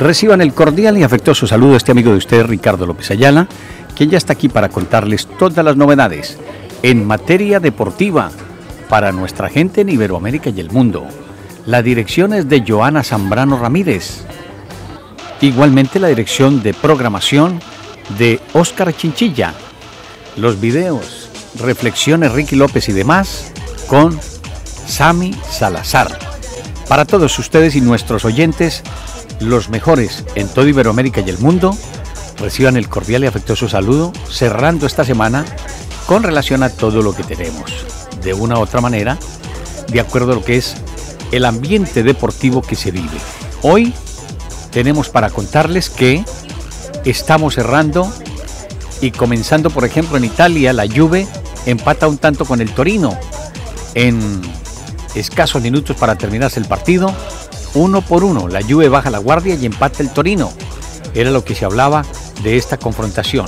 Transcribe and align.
Reciban 0.00 0.40
el 0.40 0.54
cordial 0.54 0.96
y 0.96 1.02
afectuoso 1.02 1.46
saludo 1.46 1.74
a 1.74 1.76
este 1.76 1.90
amigo 1.90 2.12
de 2.12 2.18
ustedes, 2.18 2.46
Ricardo 2.46 2.86
López 2.86 3.10
Ayala, 3.10 3.48
quien 3.96 4.10
ya 4.10 4.18
está 4.18 4.34
aquí 4.34 4.48
para 4.48 4.68
contarles 4.68 5.26
todas 5.38 5.64
las 5.64 5.76
novedades 5.76 6.38
en 6.84 7.04
materia 7.04 7.58
deportiva 7.58 8.30
para 8.88 9.10
nuestra 9.10 9.48
gente 9.48 9.80
en 9.80 9.88
Iberoamérica 9.88 10.50
y 10.50 10.60
el 10.60 10.70
mundo. 10.70 11.04
La 11.66 11.82
dirección 11.82 12.32
es 12.32 12.48
de 12.48 12.64
Joana 12.66 13.02
Zambrano 13.02 13.58
Ramírez. 13.58 14.24
Igualmente 15.40 15.98
la 15.98 16.08
dirección 16.08 16.62
de 16.62 16.74
programación 16.74 17.60
de 18.18 18.40
Óscar 18.52 18.96
Chinchilla. 18.96 19.52
Los 20.36 20.60
videos, 20.60 21.28
reflexiones 21.58 22.32
Ricky 22.32 22.54
López 22.54 22.88
y 22.88 22.92
demás 22.92 23.52
con 23.88 24.18
Sami 24.86 25.34
Salazar. 25.50 26.16
Para 26.88 27.04
todos 27.04 27.36
ustedes 27.38 27.74
y 27.74 27.80
nuestros 27.80 28.24
oyentes, 28.24 28.82
los 29.40 29.68
mejores 29.68 30.24
en 30.34 30.48
toda 30.48 30.68
Iberoamérica 30.68 31.20
y 31.20 31.30
el 31.30 31.38
mundo, 31.38 31.76
reciban 32.38 32.76
el 32.76 32.88
cordial 32.88 33.24
y 33.24 33.26
afectuoso 33.26 33.68
saludo, 33.68 34.12
cerrando 34.30 34.86
esta 34.86 35.04
semana 35.04 35.44
con 36.06 36.22
relación 36.22 36.62
a 36.62 36.70
todo 36.70 37.02
lo 37.02 37.14
que 37.14 37.24
tenemos, 37.24 37.70
de 38.22 38.34
una 38.34 38.58
u 38.58 38.62
otra 38.62 38.80
manera, 38.80 39.18
de 39.88 40.00
acuerdo 40.00 40.32
a 40.32 40.34
lo 40.36 40.44
que 40.44 40.56
es 40.56 40.76
el 41.32 41.44
ambiente 41.44 42.02
deportivo 42.02 42.62
que 42.62 42.76
se 42.76 42.90
vive. 42.90 43.18
Hoy 43.62 43.92
tenemos 44.70 45.08
para 45.08 45.30
contarles 45.30 45.90
que 45.90 46.24
estamos 47.04 47.54
cerrando 47.54 48.10
y 49.00 49.10
comenzando, 49.10 49.70
por 49.70 49.84
ejemplo, 49.84 50.16
en 50.16 50.24
Italia, 50.24 50.72
la 50.72 50.86
Juve 50.86 51.26
empata 51.66 52.08
un 52.08 52.18
tanto 52.18 52.44
con 52.44 52.60
el 52.60 52.72
Torino 52.72 53.18
en 53.94 54.40
escasos 55.14 55.62
minutos 55.62 55.96
para 55.96 56.16
terminarse 56.16 56.60
el 56.60 56.66
partido 56.66 57.14
uno 57.78 58.02
por 58.02 58.24
uno. 58.24 58.48
La 58.48 58.62
Juve 58.62 58.88
baja 58.88 59.10
la 59.10 59.18
guardia 59.18 59.54
y 59.54 59.64
empata 59.64 60.02
el 60.02 60.10
Torino. 60.10 60.52
Era 61.14 61.30
lo 61.30 61.44
que 61.44 61.54
se 61.54 61.64
hablaba 61.64 62.04
de 62.42 62.56
esta 62.56 62.76
confrontación. 62.76 63.46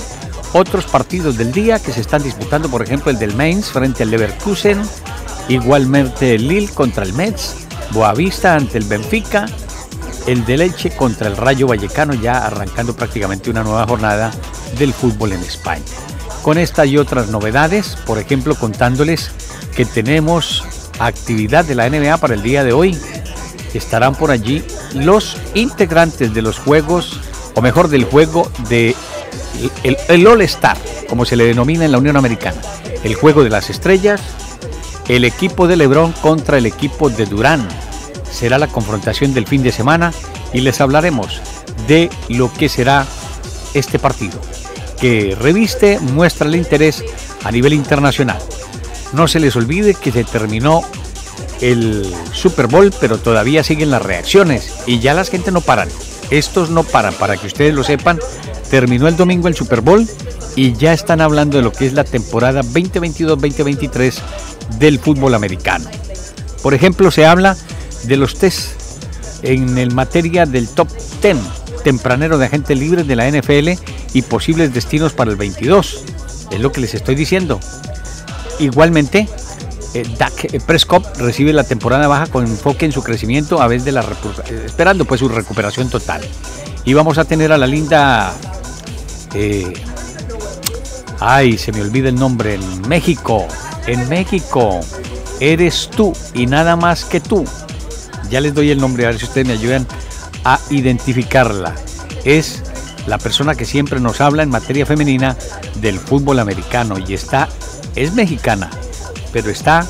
Otros 0.53 0.85
partidos 0.85 1.37
del 1.37 1.51
día 1.51 1.79
que 1.79 1.93
se 1.93 2.01
están 2.01 2.23
disputando, 2.23 2.69
por 2.69 2.81
ejemplo, 2.81 3.11
el 3.11 3.19
del 3.19 3.35
Mainz 3.35 3.69
frente 3.69 4.03
al 4.03 4.11
Leverkusen, 4.11 4.81
igualmente 5.47 6.35
el 6.35 6.47
Lille 6.47 6.73
contra 6.73 7.05
el 7.05 7.13
Metz, 7.13 7.55
Boavista 7.91 8.55
ante 8.55 8.77
el 8.77 8.83
Benfica, 8.85 9.45
el 10.27 10.45
de 10.45 10.57
Leche 10.57 10.91
contra 10.91 11.27
el 11.27 11.37
Rayo 11.37 11.67
Vallecano, 11.67 12.13
ya 12.13 12.45
arrancando 12.45 12.95
prácticamente 12.95 13.49
una 13.49 13.63
nueva 13.63 13.87
jornada 13.87 14.31
del 14.77 14.93
fútbol 14.93 15.33
en 15.33 15.41
España. 15.41 15.83
Con 16.41 16.57
esta 16.57 16.85
y 16.85 16.97
otras 16.97 17.29
novedades, 17.29 17.97
por 18.05 18.17
ejemplo, 18.17 18.55
contándoles 18.55 19.31
que 19.75 19.85
tenemos 19.85 20.65
actividad 20.99 21.65
de 21.65 21.75
la 21.75 21.89
NBA 21.89 22.17
para 22.17 22.33
el 22.33 22.43
día 22.43 22.63
de 22.63 22.73
hoy 22.73 22.97
estarán 23.77 24.15
por 24.15 24.31
allí 24.31 24.63
los 24.93 25.37
integrantes 25.53 26.33
de 26.33 26.41
los 26.41 26.59
juegos, 26.59 27.19
o 27.55 27.61
mejor 27.61 27.89
del 27.89 28.05
juego 28.05 28.51
de 28.69 28.95
el, 29.83 30.27
All 30.27 30.41
Star, 30.41 30.77
como 31.09 31.25
se 31.25 31.35
le 31.35 31.45
denomina 31.45 31.85
en 31.85 31.91
la 31.91 31.97
Unión 31.97 32.17
Americana. 32.17 32.61
El 33.03 33.15
juego 33.15 33.43
de 33.43 33.49
las 33.49 33.69
estrellas, 33.69 34.21
el 35.07 35.25
equipo 35.25 35.67
de 35.67 35.75
Lebron 35.75 36.11
contra 36.13 36.57
el 36.57 36.65
equipo 36.65 37.09
de 37.09 37.25
Durán. 37.25 37.67
Será 38.31 38.57
la 38.57 38.67
confrontación 38.67 39.33
del 39.33 39.47
fin 39.47 39.63
de 39.63 39.71
semana 39.71 40.13
y 40.53 40.61
les 40.61 40.79
hablaremos 40.81 41.41
de 41.87 42.09
lo 42.29 42.51
que 42.53 42.69
será 42.69 43.05
este 43.73 43.99
partido, 43.99 44.39
que 44.99 45.35
reviste, 45.39 45.99
muestra 45.99 46.47
el 46.47 46.55
interés 46.55 47.03
a 47.43 47.51
nivel 47.51 47.73
internacional. 47.73 48.39
No 49.13 49.27
se 49.27 49.39
les 49.39 49.55
olvide 49.55 49.93
que 49.93 50.11
se 50.11 50.23
terminó 50.23 50.83
el 51.61 52.11
Super 52.33 52.67
Bowl, 52.67 52.91
pero 52.99 53.17
todavía 53.17 53.63
siguen 53.63 53.91
las 53.91 54.01
reacciones 54.01 54.73
y 54.85 54.99
ya 54.99 55.13
las 55.13 55.29
gente 55.29 55.51
no 55.51 55.61
paran. 55.61 55.89
Estos 56.29 56.69
no 56.69 56.83
paran, 56.83 57.13
para 57.13 57.37
que 57.37 57.47
ustedes 57.47 57.73
lo 57.73 57.83
sepan. 57.83 58.19
Terminó 58.69 59.07
el 59.07 59.17
domingo 59.17 59.47
el 59.47 59.55
Super 59.55 59.81
Bowl 59.81 60.07
y 60.55 60.73
ya 60.73 60.93
están 60.93 61.21
hablando 61.21 61.57
de 61.57 61.63
lo 61.63 61.71
que 61.71 61.85
es 61.85 61.93
la 61.93 62.03
temporada 62.03 62.61
2022-2023 62.61 64.15
del 64.79 64.99
fútbol 64.99 65.33
americano. 65.33 65.89
Por 66.61 66.73
ejemplo, 66.73 67.11
se 67.11 67.25
habla 67.25 67.57
de 68.03 68.17
los 68.17 68.35
test 68.35 68.79
en 69.43 69.77
el 69.77 69.93
materia 69.93 70.45
del 70.45 70.67
top 70.67 70.87
10 71.21 71.37
tempranero 71.83 72.37
de 72.37 72.45
agentes 72.45 72.77
libres 72.77 73.07
de 73.07 73.15
la 73.15 73.29
NFL 73.29 73.69
y 74.13 74.21
posibles 74.21 74.73
destinos 74.73 75.13
para 75.13 75.31
el 75.31 75.37
22. 75.37 76.03
Es 76.51 76.59
lo 76.59 76.71
que 76.71 76.81
les 76.81 76.93
estoy 76.93 77.15
diciendo. 77.15 77.59
Igualmente, 78.59 79.27
eh, 79.93 80.07
Dak 80.17 80.63
Prescott 80.65 81.17
recibe 81.17 81.51
la 81.53 81.63
temporada 81.63 82.07
baja 82.07 82.27
con 82.27 82.45
enfoque 82.45 82.85
en 82.85 82.91
su 82.91 83.03
crecimiento 83.03 83.61
a 83.61 83.67
vez 83.67 83.83
de 83.83 83.91
la 83.91 84.01
eh, 84.01 84.63
esperando 84.65 85.05
pues 85.05 85.19
su 85.19 85.27
recuperación 85.27 85.89
total. 85.89 86.21
Y 86.85 86.93
vamos 86.93 87.17
a 87.17 87.25
tener 87.25 87.51
a 87.51 87.57
la 87.57 87.67
linda 87.67 88.33
eh, 89.33 89.73
ay, 91.19 91.57
se 91.57 91.71
me 91.71 91.81
olvida 91.81 92.09
el 92.09 92.15
nombre 92.15 92.55
en 92.55 92.87
México. 92.87 93.47
En 93.87 94.07
México 94.09 94.79
eres 95.39 95.89
tú 95.95 96.13
y 96.33 96.47
nada 96.47 96.75
más 96.75 97.05
que 97.05 97.19
tú. 97.19 97.45
Ya 98.29 98.39
les 98.39 98.53
doy 98.53 98.71
el 98.71 98.79
nombre 98.79 99.05
a 99.05 99.09
ver 99.09 99.19
si 99.19 99.25
ustedes 99.25 99.47
me 99.47 99.53
ayudan 99.53 99.85
a 100.45 100.59
identificarla. 100.69 101.75
Es 102.23 102.63
la 103.07 103.17
persona 103.17 103.55
que 103.55 103.65
siempre 103.65 103.99
nos 103.99 104.21
habla 104.21 104.43
en 104.43 104.49
materia 104.49 104.85
femenina 104.85 105.35
del 105.75 105.99
fútbol 105.99 106.39
americano 106.39 106.97
y 106.97 107.13
está 107.13 107.49
es 107.95 108.13
mexicana 108.13 108.69
pero 109.31 109.49
está 109.49 109.85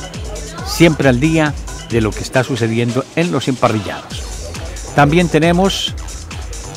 siempre 0.65 1.09
al 1.09 1.19
día 1.19 1.53
de 1.89 2.01
lo 2.01 2.11
que 2.11 2.21
está 2.21 2.43
sucediendo 2.43 3.05
en 3.15 3.31
los 3.31 3.47
emparrillados. 3.47 4.23
También 4.95 5.29
tenemos 5.29 5.93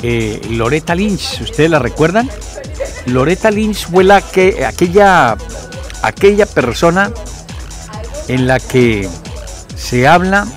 eh, 0.03 0.41
Loretta 0.49 0.95
Lynch, 0.95 1.41
¿ustedes 1.41 1.69
la 1.69 1.79
recuerdan? 1.79 2.29
Loretta 3.05 3.51
Lynch 3.51 3.87
fue 3.89 4.03
la 4.03 4.21
que, 4.21 4.65
aquella, 4.65 5.37
aquella 6.01 6.45
persona 6.45 7.11
en 8.27 8.47
la 8.47 8.59
que 8.59 9.07
se 9.75 10.07
habla 10.07 10.47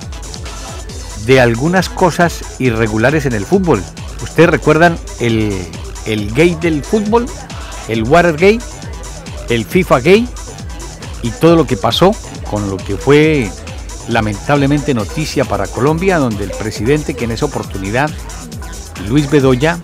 de 1.25 1.39
algunas 1.39 1.89
cosas 1.89 2.41
irregulares 2.59 3.25
en 3.25 3.33
el 3.33 3.45
fútbol. 3.45 3.83
¿Ustedes 4.21 4.49
recuerdan 4.49 4.97
el, 5.19 5.55
el 6.05 6.33
gay 6.33 6.55
del 6.55 6.83
fútbol? 6.83 7.25
El 7.87 8.03
Watergate, 8.03 8.59
el 9.49 9.65
FIFA 9.65 9.99
gay, 9.99 10.27
y 11.21 11.31
todo 11.31 11.55
lo 11.55 11.65
que 11.65 11.77
pasó 11.77 12.11
con 12.49 12.69
lo 12.69 12.77
que 12.77 12.97
fue 12.97 13.49
lamentablemente 14.07 14.93
noticia 14.93 15.45
para 15.45 15.67
Colombia, 15.67 16.17
donde 16.17 16.43
el 16.43 16.51
presidente 16.51 17.13
que 17.13 17.25
en 17.25 17.31
esa 17.31 17.45
oportunidad, 17.45 18.09
Luis 19.07 19.29
Bedoya, 19.29 19.79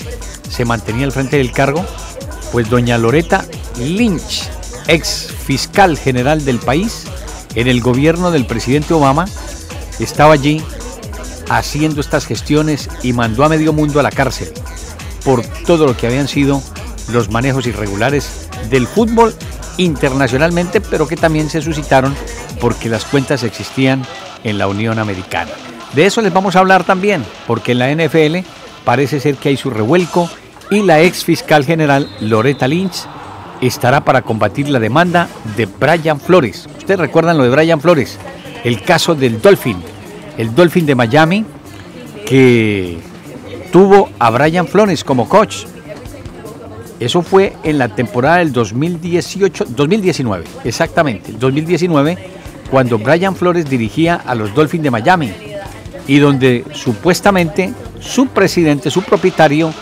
se 0.50 0.66
mantenía 0.66 1.06
al 1.06 1.12
frente 1.12 1.38
del 1.38 1.52
cargo, 1.52 1.86
pues 2.52 2.70
doña 2.70 2.98
Loreta 2.98 3.46
Lynch, 3.78 4.50
ex 4.88 5.28
fiscal 5.46 5.98
general 5.98 6.46
del 6.46 6.60
país, 6.60 7.04
en 7.56 7.68
el 7.68 7.82
gobierno 7.82 8.32
del 8.32 8.46
presidente 8.46 8.94
Obama, 8.94 9.26
estaba 10.00 10.34
allí 10.34 10.64
haciendo 11.50 12.02
estas 12.02 12.26
gestiones 12.26 12.90
y 13.04 13.14
mandó 13.14 13.44
a 13.44 13.50
medio 13.50 13.74
mundo 13.74 14.00
a 14.00 14.04
la 14.04 14.12
cárcel 14.12 14.52
por 15.24 15.44
todo 15.66 15.86
lo 15.86 15.96
que 15.96 16.08
habían 16.08 16.28
sido 16.28 16.62
los 17.12 17.30
manejos 17.30 17.68
irregulares 17.68 18.48
del 18.70 18.88
fútbol 18.88 19.36
internacionalmente, 19.78 20.82
pero 20.82 21.08
que 21.08 21.18
también 21.18 21.50
se 21.50 21.62
suscitaron 21.62 22.16
porque 22.60 22.90
las 22.90 23.06
cuentas 23.06 23.44
existían 23.44 24.04
en 24.44 24.58
la 24.58 24.68
Unión 24.68 25.00
Americana. 25.00 25.52
De 25.94 26.06
eso 26.06 26.22
les 26.22 26.34
vamos 26.34 26.56
a 26.56 26.60
hablar 26.60 26.84
también, 26.84 27.24
porque 27.48 27.72
en 27.72 27.80
la 27.80 27.94
NFL 27.94 28.48
parece 28.84 29.20
ser 29.20 29.36
que 29.36 29.50
hay 29.50 29.58
su 29.58 29.70
revuelco 29.70 30.30
y 30.70 30.82
la 30.82 31.02
ex 31.02 31.24
fiscal 31.24 31.66
general 31.66 32.10
Loretta 32.20 32.68
Lynch 32.68 33.06
estará 33.62 34.04
para 34.04 34.22
combatir 34.22 34.70
la 34.70 34.80
demanda 34.80 35.30
de 35.56 35.66
Brian 35.66 36.20
Flores. 36.20 36.68
Ustedes 36.78 37.00
recuerdan 37.00 37.38
lo 37.38 37.44
de 37.44 37.50
Brian 37.50 37.82
Flores, 37.82 38.20
el 38.64 38.82
caso 38.82 39.16
del 39.16 39.42
Dolphin, 39.42 39.78
el 40.38 40.54
Dolphin 40.54 40.86
de 40.86 40.96
Miami 40.96 41.46
que 42.26 43.00
tuvo 43.72 44.10
a 44.20 44.30
Brian 44.32 44.68
Flores 44.68 45.04
como 45.04 45.30
coach 45.30 45.66
eso 47.00 47.22
fue 47.22 47.54
en 47.64 47.78
la 47.78 47.90
temporada 47.90 48.38
del 48.38 48.54
2018, 48.54 49.66
2019, 49.70 50.46
exactamente, 50.64 51.34
2019, 51.34 52.18
cuando 52.72 52.98
Brian 52.98 53.36
Flores 53.36 53.70
dirigía 53.70 54.16
a 54.16 54.34
los 54.36 54.54
Dolphins 54.54 54.84
de 54.84 54.92
Miami 54.92 55.34
y 56.08 56.20
donde 56.20 56.64
supuestamente 56.74 57.74
su 58.00 58.28
presidente, 58.28 58.92
su 58.92 59.02
propietario, 59.02 59.74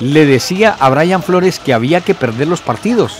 le 0.00 0.26
decía 0.26 0.76
a 0.78 0.88
Brian 0.90 1.22
Flores 1.22 1.58
que 1.58 1.74
había 1.74 2.00
que 2.00 2.14
perder 2.14 2.48
los 2.48 2.60
partidos, 2.60 3.18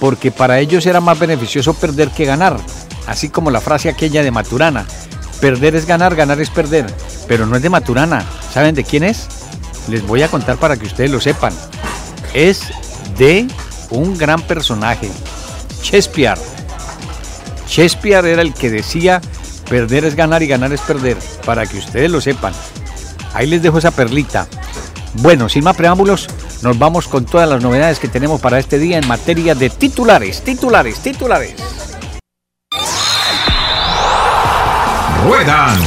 porque 0.00 0.30
para 0.30 0.58
ellos 0.60 0.86
era 0.86 1.00
más 1.00 1.18
beneficioso 1.18 1.74
perder 1.74 2.10
que 2.10 2.24
ganar, 2.24 2.56
así 3.06 3.28
como 3.28 3.50
la 3.50 3.60
frase 3.60 3.88
aquella 3.88 4.22
de 4.22 4.30
Maturana, 4.30 4.86
perder 5.40 5.74
es 5.76 5.86
ganar, 5.86 6.14
ganar 6.14 6.40
es 6.40 6.50
perder, 6.50 6.86
pero 7.28 7.46
no 7.46 7.56
es 7.56 7.62
de 7.62 7.70
Maturana, 7.70 8.24
¿saben 8.52 8.74
de 8.74 8.84
quién 8.84 9.04
es? 9.04 9.28
Les 9.88 10.06
voy 10.06 10.22
a 10.22 10.28
contar 10.28 10.56
para 10.56 10.76
que 10.76 10.86
ustedes 10.86 11.10
lo 11.10 11.20
sepan, 11.20 11.52
es 12.34 12.60
de 13.16 13.46
un 13.90 14.18
gran 14.18 14.42
personaje, 14.42 15.08
Shakespeare. 15.82 16.38
Shakespeare 17.66 18.26
era 18.26 18.42
el 18.42 18.52
que 18.52 18.70
decía 18.70 19.20
perder 19.70 20.04
es 20.04 20.14
ganar 20.14 20.42
y 20.42 20.46
ganar 20.46 20.72
es 20.72 20.80
perder, 20.82 21.16
para 21.46 21.66
que 21.66 21.78
ustedes 21.78 22.10
lo 22.10 22.20
sepan. 22.20 22.52
Ahí 23.32 23.46
les 23.46 23.62
dejo 23.62 23.78
esa 23.78 23.90
perlita. 23.90 24.46
Bueno, 25.14 25.48
sin 25.48 25.64
más 25.64 25.76
preámbulos, 25.76 26.28
nos 26.62 26.78
vamos 26.78 27.08
con 27.08 27.24
todas 27.24 27.48
las 27.48 27.62
novedades 27.62 27.98
que 27.98 28.08
tenemos 28.08 28.40
para 28.40 28.58
este 28.58 28.78
día 28.78 28.98
en 28.98 29.06
materia 29.06 29.54
de 29.54 29.70
titulares, 29.70 30.42
titulares, 30.42 30.98
titulares. 30.98 31.54
Ruedan, 35.24 35.78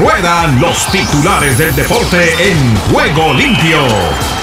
ruedan 0.00 0.60
los 0.60 0.86
titulares 0.86 1.58
del 1.58 1.74
deporte 1.74 2.50
en 2.50 2.76
juego 2.90 3.34
limpio. 3.34 4.35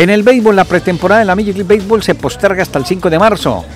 En 0.00 0.08
el 0.08 0.22
béisbol, 0.22 0.56
la 0.56 0.64
pretemporada 0.64 1.18
de 1.18 1.26
la 1.26 1.36
Major 1.36 1.54
League 1.54 1.76
Baseball 1.76 2.02
se 2.02 2.14
posterga 2.14 2.62
hasta 2.62 2.78
el 2.78 2.86
5 2.86 3.10
de 3.10 3.18
marzo. 3.18 3.66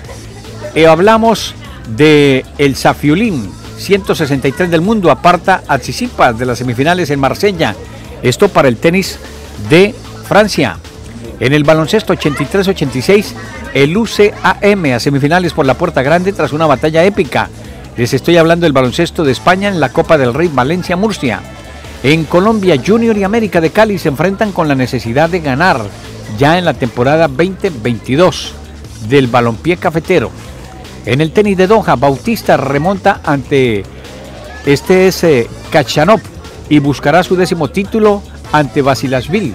Eh, 0.73 0.87
hablamos 0.87 1.53
de 1.95 2.43
el 2.57 2.75
Safiulín, 2.75 3.51
163 3.77 4.71
del 4.71 4.81
mundo, 4.81 5.11
aparta 5.11 5.61
a 5.67 5.77
Tsitsipas 5.77 6.39
de 6.39 6.47
las 6.47 6.57
semifinales 6.57 7.11
en 7.11 7.19
Marsella. 7.19 7.75
Esto 8.23 8.49
para 8.49 8.67
el 8.69 8.77
tenis 8.77 9.19
de 9.69 9.93
Francia. 10.27 10.79
En 11.39 11.53
el 11.53 11.63
baloncesto 11.63 12.15
83-86, 12.15 13.33
el 13.75 13.95
UCAM 13.95 14.85
a 14.95 14.99
semifinales 14.99 15.53
por 15.53 15.67
la 15.67 15.75
puerta 15.75 16.01
grande 16.01 16.33
tras 16.33 16.53
una 16.53 16.65
batalla 16.65 17.03
épica. 17.03 17.51
Les 17.97 18.15
estoy 18.15 18.37
hablando 18.37 18.63
del 18.63 18.73
baloncesto 18.73 19.23
de 19.23 19.31
España 19.31 19.69
en 19.69 19.79
la 19.79 19.89
Copa 19.89 20.17
del 20.17 20.33
Rey 20.33 20.49
Valencia-Murcia. 20.51 21.43
En 22.03 22.25
Colombia, 22.25 22.79
Junior 22.85 23.17
y 23.17 23.23
América 23.23 23.61
de 23.61 23.71
Cali 23.71 23.97
se 23.97 24.09
enfrentan 24.09 24.51
con 24.51 24.67
la 24.67 24.75
necesidad 24.75 25.29
de 25.29 25.39
ganar 25.39 25.81
ya 26.37 26.57
en 26.57 26.65
la 26.65 26.73
temporada 26.73 27.27
2022 27.27 28.53
del 29.09 29.27
balompié 29.27 29.77
cafetero. 29.77 30.31
En 31.05 31.21
el 31.21 31.31
tenis 31.31 31.57
de 31.57 31.67
Doha, 31.67 31.95
Bautista 31.95 32.57
remonta 32.57 33.21
ante 33.23 33.83
este 34.65 35.07
es 35.07 35.23
eh, 35.23 35.47
Kachanov 35.71 36.19
y 36.69 36.79
buscará 36.79 37.21
su 37.21 37.35
décimo 37.35 37.69
título 37.69 38.23
ante 38.51 38.81
Basilashvili. 38.81 39.53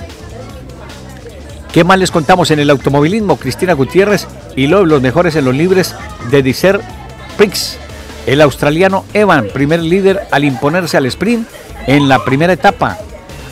¿Qué 1.73 1.83
más 1.83 1.99
les 1.99 2.13
contamos 2.13 2.51
en 2.53 2.61
el 2.61 2.71
automovilismo? 2.71 3.37
Cristina 3.37 3.73
Gutiérrez 3.73 4.27
y 4.55 4.69
los 4.69 5.03
mejores 5.03 5.35
en 5.35 5.45
los 5.45 5.55
libres 5.55 5.95
de 6.31 6.43
Dicer 6.43 6.81
Prix. 7.37 7.79
El 8.27 8.41
australiano 8.41 9.05
Evan, 9.15 9.49
primer 9.53 9.83
líder 9.83 10.29
al 10.31 10.45
imponerse 10.45 10.97
al 10.97 11.07
sprint 11.07 11.49
en 11.91 12.09
la 12.09 12.25
primera 12.25 12.53
etapa. 12.53 12.99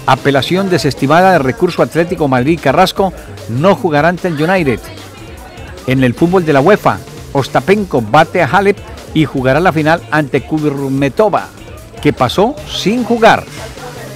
Apelación 0.07 0.71
desestimada 0.71 1.33
de 1.33 1.39
recurso 1.41 1.83
Atlético 1.83 2.29
Madrid 2.29 2.61
Carrasco 2.63 3.13
no 3.49 3.75
jugará 3.75 4.11
ante 4.11 4.29
el 4.29 4.41
United. 4.41 4.79
En 5.89 6.05
el 6.05 6.15
fútbol 6.15 6.47
de 6.47 6.53
la 6.53 6.61
UEFA, 6.61 6.99
Ostapenko 7.33 8.01
bate 8.01 8.41
a 8.41 8.47
Halep 8.47 8.79
y 9.13 9.25
jugará 9.25 9.59
la 9.59 9.73
final 9.73 10.01
ante 10.13 10.43
Kubermetova, 10.43 11.49
que 12.01 12.13
pasó 12.13 12.55
sin 12.71 13.03
jugar. 13.03 13.43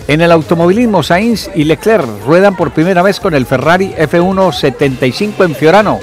En 0.06 0.20
el 0.20 0.30
automovilismo, 0.30 1.02
Sainz 1.02 1.50
y 1.56 1.64
Leclerc 1.64 2.06
ruedan 2.24 2.54
por 2.54 2.70
primera 2.70 3.02
vez 3.02 3.18
con 3.18 3.34
el 3.34 3.44
Ferrari 3.44 3.92
F175 3.98 5.44
en 5.44 5.56
Fiorano. 5.56 5.98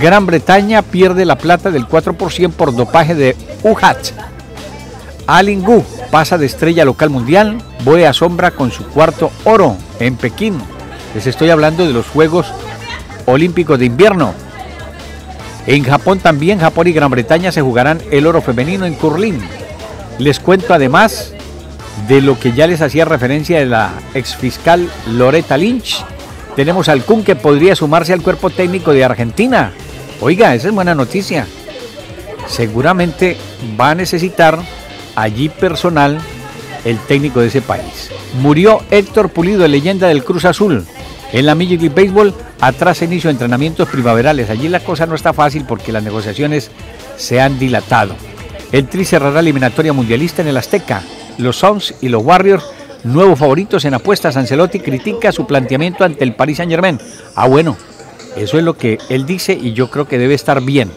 Gran 0.00 0.24
Bretaña 0.24 0.80
pierde 0.80 1.26
la 1.26 1.36
plata 1.36 1.70
del 1.70 1.86
4% 1.86 2.50
por 2.52 2.74
dopaje 2.74 3.14
de 3.14 3.36
UHAT. 3.62 4.12
Alin 5.26 5.62
Gu 5.62 5.84
pasa 6.10 6.38
de 6.38 6.46
estrella 6.46 6.84
local 6.84 7.10
mundial, 7.10 7.58
Boe 7.84 8.06
a 8.06 8.12
sombra 8.12 8.50
con 8.50 8.70
su 8.70 8.84
cuarto 8.84 9.30
oro 9.44 9.76
en 9.98 10.16
Pekín. 10.16 10.60
Les 11.14 11.26
estoy 11.26 11.50
hablando 11.50 11.86
de 11.86 11.92
los 11.92 12.06
Juegos 12.06 12.52
Olímpicos 13.26 13.78
de 13.78 13.86
Invierno. 13.86 14.34
En 15.66 15.84
Japón 15.84 16.18
también, 16.18 16.58
Japón 16.58 16.88
y 16.88 16.92
Gran 16.92 17.10
Bretaña 17.10 17.52
se 17.52 17.62
jugarán 17.62 18.02
el 18.10 18.26
oro 18.26 18.42
femenino 18.42 18.86
en 18.86 18.94
Curlín. 18.94 19.40
Les 20.18 20.40
cuento 20.40 20.74
además 20.74 21.32
de 22.08 22.20
lo 22.20 22.38
que 22.38 22.52
ya 22.52 22.66
les 22.66 22.82
hacía 22.82 23.04
referencia 23.04 23.58
de 23.58 23.66
la 23.66 23.92
exfiscal 24.14 24.90
Loretta 25.06 25.56
Lynch. 25.56 26.04
Tenemos 26.56 26.88
al 26.88 27.04
Kun 27.04 27.24
que 27.24 27.36
podría 27.36 27.76
sumarse 27.76 28.12
al 28.12 28.22
cuerpo 28.22 28.50
técnico 28.50 28.92
de 28.92 29.04
Argentina. 29.04 29.72
Oiga, 30.20 30.54
esa 30.54 30.68
es 30.68 30.74
buena 30.74 30.94
noticia. 30.94 31.46
Seguramente 32.46 33.36
va 33.78 33.90
a 33.90 33.94
necesitar 33.94 34.58
allí 35.14 35.48
personal 35.48 36.18
el 36.84 36.98
técnico 36.98 37.40
de 37.40 37.48
ese 37.48 37.62
país. 37.62 38.10
Murió 38.40 38.80
Héctor 38.90 39.30
Pulido, 39.30 39.66
leyenda 39.68 40.08
del 40.08 40.24
Cruz 40.24 40.44
Azul. 40.44 40.86
En 41.32 41.46
la 41.46 41.54
Major 41.54 41.80
League 41.80 41.88
Baseball, 41.90 42.34
atrás 42.60 43.02
inicio 43.02 43.28
de 43.28 43.32
entrenamientos 43.32 43.88
primaverales. 43.88 44.50
Allí 44.50 44.68
la 44.68 44.80
cosa 44.80 45.06
no 45.06 45.14
está 45.14 45.32
fácil 45.32 45.64
porque 45.66 45.92
las 45.92 46.02
negociaciones 46.02 46.70
se 47.16 47.40
han 47.40 47.58
dilatado. 47.58 48.14
El 48.72 48.88
Tri 48.88 49.04
cerrará 49.04 49.40
eliminatoria 49.40 49.92
mundialista 49.92 50.42
en 50.42 50.48
el 50.48 50.56
Azteca. 50.56 51.02
Los 51.38 51.58
Suns 51.58 51.94
y 52.00 52.08
los 52.08 52.24
Warriors, 52.24 52.64
nuevos 53.04 53.38
favoritos 53.38 53.84
en 53.84 53.94
apuestas. 53.94 54.36
Ancelotti 54.36 54.80
critica 54.80 55.32
su 55.32 55.46
planteamiento 55.46 56.04
ante 56.04 56.24
el 56.24 56.34
Paris 56.34 56.58
Saint 56.58 56.70
Germain. 56.70 56.98
Ah, 57.34 57.46
bueno, 57.46 57.76
eso 58.36 58.58
es 58.58 58.64
lo 58.64 58.76
que 58.76 58.98
él 59.08 59.26
dice 59.26 59.52
y 59.52 59.72
yo 59.72 59.90
creo 59.90 60.06
que 60.06 60.18
debe 60.18 60.34
estar 60.34 60.60
bien. 60.62 60.90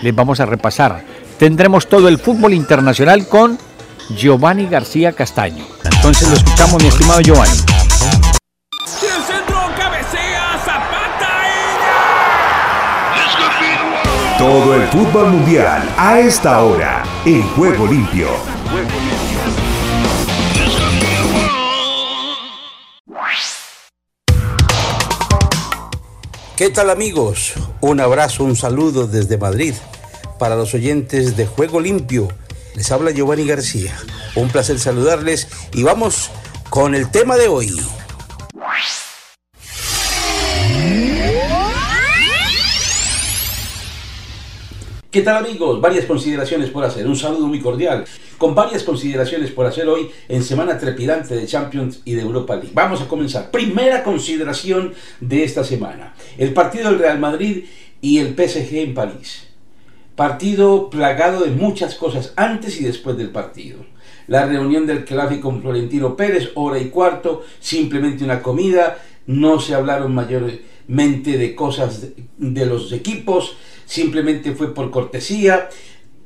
Les 0.00 0.14
vamos 0.14 0.40
a 0.40 0.46
repasar. 0.46 1.04
Tendremos 1.40 1.86
todo 1.86 2.08
el 2.08 2.18
fútbol 2.18 2.52
internacional 2.52 3.26
con 3.26 3.58
Giovanni 4.14 4.66
García 4.66 5.12
Castaño. 5.12 5.64
Entonces 5.84 6.28
lo 6.28 6.34
escuchamos, 6.36 6.82
mi 6.82 6.88
estimado 6.90 7.22
Giovanni. 7.22 7.56
Todo 14.36 14.74
el 14.74 14.82
fútbol 14.88 15.30
mundial 15.30 15.82
a 15.96 16.20
esta 16.20 16.62
hora 16.62 17.04
en 17.24 17.42
Juego 17.54 17.86
Limpio. 17.86 18.28
¿Qué 26.54 26.68
tal 26.68 26.90
amigos? 26.90 27.54
Un 27.80 27.98
abrazo, 28.00 28.44
un 28.44 28.56
saludo 28.56 29.06
desde 29.06 29.38
Madrid 29.38 29.72
para 30.40 30.56
los 30.56 30.72
oyentes 30.72 31.36
de 31.36 31.46
Juego 31.46 31.80
Limpio. 31.80 32.28
Les 32.74 32.90
habla 32.90 33.10
Giovanni 33.10 33.46
García. 33.46 33.94
Un 34.34 34.48
placer 34.48 34.78
saludarles 34.78 35.46
y 35.74 35.82
vamos 35.82 36.30
con 36.70 36.94
el 36.94 37.10
tema 37.10 37.36
de 37.36 37.46
hoy. 37.46 37.70
¿Qué 45.10 45.22
tal 45.22 45.44
amigos? 45.44 45.80
Varias 45.80 46.06
consideraciones 46.06 46.70
por 46.70 46.84
hacer. 46.84 47.06
Un 47.06 47.16
saludo 47.16 47.46
muy 47.46 47.60
cordial. 47.60 48.04
Con 48.38 48.54
varias 48.54 48.82
consideraciones 48.84 49.50
por 49.50 49.66
hacer 49.66 49.88
hoy 49.88 50.08
en 50.28 50.42
semana 50.42 50.78
trepidante 50.78 51.34
de 51.34 51.46
Champions 51.46 52.00
y 52.04 52.14
de 52.14 52.22
Europa 52.22 52.54
League. 52.54 52.70
Vamos 52.72 53.02
a 53.02 53.08
comenzar. 53.08 53.50
Primera 53.50 54.02
consideración 54.02 54.94
de 55.20 55.44
esta 55.44 55.64
semana. 55.64 56.14
El 56.38 56.54
partido 56.54 56.88
del 56.88 56.98
Real 56.98 57.18
Madrid 57.18 57.64
y 58.00 58.18
el 58.18 58.34
PSG 58.34 58.76
en 58.76 58.94
París. 58.94 59.49
Partido 60.20 60.90
plagado 60.90 61.44
de 61.44 61.50
muchas 61.50 61.94
cosas 61.94 62.34
antes 62.36 62.78
y 62.78 62.84
después 62.84 63.16
del 63.16 63.30
partido. 63.30 63.78
La 64.26 64.44
reunión 64.44 64.86
del 64.86 65.06
Clavi 65.06 65.40
con 65.40 65.62
Florentino 65.62 66.14
Pérez, 66.14 66.50
hora 66.56 66.78
y 66.78 66.90
cuarto, 66.90 67.42
simplemente 67.58 68.22
una 68.22 68.42
comida. 68.42 68.98
No 69.24 69.60
se 69.60 69.74
hablaron 69.74 70.14
mayormente 70.14 71.38
de 71.38 71.54
cosas 71.54 72.08
de 72.36 72.66
los 72.66 72.92
equipos 72.92 73.56
simplemente 73.86 74.52
fue 74.52 74.74
por 74.74 74.90
cortesía, 74.90 75.70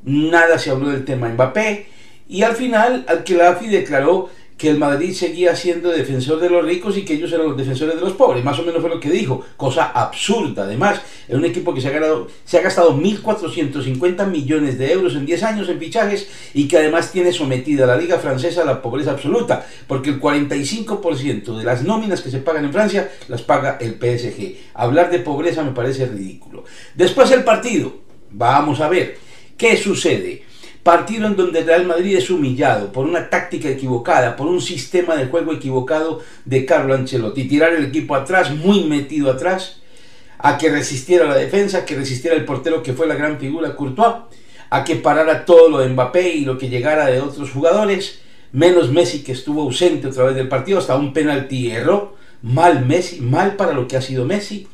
nada 0.02 0.58
se 0.58 0.70
habló 0.70 0.88
del 0.88 1.04
tema 1.04 1.28
Mbappé 1.28 1.86
y 2.28 2.42
al 2.42 2.56
final 2.56 3.06
Al-Khelafi 3.06 3.68
declaró 3.68 4.28
que 4.56 4.70
el 4.70 4.78
Madrid 4.78 5.12
seguía 5.12 5.56
siendo 5.56 5.90
defensor 5.90 6.38
de 6.38 6.48
los 6.48 6.64
ricos 6.64 6.96
y 6.96 7.04
que 7.04 7.14
ellos 7.14 7.32
eran 7.32 7.48
los 7.48 7.56
defensores 7.56 7.96
de 7.96 8.00
los 8.00 8.12
pobres. 8.12 8.44
Más 8.44 8.58
o 8.58 8.62
menos 8.62 8.80
fue 8.80 8.90
lo 8.90 9.00
que 9.00 9.10
dijo. 9.10 9.44
Cosa 9.56 9.86
absurda. 9.86 10.62
Además, 10.62 11.00
es 11.28 11.34
un 11.34 11.44
equipo 11.44 11.74
que 11.74 11.80
se 11.80 11.88
ha, 11.88 11.90
ganado, 11.90 12.28
se 12.44 12.58
ha 12.58 12.62
gastado 12.62 12.96
1.450 12.96 14.26
millones 14.28 14.78
de 14.78 14.92
euros 14.92 15.16
en 15.16 15.26
10 15.26 15.42
años 15.42 15.68
en 15.68 15.80
fichajes 15.80 16.28
y 16.54 16.68
que 16.68 16.78
además 16.78 17.10
tiene 17.10 17.32
sometida 17.32 17.84
la 17.84 17.96
Liga 17.96 18.18
Francesa 18.18 18.62
a 18.62 18.64
la 18.66 18.80
pobreza 18.80 19.10
absoluta, 19.10 19.66
porque 19.88 20.10
el 20.10 20.20
45% 20.20 21.58
de 21.58 21.64
las 21.64 21.82
nóminas 21.82 22.22
que 22.22 22.30
se 22.30 22.38
pagan 22.38 22.64
en 22.64 22.72
Francia 22.72 23.10
las 23.28 23.42
paga 23.42 23.78
el 23.80 23.94
PSG. 23.94 24.56
Hablar 24.74 25.10
de 25.10 25.18
pobreza 25.18 25.64
me 25.64 25.72
parece 25.72 26.06
ridículo. 26.06 26.64
Después 26.94 27.30
el 27.32 27.42
partido. 27.42 28.04
Vamos 28.30 28.80
a 28.80 28.88
ver. 28.88 29.18
¿Qué 29.56 29.76
sucede? 29.76 30.42
Partido 30.84 31.26
en 31.26 31.34
donde 31.34 31.60
el 31.60 31.66
Real 31.66 31.86
Madrid 31.86 32.14
es 32.14 32.28
humillado 32.28 32.92
por 32.92 33.06
una 33.06 33.30
táctica 33.30 33.70
equivocada, 33.70 34.36
por 34.36 34.48
un 34.48 34.60
sistema 34.60 35.16
de 35.16 35.28
juego 35.28 35.54
equivocado 35.54 36.20
de 36.44 36.66
Carlo 36.66 36.94
Ancelotti. 36.94 37.44
Tirar 37.44 37.72
el 37.72 37.86
equipo 37.86 38.14
atrás, 38.14 38.54
muy 38.54 38.84
metido 38.84 39.30
atrás, 39.30 39.80
a 40.36 40.58
que 40.58 40.68
resistiera 40.68 41.24
la 41.24 41.36
defensa, 41.36 41.86
que 41.86 41.96
resistiera 41.96 42.36
el 42.36 42.44
portero 42.44 42.82
que 42.82 42.92
fue 42.92 43.06
la 43.06 43.14
gran 43.14 43.40
figura 43.40 43.74
Courtois, 43.74 44.24
a 44.68 44.84
que 44.84 44.96
parara 44.96 45.46
todo 45.46 45.70
lo 45.70 45.78
de 45.78 45.88
Mbappé 45.88 46.34
y 46.34 46.44
lo 46.44 46.58
que 46.58 46.68
llegara 46.68 47.06
de 47.06 47.22
otros 47.22 47.50
jugadores, 47.50 48.20
menos 48.52 48.90
Messi 48.90 49.22
que 49.22 49.32
estuvo 49.32 49.62
ausente 49.62 50.08
otra 50.08 50.24
vez 50.24 50.34
del 50.34 50.48
partido, 50.48 50.80
hasta 50.80 50.96
un 50.96 51.14
penalti 51.14 51.70
erró, 51.70 52.14
mal 52.42 52.84
Messi, 52.84 53.22
mal 53.22 53.56
para 53.56 53.72
lo 53.72 53.88
que 53.88 53.96
ha 53.96 54.02
sido 54.02 54.26
Messi, 54.26 54.68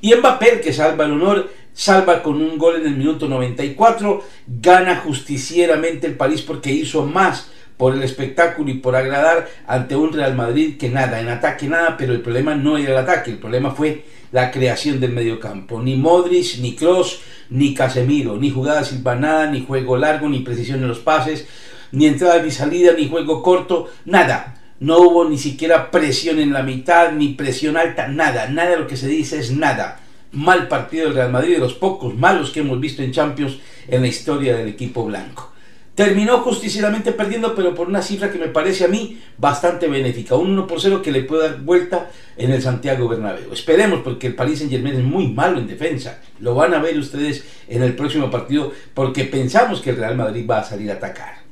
y 0.00 0.12
Mbappé 0.12 0.60
que 0.60 0.72
salva 0.72 1.04
el 1.04 1.12
honor, 1.12 1.50
salva 1.74 2.22
con 2.22 2.40
un 2.42 2.58
gol 2.58 2.80
en 2.80 2.86
el 2.86 2.96
minuto 2.96 3.28
94, 3.28 4.22
gana 4.46 4.96
justicieramente 4.96 6.06
el 6.06 6.14
París 6.14 6.42
porque 6.42 6.70
hizo 6.70 7.04
más 7.06 7.50
por 7.76 7.94
el 7.94 8.02
espectáculo 8.02 8.70
y 8.70 8.74
por 8.74 8.94
agradar 8.94 9.48
ante 9.66 9.96
un 9.96 10.12
Real 10.12 10.34
Madrid 10.34 10.76
que 10.78 10.88
nada, 10.88 11.20
en 11.20 11.28
ataque 11.28 11.66
nada, 11.66 11.96
pero 11.96 12.12
el 12.12 12.20
problema 12.20 12.54
no 12.54 12.76
era 12.78 12.92
el 12.92 12.98
ataque, 12.98 13.32
el 13.32 13.38
problema 13.38 13.72
fue 13.72 14.04
la 14.30 14.50
creación 14.50 15.00
del 15.00 15.12
mediocampo. 15.12 15.80
Ni 15.80 15.96
Modric, 15.96 16.58
ni 16.60 16.74
Kroos, 16.74 17.20
ni 17.50 17.74
Casemiro, 17.74 18.36
ni 18.36 18.50
jugada 18.50 18.84
silvanada, 18.84 19.50
ni 19.50 19.64
juego 19.64 19.96
largo, 19.96 20.28
ni 20.28 20.40
precisión 20.40 20.80
en 20.80 20.88
los 20.88 21.00
pases, 21.00 21.46
ni 21.92 22.06
entrada 22.06 22.42
ni 22.42 22.50
salida, 22.50 22.92
ni 22.96 23.08
juego 23.08 23.42
corto, 23.42 23.90
nada. 24.04 24.58
No 24.80 24.98
hubo 24.98 25.24
ni 25.24 25.38
siquiera 25.38 25.90
presión 25.90 26.38
en 26.38 26.52
la 26.52 26.62
mitad, 26.62 27.12
ni 27.12 27.28
presión 27.34 27.76
alta, 27.76 28.08
nada. 28.08 28.48
Nada 28.48 28.70
de 28.70 28.78
lo 28.78 28.86
que 28.86 28.96
se 28.96 29.06
dice 29.06 29.38
es 29.38 29.52
nada. 29.52 30.00
Mal 30.32 30.68
partido 30.68 31.06
del 31.06 31.14
Real 31.14 31.30
Madrid, 31.30 31.54
de 31.54 31.58
los 31.58 31.74
pocos 31.74 32.14
malos 32.14 32.50
que 32.50 32.60
hemos 32.60 32.80
visto 32.80 33.02
en 33.02 33.12
Champions 33.12 33.58
en 33.88 34.00
la 34.00 34.08
historia 34.08 34.56
del 34.56 34.68
equipo 34.68 35.04
blanco. 35.04 35.52
Terminó 35.94 36.38
justicieramente 36.38 37.12
perdiendo, 37.12 37.54
pero 37.54 37.74
por 37.74 37.86
una 37.86 38.00
cifra 38.00 38.30
que 38.30 38.38
me 38.38 38.48
parece 38.48 38.84
a 38.84 38.88
mí 38.88 39.20
bastante 39.36 39.88
benéfica. 39.88 40.34
Un 40.36 40.52
1 40.52 40.66
por 40.66 40.80
0 40.80 41.02
que 41.02 41.12
le 41.12 41.24
puede 41.24 41.50
dar 41.50 41.60
vuelta 41.60 42.10
en 42.38 42.50
el 42.50 42.62
Santiago 42.62 43.08
Bernabéu. 43.08 43.52
Esperemos, 43.52 44.00
porque 44.02 44.28
el 44.28 44.34
Paris 44.34 44.60
Saint 44.60 44.72
Germain 44.72 44.94
es 44.94 45.04
muy 45.04 45.28
malo 45.28 45.58
en 45.58 45.66
defensa. 45.66 46.22
Lo 46.40 46.54
van 46.54 46.72
a 46.72 46.80
ver 46.80 46.96
ustedes 46.98 47.44
en 47.68 47.82
el 47.82 47.94
próximo 47.94 48.30
partido, 48.30 48.72
porque 48.94 49.24
pensamos 49.24 49.82
que 49.82 49.90
el 49.90 49.96
Real 49.96 50.16
Madrid 50.16 50.46
va 50.48 50.60
a 50.60 50.64
salir 50.64 50.90
a 50.90 50.94
atacar. 50.94 51.42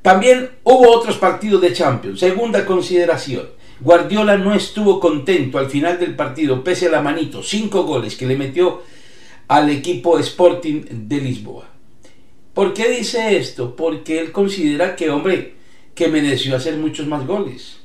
También 0.00 0.50
hubo 0.62 0.88
otros 0.88 1.18
partidos 1.18 1.60
de 1.60 1.72
Champions. 1.72 2.20
Segunda 2.20 2.64
consideración. 2.64 3.48
Guardiola 3.80 4.36
no 4.36 4.54
estuvo 4.54 5.00
contento 5.00 5.58
al 5.58 5.70
final 5.70 5.98
del 5.98 6.14
partido, 6.14 6.62
pese 6.62 6.88
a 6.88 6.90
la 6.90 7.00
manito, 7.00 7.42
cinco 7.42 7.84
goles 7.84 8.14
que 8.14 8.26
le 8.26 8.36
metió 8.36 8.82
al 9.48 9.70
equipo 9.70 10.18
Sporting 10.18 10.82
de 11.08 11.20
Lisboa. 11.20 11.66
¿Por 12.52 12.74
qué 12.74 12.90
dice 12.90 13.38
esto? 13.38 13.74
Porque 13.74 14.20
él 14.20 14.32
considera 14.32 14.96
que, 14.96 15.08
hombre, 15.08 15.54
que 15.94 16.08
mereció 16.08 16.56
hacer 16.56 16.76
muchos 16.76 17.06
más 17.06 17.26
goles, 17.26 17.80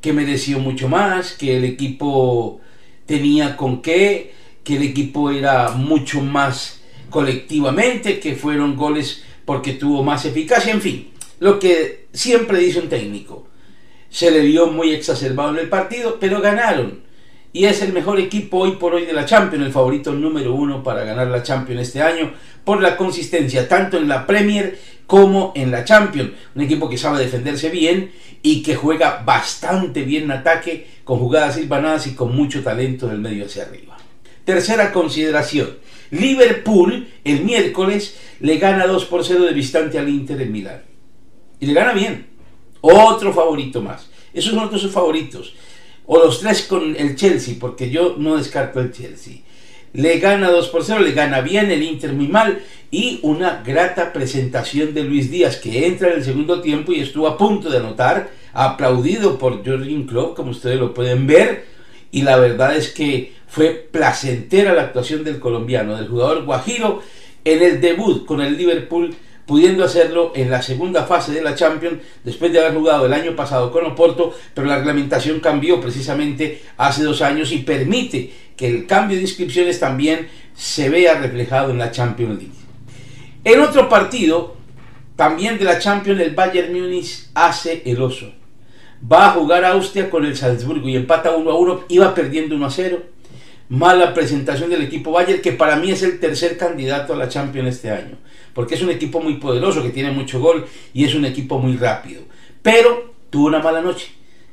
que 0.00 0.14
mereció 0.14 0.58
mucho 0.58 0.88
más, 0.88 1.32
que 1.32 1.56
el 1.58 1.64
equipo 1.64 2.60
tenía 3.04 3.56
con 3.56 3.82
qué, 3.82 4.32
que 4.64 4.76
el 4.76 4.82
equipo 4.82 5.30
era 5.30 5.72
mucho 5.72 6.22
más 6.22 6.80
colectivamente, 7.10 8.18
que 8.18 8.34
fueron 8.34 8.76
goles 8.76 9.24
porque 9.44 9.74
tuvo 9.74 10.02
más 10.02 10.24
eficacia, 10.24 10.72
en 10.72 10.80
fin, 10.80 11.08
lo 11.38 11.58
que 11.58 12.06
siempre 12.12 12.58
dice 12.58 12.80
un 12.80 12.88
técnico. 12.88 13.51
Se 14.12 14.30
le 14.30 14.42
vio 14.42 14.68
muy 14.68 14.92
exacerbado 14.92 15.50
en 15.50 15.58
el 15.58 15.68
partido, 15.68 16.18
pero 16.20 16.40
ganaron 16.40 17.02
y 17.54 17.66
es 17.66 17.82
el 17.82 17.92
mejor 17.92 18.18
equipo 18.18 18.58
hoy 18.58 18.72
por 18.72 18.94
hoy 18.94 19.04
de 19.04 19.12
la 19.12 19.26
Champions, 19.26 19.66
el 19.66 19.72
favorito 19.72 20.12
número 20.12 20.54
uno 20.54 20.82
para 20.82 21.04
ganar 21.04 21.28
la 21.28 21.42
Champions 21.42 21.82
este 21.82 22.00
año, 22.00 22.32
por 22.64 22.80
la 22.80 22.96
consistencia 22.96 23.68
tanto 23.68 23.98
en 23.98 24.08
la 24.08 24.26
Premier 24.26 24.78
como 25.06 25.52
en 25.54 25.70
la 25.70 25.84
Champions. 25.84 26.30
Un 26.54 26.62
equipo 26.62 26.88
que 26.88 26.96
sabe 26.96 27.20
defenderse 27.20 27.68
bien 27.68 28.10
y 28.42 28.62
que 28.62 28.74
juega 28.74 29.22
bastante 29.24 30.02
bien 30.02 30.24
en 30.24 30.30
ataque, 30.32 30.86
con 31.04 31.18
jugadas 31.18 31.56
silvanadas 31.56 32.06
y 32.06 32.14
con 32.14 32.34
mucho 32.34 32.62
talento 32.62 33.08
del 33.08 33.18
medio 33.18 33.44
hacia 33.44 33.64
arriba. 33.64 33.98
Tercera 34.44 34.90
consideración. 34.92 35.76
Liverpool 36.10 37.08
el 37.24 37.44
miércoles 37.44 38.16
le 38.40 38.58
gana 38.58 38.86
2 38.86 39.04
por 39.06 39.24
0 39.24 39.44
de 39.44 39.52
visitante 39.52 39.98
al 39.98 40.08
Inter 40.08 40.40
en 40.40 40.52
Milán. 40.52 40.82
Y 41.60 41.66
le 41.66 41.74
gana 41.74 41.92
bien. 41.92 42.31
Otro 42.82 43.32
favorito 43.32 43.80
más. 43.80 44.08
Esos 44.34 44.52
son 44.52 44.64
otros 44.64 44.82
sus 44.82 44.92
favoritos 44.92 45.54
o 46.06 46.18
los 46.18 46.40
tres 46.40 46.62
con 46.62 46.96
el 46.96 47.16
Chelsea, 47.16 47.54
porque 47.58 47.90
yo 47.90 48.16
no 48.18 48.36
descarto 48.36 48.80
el 48.80 48.92
Chelsea. 48.92 49.38
Le 49.94 50.18
gana 50.18 50.50
2 50.50 50.68
por 50.68 50.84
0, 50.84 51.00
le 51.00 51.12
gana 51.12 51.40
bien 51.40 51.70
el 51.70 51.82
Inter 51.82 52.12
muy 52.12 52.28
mal 52.28 52.62
y 52.90 53.20
una 53.22 53.62
grata 53.64 54.12
presentación 54.12 54.94
de 54.94 55.04
Luis 55.04 55.30
Díaz 55.30 55.56
que 55.56 55.86
entra 55.86 56.08
en 56.08 56.18
el 56.18 56.24
segundo 56.24 56.60
tiempo 56.60 56.92
y 56.92 57.00
estuvo 57.00 57.26
a 57.26 57.36
punto 57.36 57.70
de 57.70 57.78
anotar, 57.78 58.30
aplaudido 58.54 59.38
por 59.38 59.64
Jorgen 59.66 60.06
Klopp, 60.06 60.36
como 60.36 60.50
ustedes 60.50 60.78
lo 60.78 60.94
pueden 60.94 61.26
ver, 61.26 61.66
y 62.10 62.22
la 62.22 62.36
verdad 62.36 62.76
es 62.76 62.90
que 62.90 63.32
fue 63.46 63.70
placentera 63.70 64.72
la 64.72 64.82
actuación 64.82 65.24
del 65.24 65.38
colombiano, 65.38 65.96
del 65.96 66.08
jugador 66.08 66.44
Guajiro 66.44 67.02
en 67.44 67.62
el 67.62 67.80
debut 67.80 68.24
con 68.24 68.40
el 68.40 68.56
Liverpool 68.56 69.14
pudiendo 69.46 69.84
hacerlo 69.84 70.32
en 70.34 70.50
la 70.50 70.62
segunda 70.62 71.04
fase 71.04 71.32
de 71.32 71.42
la 71.42 71.54
Champions 71.54 71.98
después 72.24 72.52
de 72.52 72.60
haber 72.60 72.74
jugado 72.74 73.06
el 73.06 73.12
año 73.12 73.34
pasado 73.34 73.70
con 73.70 73.84
Oporto, 73.84 74.34
pero 74.54 74.66
la 74.66 74.76
reglamentación 74.76 75.40
cambió 75.40 75.80
precisamente 75.80 76.62
hace 76.76 77.02
dos 77.02 77.22
años 77.22 77.52
y 77.52 77.58
permite 77.58 78.32
que 78.56 78.68
el 78.68 78.86
cambio 78.86 79.16
de 79.16 79.22
inscripciones 79.22 79.80
también 79.80 80.28
se 80.54 80.88
vea 80.88 81.18
reflejado 81.18 81.70
en 81.70 81.78
la 81.78 81.90
Champions 81.90 82.38
League. 82.38 82.54
En 83.44 83.60
otro 83.60 83.88
partido, 83.88 84.56
también 85.16 85.58
de 85.58 85.64
la 85.64 85.78
Champions, 85.78 86.20
el 86.20 86.34
Bayern 86.34 86.72
Múnich 86.72 87.28
hace 87.34 87.82
el 87.84 88.00
oso. 88.00 88.32
Va 89.10 89.26
a 89.26 89.30
jugar 89.32 89.64
a 89.64 89.70
Austria 89.70 90.08
con 90.08 90.24
el 90.24 90.36
Salzburgo 90.36 90.88
y 90.88 90.94
empata 90.94 91.34
1 91.34 91.50
a 91.50 91.54
1, 91.58 91.84
iba 91.88 92.14
perdiendo 92.14 92.54
1 92.54 92.66
a 92.66 92.70
0 92.70 93.02
mala 93.72 94.12
presentación 94.12 94.68
del 94.68 94.82
equipo 94.82 95.12
Bayern, 95.12 95.40
que 95.40 95.52
para 95.52 95.76
mí 95.76 95.90
es 95.90 96.02
el 96.02 96.20
tercer 96.20 96.58
candidato 96.58 97.14
a 97.14 97.16
la 97.16 97.30
Champions 97.30 97.76
este 97.76 97.90
año, 97.90 98.18
porque 98.54 98.74
es 98.74 98.82
un 98.82 98.90
equipo 98.90 99.20
muy 99.20 99.34
poderoso, 99.34 99.82
que 99.82 99.90
tiene 99.90 100.10
mucho 100.10 100.40
gol 100.40 100.66
y 100.92 101.04
es 101.04 101.14
un 101.14 101.24
equipo 101.24 101.58
muy 101.58 101.76
rápido. 101.76 102.22
Pero 102.62 103.14
tuvo 103.30 103.46
una 103.46 103.60
mala 103.60 103.80
noche. 103.80 104.08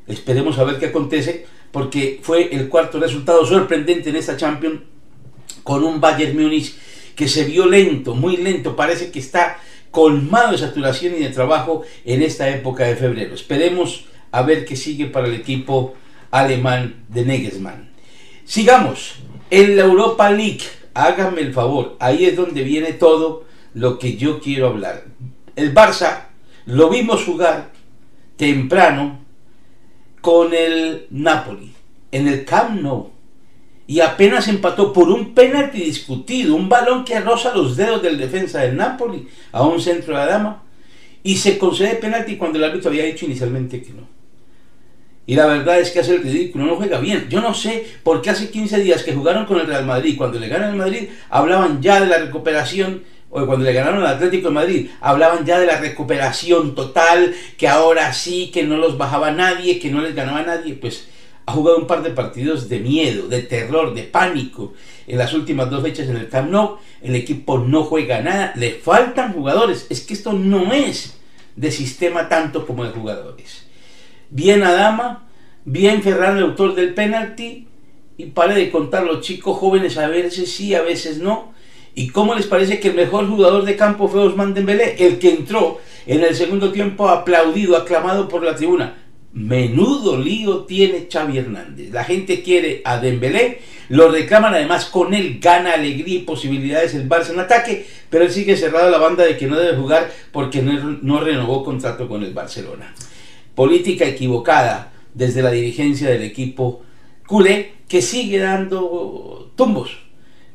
Esperemos 0.08 0.58
a 0.58 0.64
ver 0.64 0.80
qué 0.80 0.88
acontece, 0.88 1.46
porque 1.72 2.20
fue 2.24 2.54
el 2.56 2.70
cuarto 2.70 3.00
resultado 3.00 3.46
sorprendente 3.46 4.10
en 4.10 4.16
esta 4.16 4.38
Champions 4.38 4.82
con 5.64 5.84
un 5.84 6.02
Bayern 6.02 6.42
Múnich 6.42 6.76
que 7.16 7.28
se 7.28 7.44
vio 7.44 7.66
lento, 7.66 8.16
muy 8.16 8.38
lento, 8.38 8.76
parece 8.76 9.12
que 9.12 9.20
está 9.20 9.60
colmado 9.92 10.54
de 10.54 10.58
saturación 10.58 11.16
y 11.16 11.20
de 11.20 11.30
trabajo 11.30 11.84
en 12.06 12.22
esta 12.22 12.50
época 12.50 12.86
de 12.86 12.96
febrero. 12.96 13.36
Esperemos 13.36 14.06
a 14.32 14.42
ver 14.44 14.66
qué 14.66 14.76
sigue 14.76 15.08
para 15.08 15.28
el 15.28 15.34
equipo 15.34 15.96
alemán 16.32 17.04
de 17.10 17.26
Negesmann. 17.26 17.90
Sigamos. 18.46 19.16
En 19.52 19.76
la 19.76 19.84
Europa 19.84 20.30
League, 20.30 20.62
háganme 20.94 21.42
el 21.42 21.54
favor, 21.54 21.98
ahí 22.00 22.26
es 22.26 22.36
donde 22.36 22.64
viene 22.64 22.94
todo 22.94 23.46
lo 23.74 24.00
que 24.00 24.18
yo 24.18 24.40
quiero 24.40 24.68
hablar. 24.68 25.04
El 25.56 25.74
Barça 25.74 26.28
lo 26.66 26.90
vimos 26.90 27.24
jugar 27.24 27.72
temprano 28.38 29.20
con 30.22 30.54
el 30.54 31.08
Napoli 31.10 31.74
en 32.12 32.28
el 32.28 32.46
Camp 32.46 32.82
Nou 32.82 33.12
y 33.88 34.02
apenas 34.02 34.48
empató 34.48 34.94
por 34.94 35.10
un 35.10 35.34
penalti 35.34 35.80
discutido, 35.80 36.56
un 36.56 36.70
balón 36.70 37.04
que 37.04 37.20
roza 37.20 37.56
los 37.56 37.76
dedos 37.76 38.04
del 38.04 38.18
defensa 38.18 38.60
del 38.60 38.76
Napoli 38.78 39.28
a 39.52 39.64
un 39.64 39.82
centro 39.82 40.14
de 40.14 40.20
la 40.20 40.26
dama 40.28 40.64
y 41.24 41.38
se 41.38 41.58
concede 41.58 41.96
penalti 41.96 42.38
cuando 42.38 42.60
el 42.60 42.66
árbitro 42.66 42.90
había 42.90 43.06
dicho 43.06 43.26
inicialmente 43.26 43.82
que 43.82 43.94
no. 43.94 44.08
Y 45.26 45.36
la 45.36 45.46
verdad 45.46 45.80
es 45.80 45.92
que 45.92 46.00
hace 46.00 46.16
el 46.16 46.24
ridículo, 46.24 46.66
no 46.66 46.76
juega 46.76 47.00
bien. 47.00 47.28
Yo 47.30 47.40
no 47.40 47.54
sé 47.54 47.86
por 48.02 48.22
qué 48.22 48.32
hace 48.32 48.50
15 48.50 48.80
días 48.80 49.04
que 49.04 49.14
jugaron 49.14 49.46
con 49.46 49.60
el 49.60 49.68
Real 49.68 49.86
Madrid, 49.86 50.18
cuando 50.18 50.40
le 50.40 50.48
ganan 50.48 50.72
al 50.72 50.76
Madrid, 50.76 51.10
hablaban 51.30 51.82
ya 51.82 52.00
de 52.00 52.08
la 52.08 52.18
recuperación, 52.18 53.04
cuando 53.30 53.60
le 53.60 53.74
ganaron 53.74 54.02
al 54.02 54.16
Atlético 54.16 54.48
de 54.48 54.54
Madrid, 54.54 54.90
hablaban 55.02 55.46
ya 55.46 55.60
de 55.60 55.68
la 55.68 55.80
recuperación 55.80 56.76
total, 56.76 57.34
que 57.58 57.68
ahora 57.68 58.12
sí, 58.14 58.50
que 58.52 58.64
no 58.64 58.78
los 58.78 58.98
bajaba 58.98 59.32
nadie, 59.32 59.80
que 59.80 59.92
no 59.92 60.02
les 60.02 60.16
ganaba 60.16 60.42
nadie. 60.42 60.74
Pues 60.74 61.08
ha 61.46 61.52
jugado 61.52 61.78
un 61.78 61.88
par 61.88 62.04
de 62.04 62.12
partidos 62.12 62.70
de 62.70 62.80
miedo, 62.80 63.28
de 63.28 63.42
terror, 63.42 63.94
de 63.94 64.04
pánico. 64.04 64.74
En 65.08 65.18
las 65.18 65.34
últimas 65.34 65.70
dos 65.70 65.82
fechas 65.84 66.08
en 66.08 66.18
el 66.18 66.30
Camp 66.30 66.52
Nou, 66.52 66.78
el 67.02 67.16
equipo 67.16 67.60
no 67.60 67.84
juega 67.84 68.22
nada, 68.22 68.54
le 68.56 68.72
faltan 68.72 69.34
jugadores. 69.34 69.88
Es 69.90 70.02
que 70.02 70.14
esto 70.14 70.34
no 70.34 70.74
es 70.74 71.18
de 71.56 71.72
sistema 71.72 72.30
tanto 72.30 72.66
como 72.66 72.84
de 72.84 72.92
jugadores 72.92 73.70
bien 74.30 74.64
Adama, 74.64 75.28
bien 75.66 76.02
Ferran, 76.02 76.38
el 76.38 76.44
autor 76.44 76.76
del 76.76 76.94
penalti, 76.94 77.68
y 78.18 78.26
pare 78.28 78.56
de 78.56 78.70
contar 78.70 79.04
los 79.04 79.22
chicos 79.22 79.58
jóvenes 79.58 79.98
a 79.98 80.08
veces 80.08 80.52
sí, 80.52 80.76
a 80.76 80.82
veces 80.82 81.20
no. 81.20 81.54
¿Y 82.00 82.08
cómo 82.08 82.34
les 82.34 82.48
parece 82.48 82.80
que 82.80 82.88
el 82.88 82.96
mejor 82.96 83.28
jugador 83.28 83.66
de 83.66 83.76
campo 83.76 84.08
fue 84.08 84.22
Osman 84.22 84.54
Dembélé, 84.54 84.96
el 85.00 85.20
que 85.20 85.32
entró 85.32 85.82
en 86.08 86.24
el 86.24 86.34
segundo 86.34 86.72
tiempo 86.72 87.10
aplaudido, 87.10 87.76
aclamado 87.76 88.30
por 88.30 88.42
la 88.42 88.56
tribuna? 88.56 88.96
Menudo 89.34 90.18
lío 90.18 90.60
tiene 90.60 91.10
Xavi 91.12 91.40
Hernández. 91.40 91.92
La 91.92 92.06
gente 92.06 92.42
quiere 92.42 92.82
a 92.86 93.02
Dembélé, 93.02 93.60
lo 93.90 94.08
reclaman 94.10 94.54
además 94.54 94.86
con 94.86 95.14
él, 95.14 95.40
gana 95.42 95.74
alegría 95.74 96.20
y 96.20 96.20
posibilidades 96.20 96.96
el 96.96 97.10
Barça 97.10 97.32
en 97.32 97.42
ataque, 97.42 97.86
pero 98.10 98.24
él 98.24 98.32
sigue 98.32 98.56
cerrado 98.56 98.90
la 98.90 98.98
banda 98.98 99.26
de 99.26 99.36
que 99.36 99.48
no 99.48 99.60
debe 99.60 99.76
jugar 99.76 100.10
porque 100.32 100.62
no, 100.62 101.00
no 101.02 101.20
renovó 101.20 101.66
contrato 101.66 102.08
con 102.08 102.24
el 102.24 102.34
Barcelona. 102.34 102.96
Política 103.56 104.06
equivocada 104.06 104.94
desde 105.14 105.42
la 105.42 105.52
dirigencia 105.52 106.10
del 106.10 106.24
equipo 106.24 106.82
culé 107.28 107.74
que 107.90 108.02
sigue 108.02 108.40
dando 108.40 109.52
tumbos. 109.58 110.09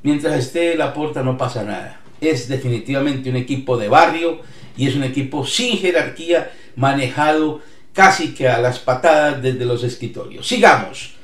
Mientras 0.05 0.39
esté 0.39 0.77
la 0.77 0.93
puerta 0.93 1.23
no 1.23 1.39
pasa 1.39 1.65
nada. 1.65 1.99
Es 2.21 2.47
definitivamente 2.47 3.31
un 3.31 3.37
equipo 3.37 3.79
de 3.79 3.89
barrio 3.89 4.39
y 4.77 4.87
es 4.87 4.95
un 4.95 5.03
equipo 5.03 5.47
sin 5.47 5.79
jerarquía 5.79 6.53
manejado 6.77 7.63
casi 7.95 8.35
que 8.35 8.47
a 8.47 8.61
las 8.61 8.79
patadas 8.79 9.43
desde 9.43 9.65
los 9.65 9.83
escritorios. 9.83 10.47
Sigamos. 10.47 11.15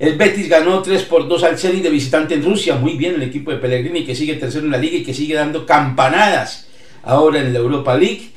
El 0.00 0.16
Betis 0.16 0.48
ganó 0.48 0.82
3 0.82 1.04
por 1.04 1.28
2 1.28 1.42
al 1.44 1.56
Zenit 1.56 1.84
de 1.84 1.90
visitante 1.90 2.34
en 2.34 2.44
Rusia. 2.44 2.74
Muy 2.74 2.96
bien 2.96 3.14
el 3.14 3.22
equipo 3.22 3.52
de 3.52 3.58
Pellegrini 3.58 4.04
que 4.04 4.16
sigue 4.16 4.34
tercero 4.34 4.64
en 4.64 4.72
la 4.72 4.78
liga 4.78 4.96
y 4.96 5.04
que 5.04 5.14
sigue 5.14 5.36
dando 5.36 5.64
campanadas 5.64 6.66
ahora 7.04 7.38
en 7.38 7.52
la 7.52 7.60
Europa 7.60 7.96
League. 7.96 8.30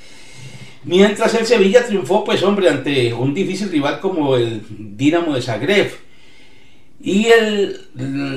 Mientras 0.84 1.34
el 1.34 1.48
Sevilla 1.48 1.84
triunfó, 1.84 2.24
pues 2.24 2.43
hombre, 2.43 2.69
ante 2.69 3.12
un 3.12 3.34
difícil 3.34 3.72
rival 3.72 4.00
como 4.00 4.36
el 4.36 4.62
Dinamo 4.69 5.34
de 5.34 5.41
Zagreb. 5.41 6.09
Y 7.01 7.27
el, 7.27 7.79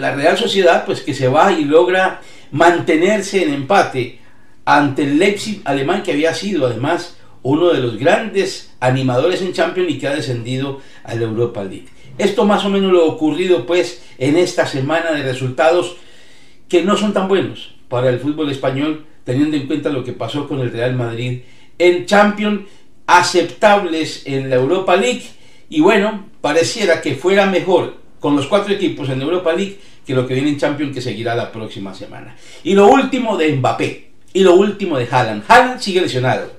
la 0.01 0.15
Real 0.15 0.39
Sociedad, 0.39 0.85
pues 0.87 1.01
que 1.01 1.15
se 1.15 1.29
va 1.29 1.53
y 1.53 1.65
logra 1.65 2.21
mantenerse 2.53 3.43
en 3.43 3.55
empate 3.55 4.21
ante 4.65 5.03
el 5.03 5.19
Leipzig 5.19 5.61
alemán, 5.65 6.03
que 6.03 6.13
había 6.13 6.35
sido 6.35 6.67
además 6.67 7.17
uno 7.43 7.73
de 7.73 7.81
los 7.81 7.99
grandes 7.99 8.73
animadores 8.79 9.43
en 9.43 9.53
Champions 9.53 9.91
y 9.91 9.99
que 9.99 10.07
ha 10.07 10.15
descendido 10.15 10.81
a 11.03 11.15
la 11.15 11.23
Europa 11.23 11.65
League. 11.65 11.89
Esto 12.19 12.45
más 12.45 12.65
o 12.65 12.69
menos 12.69 12.93
lo 12.93 13.07
ocurrido 13.07 13.67
pues 13.67 14.03
en 14.19 14.37
esta 14.37 14.67
semana 14.67 15.13
de 15.13 15.23
resultados 15.23 15.97
que 16.69 16.83
no 16.83 16.97
son 16.97 17.13
tan 17.13 17.29
buenos 17.29 17.75
para 17.89 18.11
el 18.11 18.21
fútbol 18.21 18.51
español, 18.51 19.07
teniendo 19.25 19.57
en 19.57 19.67
cuenta 19.67 19.91
lo 19.91 20.05
que 20.05 20.13
pasó 20.13 20.47
con 20.47 20.61
el 20.61 20.73
Real 20.73 20.95
Madrid 20.95 21.41
en 21.79 22.07
Champions, 22.07 22.63
aceptables 23.07 24.23
en 24.27 24.49
la 24.49 24.57
Europa 24.57 24.95
League 24.97 25.25
y 25.69 25.81
bueno, 25.81 26.27
pareciera 26.41 27.01
que 27.01 27.15
fuera 27.15 27.47
mejor 27.47 28.02
con 28.23 28.37
los 28.37 28.47
cuatro 28.47 28.73
equipos 28.73 29.09
en 29.09 29.21
Europa 29.21 29.53
League 29.53 29.79
que 30.07 30.15
lo 30.15 30.27
que 30.27 30.35
viene 30.35 30.51
en 30.51 30.57
Champions 30.57 30.95
que 30.95 31.03
seguirá 31.03 31.35
la 31.35 31.51
próxima 31.51 31.93
semana. 31.93 32.37
Y 32.63 32.75
lo 32.75 32.87
último 32.87 33.37
de 33.37 33.57
Mbappé 33.57 34.11
y 34.33 34.45
lo 34.45 34.55
último 34.55 34.97
de 34.97 35.09
Haaland. 35.11 35.43
Haaland 35.49 35.81
sigue 35.81 36.01
lesionado. 36.01 36.53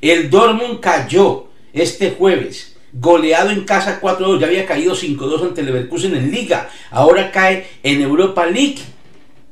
El 0.00 0.28
Dortmund 0.28 0.80
cayó 0.80 1.46
este 1.72 2.10
jueves, 2.10 2.76
goleado 2.92 3.50
en 3.50 3.60
casa 3.60 4.00
4-2, 4.00 4.40
ya 4.40 4.46
había 4.48 4.66
caído 4.66 4.96
5-2 4.96 5.42
ante 5.42 5.60
el 5.60 5.68
Leverkusen 5.68 6.16
en 6.16 6.32
Liga, 6.32 6.68
ahora 6.90 7.30
cae 7.30 7.66
en 7.84 8.02
Europa 8.02 8.44
League 8.46 8.78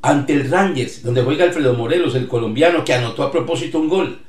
ante 0.01 0.33
el 0.33 0.51
Rangers, 0.51 1.01
donde 1.01 1.23
juega 1.23 1.45
Alfredo 1.45 1.73
Morelos, 1.75 2.13
el 2.15 2.27
colombiano, 2.27 2.83
que 2.83 2.93
anotó 2.93 3.23
a 3.23 3.31
propósito 3.31 3.79
un 3.79 3.87
gol. 3.87 4.19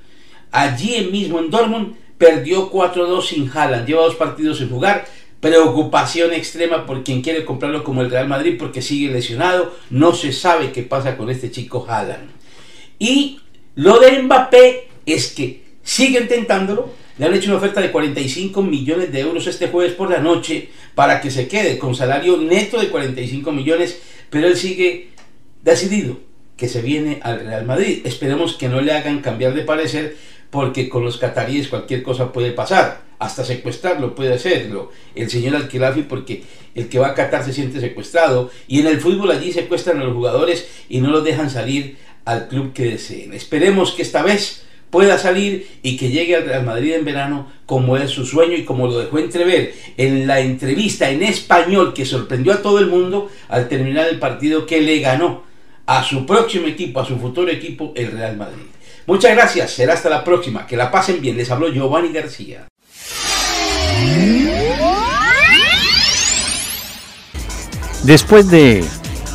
Allí 0.53 1.09
mismo 1.11 1.41
en 1.41 1.51
Dortmund 1.51 1.97
perdió 2.17 2.71
4-2 2.71 3.23
sin 3.23 3.51
Haaland, 3.53 3.87
lleva 3.87 4.05
dos 4.05 4.15
partidos 4.15 4.59
sin 4.59 4.71
jugar, 4.71 5.05
preocupación 5.45 6.33
extrema 6.33 6.87
por 6.87 7.05
quien 7.05 7.21
quiere 7.21 7.45
comprarlo 7.45 7.85
como 7.85 8.01
el 8.01 8.11
Real 8.11 8.27
Madrid 8.27 8.57
porque 8.59 8.81
sigue 8.81 9.13
lesionado, 9.13 9.75
no 9.91 10.15
se 10.15 10.33
sabe 10.33 10.73
qué 10.73 10.83
pasa 10.83 11.19
con 11.19 11.29
este 11.29 11.51
chico 11.51 11.85
Haaland. 11.87 12.31
Y 12.99 13.41
lo 13.75 13.99
de 13.99 14.23
Mbappé 14.23 14.89
es 15.05 15.33
que 15.33 15.63
siguen 15.83 16.29
tentándolo. 16.29 16.95
Le 17.19 17.27
han 17.27 17.35
hecho 17.35 17.51
una 17.51 17.59
oferta 17.59 17.83
de 17.83 17.93
45 17.93 18.63
millones 18.63 19.13
de 19.13 19.21
euros 19.21 19.47
este 19.47 19.69
jueves 19.69 19.93
por 19.93 20.11
la 20.11 20.19
noche 20.19 20.71
para 20.95 21.21
que 21.21 21.31
se 21.31 21.47
quede 21.47 21.77
con 21.77 21.95
salario 21.95 22.39
neto 22.39 22.81
de 22.81 22.89
45 22.89 23.53
millones, 23.53 24.01
pero 24.31 24.47
él 24.47 24.57
sigue 24.57 25.11
decidido 25.63 26.21
que 26.57 26.69
se 26.69 26.81
viene 26.81 27.21
al 27.23 27.41
Real 27.41 27.67
Madrid. 27.67 28.01
Esperemos 28.07 28.55
que 28.55 28.71
no 28.71 28.81
le 28.81 28.93
hagan 28.93 29.21
cambiar 29.21 29.53
de 29.53 29.61
parecer 29.61 30.17
porque 30.49 30.89
con 30.89 31.05
los 31.05 31.19
cataríes 31.19 31.69
cualquier 31.69 32.03
cosa 32.03 32.33
puede 32.33 32.53
pasar, 32.53 33.03
hasta 33.25 33.45
secuestrarlo 33.45 34.15
puede 34.15 34.35
hacerlo 34.35 34.91
el 35.15 35.31
señor 35.31 35.57
Alquilafi 35.57 36.03
porque 36.03 36.43
el 36.75 36.89
que 36.89 36.99
va 36.99 37.09
a 37.09 37.15
Qatar 37.15 37.45
se 37.45 37.53
siente 37.53 37.81
secuestrado 37.81 38.51
y 38.69 38.81
en 38.81 38.87
el 38.87 39.01
fútbol 39.01 39.31
allí 39.31 39.53
secuestran 39.53 40.01
a 40.01 40.05
los 40.05 40.13
jugadores 40.13 40.69
y 40.89 41.01
no 41.01 41.11
los 41.11 41.25
dejan 41.25 41.49
salir 41.49 41.97
al 42.25 42.49
club 42.49 42.73
que 42.73 42.85
deseen. 42.85 43.33
Esperemos 43.33 43.93
que 43.93 44.03
esta 44.03 44.23
vez 44.23 44.65
pueda 44.91 45.19
salir 45.19 45.67
y 45.83 45.97
que 45.97 46.11
llegue 46.11 46.37
al 46.37 46.45
Real 46.45 46.65
Madrid 46.65 46.93
en 46.93 47.05
verano 47.05 47.51
como 47.67 47.97
es 47.97 48.11
su 48.11 48.27
sueño 48.27 48.57
y 48.57 48.65
como 48.65 48.87
lo 48.87 48.99
dejó 48.99 49.19
entrever 49.19 49.75
en 49.97 50.27
la 50.27 50.41
entrevista 50.41 51.11
en 51.11 51.23
español 51.23 51.95
que 51.95 52.05
sorprendió 52.05 52.53
a 52.53 52.63
todo 52.63 52.79
el 52.79 52.89
mundo 52.89 53.31
al 53.49 53.69
terminar 53.69 54.07
el 54.07 54.19
partido 54.19 54.67
que 54.67 54.83
le 54.83 55.01
ganó 55.01 55.45
a 55.87 56.05
su 56.05 56.27
próximo 56.27 56.67
equipo, 56.67 57.01
a 57.01 57.07
su 57.07 57.19
futuro 57.19 57.51
equipo, 57.51 57.93
el 57.97 58.13
Real 58.13 58.37
Madrid. 58.37 58.65
Muchas 59.07 59.33
gracias, 59.33 59.73
será 59.73 59.95
hasta 59.95 60.09
la 60.09 60.25
próxima, 60.25 60.67
que 60.67 60.77
la 60.77 60.91
pasen 60.91 61.21
bien, 61.21 61.37
les 61.37 61.51
habló 61.51 61.69
Giovanni 61.69 62.13
García. 62.13 62.69
Después 68.05 68.51
de 68.51 68.85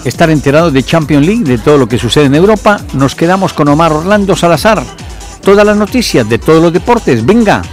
estar 0.06 0.30
enterados 0.30 0.72
de 0.72 0.84
Champions 0.84 1.26
League, 1.26 1.44
de 1.44 1.58
todo 1.58 1.78
lo 1.78 1.88
que 1.88 1.98
sucede 1.98 2.26
en 2.26 2.36
Europa, 2.36 2.80
nos 2.94 3.16
quedamos 3.16 3.52
con 3.54 3.68
Omar 3.68 3.92
Orlando 3.92 4.36
Salazar 4.36 4.84
todas 5.42 5.66
las 5.66 5.76
noticias 5.76 6.30
de 6.30 6.38
todos 6.38 6.62
los 6.62 6.72
deportes. 6.72 7.26
Venga. 7.26 7.64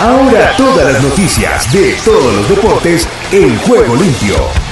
Ahora 0.00 0.54
todas 0.56 0.92
las 0.92 1.02
noticias 1.02 1.72
de 1.72 1.92
todos 2.04 2.34
los 2.34 2.48
deportes 2.48 3.08
en 3.32 3.56
juego 3.60 3.96
limpio. 3.96 4.65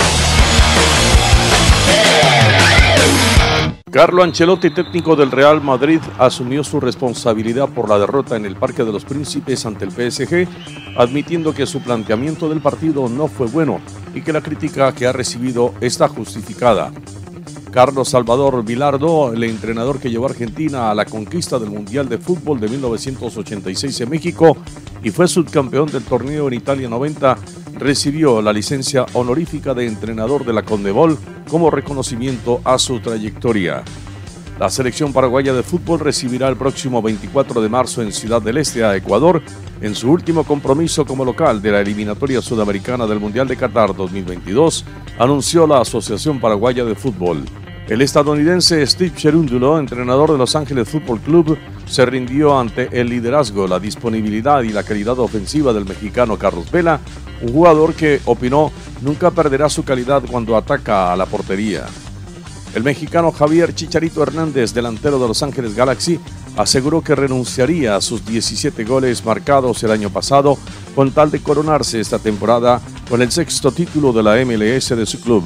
Carlo 3.94 4.24
Ancelotti, 4.24 4.70
técnico 4.70 5.14
del 5.14 5.30
Real 5.30 5.62
Madrid, 5.62 6.00
asumió 6.18 6.64
su 6.64 6.80
responsabilidad 6.80 7.68
por 7.68 7.88
la 7.88 7.96
derrota 7.96 8.34
en 8.34 8.44
el 8.44 8.56
Parque 8.56 8.82
de 8.82 8.90
los 8.90 9.04
Príncipes 9.04 9.64
ante 9.66 9.84
el 9.84 9.92
PSG, 9.92 10.48
admitiendo 10.98 11.54
que 11.54 11.64
su 11.64 11.80
planteamiento 11.80 12.48
del 12.48 12.60
partido 12.60 13.08
no 13.08 13.28
fue 13.28 13.46
bueno 13.46 13.80
y 14.12 14.22
que 14.22 14.32
la 14.32 14.40
crítica 14.40 14.92
que 14.92 15.06
ha 15.06 15.12
recibido 15.12 15.74
está 15.80 16.08
justificada. 16.08 16.90
Carlos 17.70 18.08
Salvador 18.08 18.64
Vilardo, 18.64 19.32
el 19.32 19.44
entrenador 19.44 20.00
que 20.00 20.10
llevó 20.10 20.26
a 20.26 20.30
Argentina 20.30 20.90
a 20.90 20.94
la 20.96 21.04
conquista 21.04 21.60
del 21.60 21.70
Mundial 21.70 22.08
de 22.08 22.18
Fútbol 22.18 22.58
de 22.58 22.70
1986 22.70 24.00
en 24.00 24.10
México 24.10 24.56
y 25.04 25.10
fue 25.10 25.28
subcampeón 25.28 25.86
del 25.86 26.02
torneo 26.02 26.48
en 26.48 26.54
Italia 26.54 26.88
90, 26.88 27.38
recibió 27.78 28.40
la 28.40 28.52
licencia 28.52 29.06
honorífica 29.14 29.74
de 29.74 29.86
entrenador 29.86 30.44
de 30.44 30.52
la 30.52 30.62
Condebol 30.62 31.18
como 31.48 31.70
reconocimiento 31.70 32.60
a 32.64 32.78
su 32.78 33.00
trayectoria. 33.00 33.82
La 34.58 34.70
selección 34.70 35.12
paraguaya 35.12 35.52
de 35.52 35.64
fútbol 35.64 35.98
recibirá 35.98 36.48
el 36.48 36.56
próximo 36.56 37.02
24 37.02 37.60
de 37.60 37.68
marzo 37.68 38.02
en 38.02 38.12
Ciudad 38.12 38.40
del 38.40 38.58
Este 38.58 38.84
a 38.84 38.94
Ecuador 38.94 39.42
en 39.80 39.94
su 39.96 40.10
último 40.10 40.44
compromiso 40.44 41.04
como 41.04 41.24
local 41.24 41.60
de 41.60 41.72
la 41.72 41.80
eliminatoria 41.80 42.40
sudamericana 42.40 43.06
del 43.06 43.18
Mundial 43.18 43.48
de 43.48 43.56
Qatar 43.56 43.94
2022, 43.96 44.84
anunció 45.18 45.66
la 45.66 45.80
Asociación 45.80 46.40
Paraguaya 46.40 46.84
de 46.84 46.94
Fútbol. 46.94 47.44
El 47.88 48.00
estadounidense 48.00 48.86
Steve 48.86 49.12
Cherúndulo, 49.14 49.78
entrenador 49.78 50.32
de 50.32 50.38
Los 50.38 50.56
Ángeles 50.56 50.88
Fútbol 50.88 51.20
Club, 51.20 51.58
se 51.86 52.06
rindió 52.06 52.58
ante 52.58 52.88
el 53.00 53.08
liderazgo, 53.08 53.66
la 53.66 53.78
disponibilidad 53.78 54.62
y 54.62 54.70
la 54.70 54.82
calidad 54.82 55.18
ofensiva 55.18 55.72
del 55.72 55.84
mexicano 55.84 56.38
Carlos 56.38 56.70
Vela, 56.70 57.00
un 57.42 57.52
jugador 57.52 57.94
que 57.94 58.20
opinó 58.24 58.72
nunca 59.02 59.30
perderá 59.30 59.68
su 59.68 59.84
calidad 59.84 60.22
cuando 60.30 60.56
ataca 60.56 61.12
a 61.12 61.16
la 61.16 61.26
portería. 61.26 61.86
El 62.74 62.82
mexicano 62.82 63.30
Javier 63.30 63.74
Chicharito 63.74 64.22
Hernández, 64.22 64.74
delantero 64.74 65.18
de 65.20 65.28
Los 65.28 65.42
Ángeles 65.44 65.76
Galaxy, 65.76 66.18
aseguró 66.56 67.02
que 67.02 67.14
renunciaría 67.14 67.94
a 67.94 68.00
sus 68.00 68.24
17 68.26 68.84
goles 68.84 69.24
marcados 69.24 69.82
el 69.84 69.92
año 69.92 70.10
pasado 70.10 70.58
con 70.94 71.12
tal 71.12 71.30
de 71.30 71.40
coronarse 71.40 72.00
esta 72.00 72.18
temporada 72.18 72.80
con 73.08 73.22
el 73.22 73.30
sexto 73.30 73.70
título 73.70 74.12
de 74.12 74.22
la 74.22 74.44
MLS 74.44 74.88
de 74.88 75.06
su 75.06 75.20
club. 75.20 75.44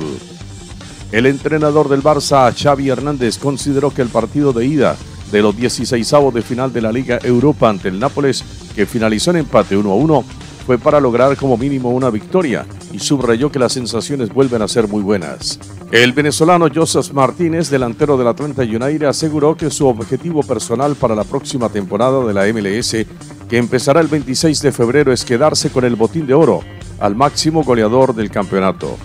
El 1.13 1.27
entrenador 1.27 1.89
del 1.89 2.03
Barça, 2.03 2.53
Xavi 2.55 2.91
Hernández, 2.91 3.39
consideró 3.39 3.91
que 3.91 4.03
el 4.03 4.09
partido 4.09 4.53
de 4.53 4.67
ida 4.67 4.97
de 5.31 5.43
los 5.43 5.57
16 5.57 6.13
de 6.33 6.43
final 6.43 6.73
de 6.73 6.81
la 6.81 6.93
Liga 6.93 7.19
Europa 7.23 7.69
ante 7.69 7.89
el 7.89 7.99
Nápoles, 7.99 8.45
que 8.75 8.87
finalizó 8.87 9.31
en 9.31 9.39
empate 9.39 9.77
1 9.77 9.91
a 9.91 9.95
1, 9.95 10.25
fue 10.69 10.77
para 10.77 11.01
lograr 11.01 11.35
como 11.37 11.57
mínimo 11.57 11.89
una 11.89 12.11
victoria 12.11 12.67
y 12.93 12.99
subrayó 12.99 13.51
que 13.51 13.59
las 13.59 13.73
sensaciones 13.73 14.29
vuelven 14.29 14.61
a 14.61 14.69
ser 14.69 14.87
muy 14.87 15.03
buenas. 15.03 15.59
El 15.91 16.13
venezolano 16.13 16.69
Joseph 16.75 17.13
Martínez, 17.13 17.71
delantero 17.71 18.19
del 18.19 18.27
Atlanta 18.29 18.63
United, 18.63 19.05
aseguró 19.05 19.57
que 19.57 19.71
su 19.71 19.87
objetivo 19.87 20.43
personal 20.43 20.95
para 20.95 21.15
la 21.15 21.25
próxima 21.25 21.71
temporada 21.71 22.23
de 22.27 22.35
la 22.35 22.47
MLS, 22.53 23.07
que 23.49 23.57
empezará 23.57 24.03
el 24.03 24.09
26 24.09 24.61
de 24.61 24.71
febrero, 24.71 25.11
es 25.11 25.25
quedarse 25.25 25.71
con 25.71 25.87
el 25.87 25.97
botín 25.97 26.27
de 26.27 26.35
oro 26.35 26.61
al 27.01 27.17
máximo 27.17 27.65
goleador 27.65 28.15
del 28.15 28.31
campeonato. 28.31 28.99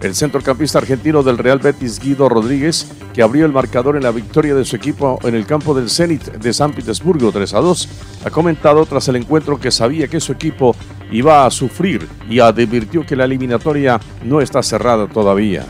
El 0.00 0.14
centrocampista 0.14 0.78
argentino 0.78 1.24
del 1.24 1.38
Real 1.38 1.58
Betis, 1.58 1.98
Guido 1.98 2.28
Rodríguez, 2.28 2.86
que 3.12 3.22
abrió 3.22 3.44
el 3.44 3.52
marcador 3.52 3.96
en 3.96 4.04
la 4.04 4.12
victoria 4.12 4.54
de 4.54 4.64
su 4.64 4.76
equipo 4.76 5.18
en 5.24 5.34
el 5.34 5.44
campo 5.44 5.74
del 5.74 5.90
Zenit 5.90 6.22
de 6.22 6.52
San 6.52 6.72
Petersburgo 6.72 7.32
3 7.32 7.54
a 7.54 7.60
2, 7.60 7.88
ha 8.24 8.30
comentado 8.30 8.86
tras 8.86 9.08
el 9.08 9.16
encuentro 9.16 9.58
que 9.58 9.72
sabía 9.72 10.06
que 10.06 10.20
su 10.20 10.30
equipo 10.30 10.76
iba 11.10 11.44
a 11.44 11.50
sufrir 11.50 12.06
y 12.30 12.38
advirtió 12.38 13.04
que 13.04 13.16
la 13.16 13.24
eliminatoria 13.24 14.00
no 14.24 14.40
está 14.40 14.62
cerrada 14.62 15.08
todavía. 15.08 15.64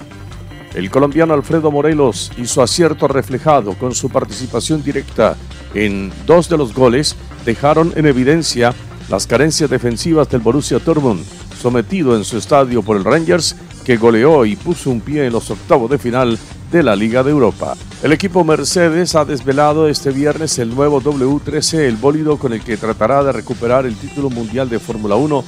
El 0.75 0.91
colombiano 0.91 1.33
Alfredo 1.33 1.71
Morelos 1.71 2.31
hizo 2.37 2.63
acierto 2.63 3.09
reflejado 3.09 3.75
con 3.75 3.95
su 3.95 4.11
participación 4.11 4.83
directa 4.83 5.37
en 5.73 6.13
dos 6.27 6.51
de 6.51 6.59
los 6.59 6.75
goles, 6.75 7.17
dejaron 7.47 7.95
en 7.97 8.05
evidencia 8.05 8.75
las 9.09 9.27
carencias 9.27 9.71
defensivas 9.71 10.29
del 10.29 10.43
Borussia 10.43 10.79
Dortmund, 10.79 11.25
sometido 11.59 12.15
en 12.15 12.25
su 12.25 12.37
estadio 12.37 12.83
por 12.83 12.97
el 12.99 13.05
Rangers, 13.05 13.57
que 13.89 13.97
goleó 13.97 14.45
y 14.45 14.55
puso 14.55 14.91
un 14.91 15.01
pie 15.01 15.25
en 15.25 15.33
los 15.33 15.51
octavos 15.51 15.91
de 15.91 15.97
final 15.97 16.39
de 16.71 16.83
la 16.83 16.95
Liga 16.95 17.23
de 17.23 17.31
Europa. 17.31 17.75
El 18.03 18.13
equipo 18.13 18.45
Mercedes 18.45 19.15
ha 19.15 19.25
desvelado 19.25 19.89
este 19.89 20.11
viernes 20.11 20.59
el 20.59 20.75
nuevo 20.75 21.01
W13, 21.01 21.87
el 21.87 21.97
bólido 21.97 22.37
con 22.37 22.53
el 22.53 22.61
que 22.61 22.77
tratará 22.77 23.25
de 23.25 23.33
recuperar 23.33 23.87
el 23.87 23.97
título 23.97 24.29
mundial 24.29 24.69
de 24.69 24.79
Fórmula 24.79 25.17
1 25.17 25.43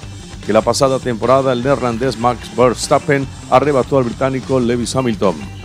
que 0.46 0.55
la 0.55 0.62
pasada 0.62 0.98
temporada 0.98 1.53
el 1.53 1.62
neerlandés 1.62 2.18
Max 2.18 2.50
Verstappen 2.57 3.26
arrebató 3.50 3.98
al 3.98 4.05
británico 4.05 4.59
Lewis 4.59 4.96
Hamilton. 4.96 5.59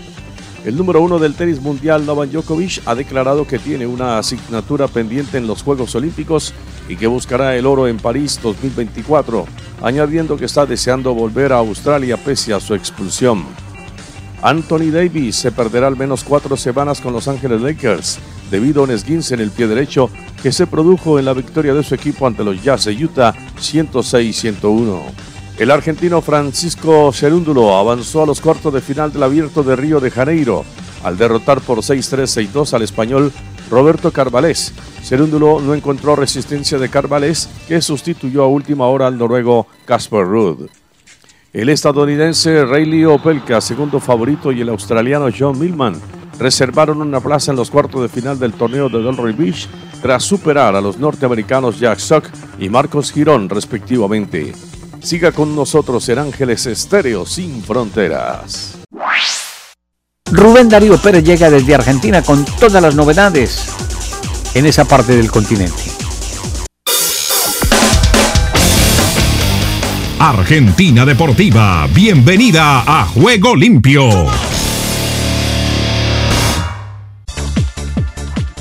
El 0.66 0.76
número 0.78 1.00
uno 1.00 1.20
del 1.20 1.36
tenis 1.36 1.62
mundial, 1.62 2.08
Novak 2.08 2.32
Djokovic, 2.32 2.82
ha 2.88 2.96
declarado 2.96 3.46
que 3.46 3.60
tiene 3.60 3.86
una 3.86 4.18
asignatura 4.18 4.88
pendiente 4.88 5.38
en 5.38 5.46
los 5.46 5.62
Juegos 5.62 5.94
Olímpicos 5.94 6.56
y 6.90 6.96
que 6.96 7.06
buscará 7.06 7.56
el 7.56 7.68
oro 7.68 7.88
en 7.88 7.98
París 7.98 8.40
2024, 8.42 9.46
añadiendo 9.84 10.38
que 10.38 10.46
está 10.46 10.66
deseando 10.66 11.14
volver 11.14 11.54
a 11.54 11.58
Australia 11.58 12.18
pese 12.18 12.52
a 12.52 12.60
su 12.60 12.74
expulsión. 12.74 13.46
Anthony 14.42 14.90
Davis 14.92 15.36
se 15.36 15.52
perderá 15.52 15.86
al 15.86 15.98
menos 15.98 16.24
cuatro 16.24 16.58
semanas 16.58 17.00
con 17.00 17.14
Los 17.14 17.28
Ángeles 17.28 17.62
Lakers 17.62 18.18
debido 18.50 18.82
a 18.82 18.86
un 18.86 18.92
esguince 18.92 19.36
en 19.36 19.42
el 19.42 19.52
pie 19.52 19.68
derecho 19.68 20.10
que 20.42 20.52
se 20.52 20.66
produjo 20.66 21.20
en 21.20 21.26
la 21.26 21.34
victoria 21.34 21.76
de 21.76 21.84
su 21.84 21.94
equipo 21.94 22.26
ante 22.26 22.44
los 22.44 22.64
Jazz 22.64 22.86
de 22.86 23.06
Utah 23.06 23.36
106-101. 23.60 25.35
El 25.58 25.72
argentino 25.72 26.22
Francisco 26.22 27.14
Cerúndulo 27.14 27.78
avanzó 27.78 28.24
a 28.24 28.26
los 28.26 28.42
cuartos 28.42 28.74
de 28.74 28.82
final 28.82 29.14
del 29.14 29.24
Abierto 29.24 29.64
de 29.64 29.78
Río 29.78 30.02
de 30.02 30.12
Janeiro 30.12 30.66
al 31.02 31.18
derrotar 31.18 31.62
por 31.62 31.78
6-3, 31.78 32.52
6-2 32.52 32.74
al 32.74 32.82
español 32.82 33.32
Roberto 33.70 34.12
Carvalés. 34.12 34.74
Cerúndulo 35.02 35.62
no 35.62 35.74
encontró 35.74 36.16
resistencia 36.18 36.78
de 36.78 36.90
Carvalés, 36.90 37.48
que 37.68 37.82
sustituyó 37.82 38.44
a 38.44 38.48
última 38.48 38.88
hora 38.88 39.08
al 39.08 39.18
noruego 39.18 39.68
Casper 39.86 40.26
Ruud. 40.26 40.68
El 41.54 41.70
estadounidense 41.70 42.66
Rayleigh 42.66 43.06
Opelka, 43.06 43.62
segundo 43.62 44.02
favorito, 44.02 44.52
y 44.52 44.60
el 44.60 44.70
australiano 44.70 45.30
John 45.38 45.58
Millman 45.58 45.96
reservaron 46.38 47.02
una 47.02 47.22
plaza 47.22 47.52
en 47.52 47.58
los 47.58 47.72
cuartos 47.72 48.02
de 48.02 48.10
final 48.10 48.38
del 48.38 48.52
torneo 48.54 48.90
de 48.90 49.02
Delray 49.02 49.34
Beach 49.34 49.70
tras 50.02 50.24
superar 50.24 50.76
a 50.76 50.82
los 50.82 50.98
norteamericanos 50.98 51.80
Jack 51.80 52.00
Sock 52.00 52.30
y 52.60 52.68
Marcos 52.68 53.14
Girón 53.14 53.48
respectivamente. 53.48 54.54
Siga 55.06 55.32
con 55.32 55.56
nosotros 55.56 56.10
en 56.10 56.18
Ángeles 56.18 56.66
Estéreo 56.66 57.28
sin 57.28 57.62
fronteras. 57.62 58.80
Rubén 60.32 60.68
Darío 60.68 60.98
Pérez 60.98 61.24
llega 61.24 61.52
desde 61.52 61.76
Argentina 61.76 62.24
con 62.24 62.44
todas 62.44 62.82
las 62.82 62.96
novedades 62.96 63.70
en 64.56 64.66
esa 64.66 64.86
parte 64.86 65.16
del 65.16 65.30
continente. 65.30 65.84
Argentina 70.18 71.06
Deportiva, 71.06 71.88
bienvenida 71.94 72.82
a 72.82 73.06
Juego 73.06 73.56
Limpio. 73.56 74.10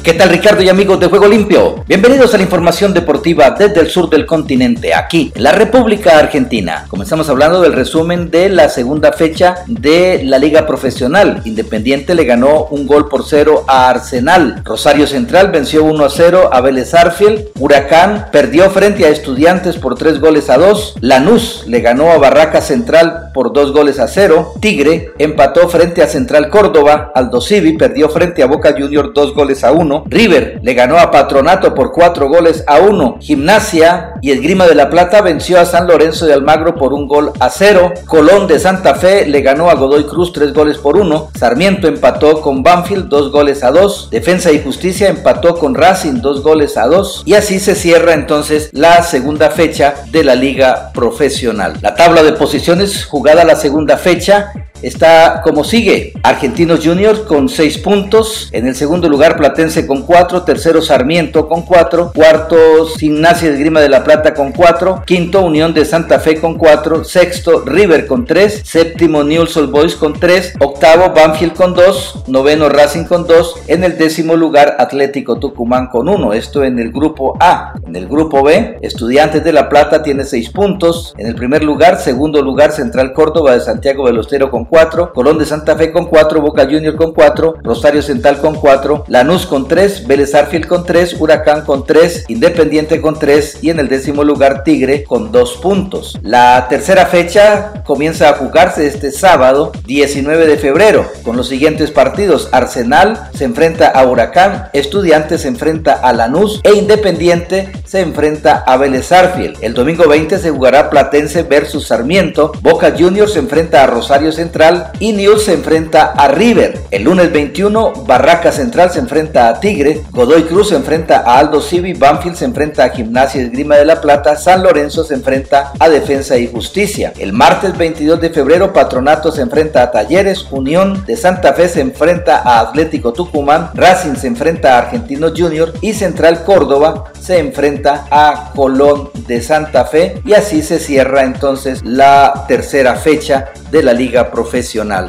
¿Qué 0.04 0.12
tal 0.12 0.28
Ricardo 0.28 0.60
y 0.60 0.68
amigos 0.68 1.00
de 1.00 1.06
Juego 1.06 1.26
Limpio? 1.26 1.82
Bienvenidos 1.88 2.34
a 2.34 2.36
la 2.36 2.42
información 2.42 2.92
deportiva 2.92 3.52
desde 3.52 3.80
el 3.80 3.88
sur 3.88 4.10
del 4.10 4.26
continente, 4.26 4.92
aquí 4.92 5.32
en 5.34 5.42
la 5.42 5.52
República 5.52 6.18
Argentina. 6.18 6.84
Comenzamos 6.88 7.30
hablando 7.30 7.62
del 7.62 7.72
resumen 7.72 8.30
de 8.30 8.50
la 8.50 8.68
segunda 8.68 9.12
fecha 9.12 9.64
de 9.66 10.20
la 10.22 10.36
Liga 10.36 10.66
Profesional. 10.66 11.40
Independiente 11.46 12.14
le 12.14 12.26
ganó 12.26 12.66
un 12.66 12.86
gol 12.86 13.08
por 13.08 13.24
cero 13.24 13.64
a 13.66 13.88
Arsenal. 13.88 14.60
Rosario 14.62 15.06
Central 15.06 15.50
venció 15.50 15.84
1 15.84 16.04
a 16.04 16.10
0 16.10 16.50
a 16.52 16.60
Vélez 16.60 16.92
Arfield. 16.92 17.46
Huracán 17.58 18.26
perdió 18.30 18.68
frente 18.68 19.06
a 19.06 19.08
Estudiantes 19.08 19.78
por 19.78 19.94
3 19.94 20.20
goles 20.20 20.50
a 20.50 20.58
2. 20.58 20.96
Lanús 21.00 21.64
le 21.66 21.80
ganó 21.80 22.10
a 22.10 22.18
Barraca 22.18 22.60
Central 22.60 23.30
por 23.32 23.54
2 23.54 23.72
goles 23.72 23.98
a 23.98 24.06
0. 24.06 24.52
Tigre 24.60 25.12
empató 25.16 25.66
frente 25.70 26.02
a 26.02 26.08
Central 26.08 26.50
Córdoba. 26.50 27.10
Aldo 27.14 27.40
Civi 27.40 27.78
perdió 27.78 28.10
frente 28.10 28.42
a 28.42 28.46
Boca 28.46 28.74
Junior 28.78 29.14
2 29.14 29.34
goles 29.34 29.64
a 29.64 29.72
1. 29.94 30.04
River 30.09 30.61
le 30.62 30.74
ganó 30.74 30.98
a 30.98 31.11
Patronato 31.11 31.74
por 31.74 31.92
4 31.92 32.28
goles 32.28 32.64
a 32.66 32.80
1. 32.80 33.18
Gimnasia 33.20 34.14
y 34.20 34.30
Esgrima 34.30 34.66
de 34.66 34.74
la 34.74 34.90
Plata 34.90 35.20
venció 35.20 35.61
a 35.61 35.64
San 35.64 35.87
Lorenzo 35.87 36.26
de 36.26 36.33
Almagro 36.33 36.74
por 36.74 36.92
un 36.92 37.07
gol 37.07 37.33
a 37.40 37.50
0. 37.50 37.92
Colón 38.07 38.46
de 38.46 38.59
Santa 38.59 38.94
Fe 38.94 39.26
le 39.26 39.42
ganó 39.42 39.70
a 39.70 39.74
Godoy 39.74 40.04
Cruz 40.04 40.33
3 40.33 40.52
goles 40.52 40.78
por 40.78 40.96
1. 40.96 41.30
Sarmiento 41.38 41.88
empató 41.88 42.40
con 42.40 42.62
Banfield 42.62 43.09
2 43.09 43.30
goles 43.30 43.62
a 43.62 43.70
2. 43.70 44.11
Defensa 44.11 44.52
y 44.52 44.62
Justicia 44.62 45.09
empató 45.09 45.57
con 45.57 45.74
Racing 45.74 46.20
2 46.20 46.42
goles 46.42 46.76
a 46.76 46.87
2. 46.87 47.22
Y 47.26 47.35
así 47.35 47.61
se 47.61 47.74
cierra 47.74 48.14
entonces 48.14 48.70
la 48.72 49.02
segunda 49.02 49.50
fecha 49.50 49.94
de 50.11 50.24
la 50.24 50.35
liga 50.35 50.90
profesional. 50.92 51.74
La 51.80 51.94
tabla 51.94 52.22
de 52.22 52.33
posiciones 52.33 53.04
jugada 53.04 53.44
la 53.44 53.57
segunda 53.57 53.96
fecha 53.96 54.52
está 54.86 55.40
como 55.42 55.64
sigue. 55.64 56.12
Argentinos 56.22 56.80
Juniors 56.84 57.20
con 57.20 57.48
6 57.48 57.78
puntos. 57.78 58.48
En 58.52 58.66
el 58.66 58.74
segundo 58.74 59.08
lugar 59.08 59.36
Platense 59.36 59.86
con 59.86 60.02
4. 60.02 60.42
Tercero 60.42 60.82
Sarmiento 60.82 61.48
con 61.48 61.62
4. 61.62 62.12
Cuarto 62.14 62.56
Gimnasia 62.98 63.50
Grima 63.52 63.80
de 63.80 63.88
la 63.88 64.04
Plata 64.04 64.34
con 64.34 64.52
4. 64.52 65.02
Quinto 65.06 65.42
Unión 65.42 65.74
de 65.74 65.84
Santa 65.84 66.20
Fe 66.20 66.40
con 66.40 66.56
4. 66.56 67.04
Sexto 67.04 67.64
River 67.64 68.06
con 68.06 68.24
3. 68.24 68.62
Séptimo 68.64 69.24
Newell's 69.24 69.56
Old 69.56 69.70
Boys 69.70 69.94
con 69.94 70.12
3. 70.12 70.54
Octavo 70.60 71.12
Banfield 71.14 71.54
con 71.54 71.74
2. 71.74 72.24
Noveno 72.28 72.68
Racing 72.68 73.04
con 73.04 73.26
2. 73.26 73.54
En 73.68 73.84
el 73.84 73.98
décimo 73.98 74.36
lugar 74.36 74.76
Atlético 74.78 75.38
Tucumán 75.38 75.88
con 75.88 76.08
1. 76.08 76.32
Esto 76.32 76.64
en 76.64 76.78
el 76.78 76.92
grupo 76.92 77.36
A. 77.40 77.74
En 77.86 77.96
el 77.96 78.06
grupo 78.06 78.42
B 78.42 78.78
Estudiantes 78.82 79.42
de 79.42 79.52
la 79.52 79.68
Plata 79.68 80.02
tiene 80.02 80.24
6 80.24 80.50
puntos. 80.50 81.14
En 81.16 81.26
el 81.26 81.34
primer 81.34 81.64
lugar, 81.64 81.98
segundo 81.98 82.42
lugar 82.42 82.72
Central 82.72 83.12
Córdoba 83.12 83.52
de 83.52 83.60
Santiago 83.60 84.04
Velostero 84.04 84.50
con 84.50 84.64
4. 84.64 84.73
Colón 85.14 85.38
de 85.38 85.46
Santa 85.46 85.76
Fe 85.76 85.92
con 85.92 86.06
4, 86.06 86.40
Boca 86.40 86.64
Junior 86.64 86.96
con 86.96 87.12
4, 87.12 87.58
Rosario 87.62 88.02
Central 88.02 88.40
con 88.40 88.56
4, 88.56 89.04
Lanús 89.06 89.46
con 89.46 89.68
3, 89.68 90.04
Vélez 90.08 90.34
Arfield 90.34 90.66
con 90.66 90.84
3, 90.84 91.20
Huracán 91.20 91.64
con 91.64 91.87
3, 91.87 92.24
Independiente 92.26 93.00
con 93.00 93.16
3 93.16 93.62
y 93.62 93.70
en 93.70 93.78
el 93.78 93.88
décimo 93.88 94.24
lugar 94.24 94.64
Tigre 94.64 95.04
con 95.04 95.30
2 95.30 95.58
puntos. 95.58 96.18
La 96.22 96.66
tercera 96.68 97.06
fecha 97.06 97.84
comienza 97.87 98.28
a 98.28 98.32
jugarse 98.34 98.87
este 98.88 99.12
sábado 99.12 99.70
19 99.87 100.46
de 100.48 100.56
febrero 100.56 101.06
con 101.22 101.37
los 101.37 101.48
siguientes 101.48 101.92
partidos. 101.92 102.48
Arsenal 102.50 103.30
se 103.32 103.44
enfrenta 103.44 103.88
a 103.88 104.04
Huracán, 104.04 104.70
Estudiantes 104.72 105.42
se 105.42 105.48
enfrenta 105.48 105.92
a 105.92 106.12
Lanús 106.12 106.60
e 106.64 106.74
Independiente 106.74 107.70
se 107.84 108.00
enfrenta 108.00 108.64
a 108.66 108.76
Vélez 108.76 109.12
Arfield. 109.12 109.58
El 109.60 109.74
domingo 109.74 110.08
20 110.08 110.37
se 110.38 110.50
jugará 110.50 110.90
Platense 110.90 111.44
versus 111.44 111.87
Sarmiento, 111.87 112.50
Boca 112.60 112.92
Juniors 112.98 113.34
se 113.34 113.38
enfrenta 113.38 113.84
a 113.84 113.87
Rosario 113.87 114.32
Central 114.32 114.53
y 115.00 115.12
News 115.12 115.46
se 115.46 115.52
enfrenta 115.52 116.12
a 116.16 116.28
River. 116.28 116.80
El 116.92 117.02
lunes 117.02 117.32
21, 117.32 117.92
Barraca 118.06 118.52
Central 118.52 118.90
se 118.92 119.00
enfrenta 119.00 119.48
a 119.48 119.58
Tigre, 119.58 120.02
Godoy 120.12 120.44
Cruz 120.44 120.68
se 120.68 120.76
enfrenta 120.76 121.24
a 121.26 121.38
Aldo 121.38 121.60
Civi, 121.60 121.92
Banfield 121.92 122.36
se 122.36 122.44
enfrenta 122.44 122.84
a 122.84 122.90
Gimnasia 122.90 123.42
Esgrima 123.42 123.74
de 123.74 123.84
la 123.84 124.00
Plata, 124.00 124.36
San 124.36 124.62
Lorenzo 124.62 125.02
se 125.02 125.14
enfrenta 125.14 125.72
a 125.78 125.88
Defensa 125.88 126.38
y 126.38 126.46
Justicia. 126.46 127.12
El 127.18 127.32
martes 127.32 127.76
22 127.76 128.20
de 128.20 128.30
febrero, 128.30 128.72
Patronato 128.72 129.32
se 129.32 129.42
enfrenta 129.42 129.82
a 129.82 129.90
Talleres, 129.90 130.46
Unión 130.52 131.04
de 131.04 131.16
Santa 131.16 131.52
Fe 131.54 131.68
se 131.68 131.80
enfrenta 131.80 132.38
a 132.38 132.60
Atlético 132.60 133.12
Tucumán, 133.12 133.70
Racing 133.74 134.14
se 134.14 134.28
enfrenta 134.28 134.74
a 134.74 134.78
Argentinos 134.78 135.32
Junior. 135.36 135.72
Y 135.80 135.94
Central 135.94 136.44
Córdoba 136.44 137.12
se 137.20 137.38
enfrenta 137.38 138.06
a 138.10 138.52
Colón 138.54 139.10
de 139.26 139.42
Santa 139.42 139.84
Fe. 139.84 140.22
Y 140.24 140.34
así 140.34 140.62
se 140.62 140.78
cierra 140.78 141.24
entonces 141.24 141.80
la 141.84 142.44
tercera 142.46 142.94
fecha 142.96 143.52
de 143.70 143.82
la 143.82 143.92
Liga 143.92 144.30
Profesional. 144.30 144.43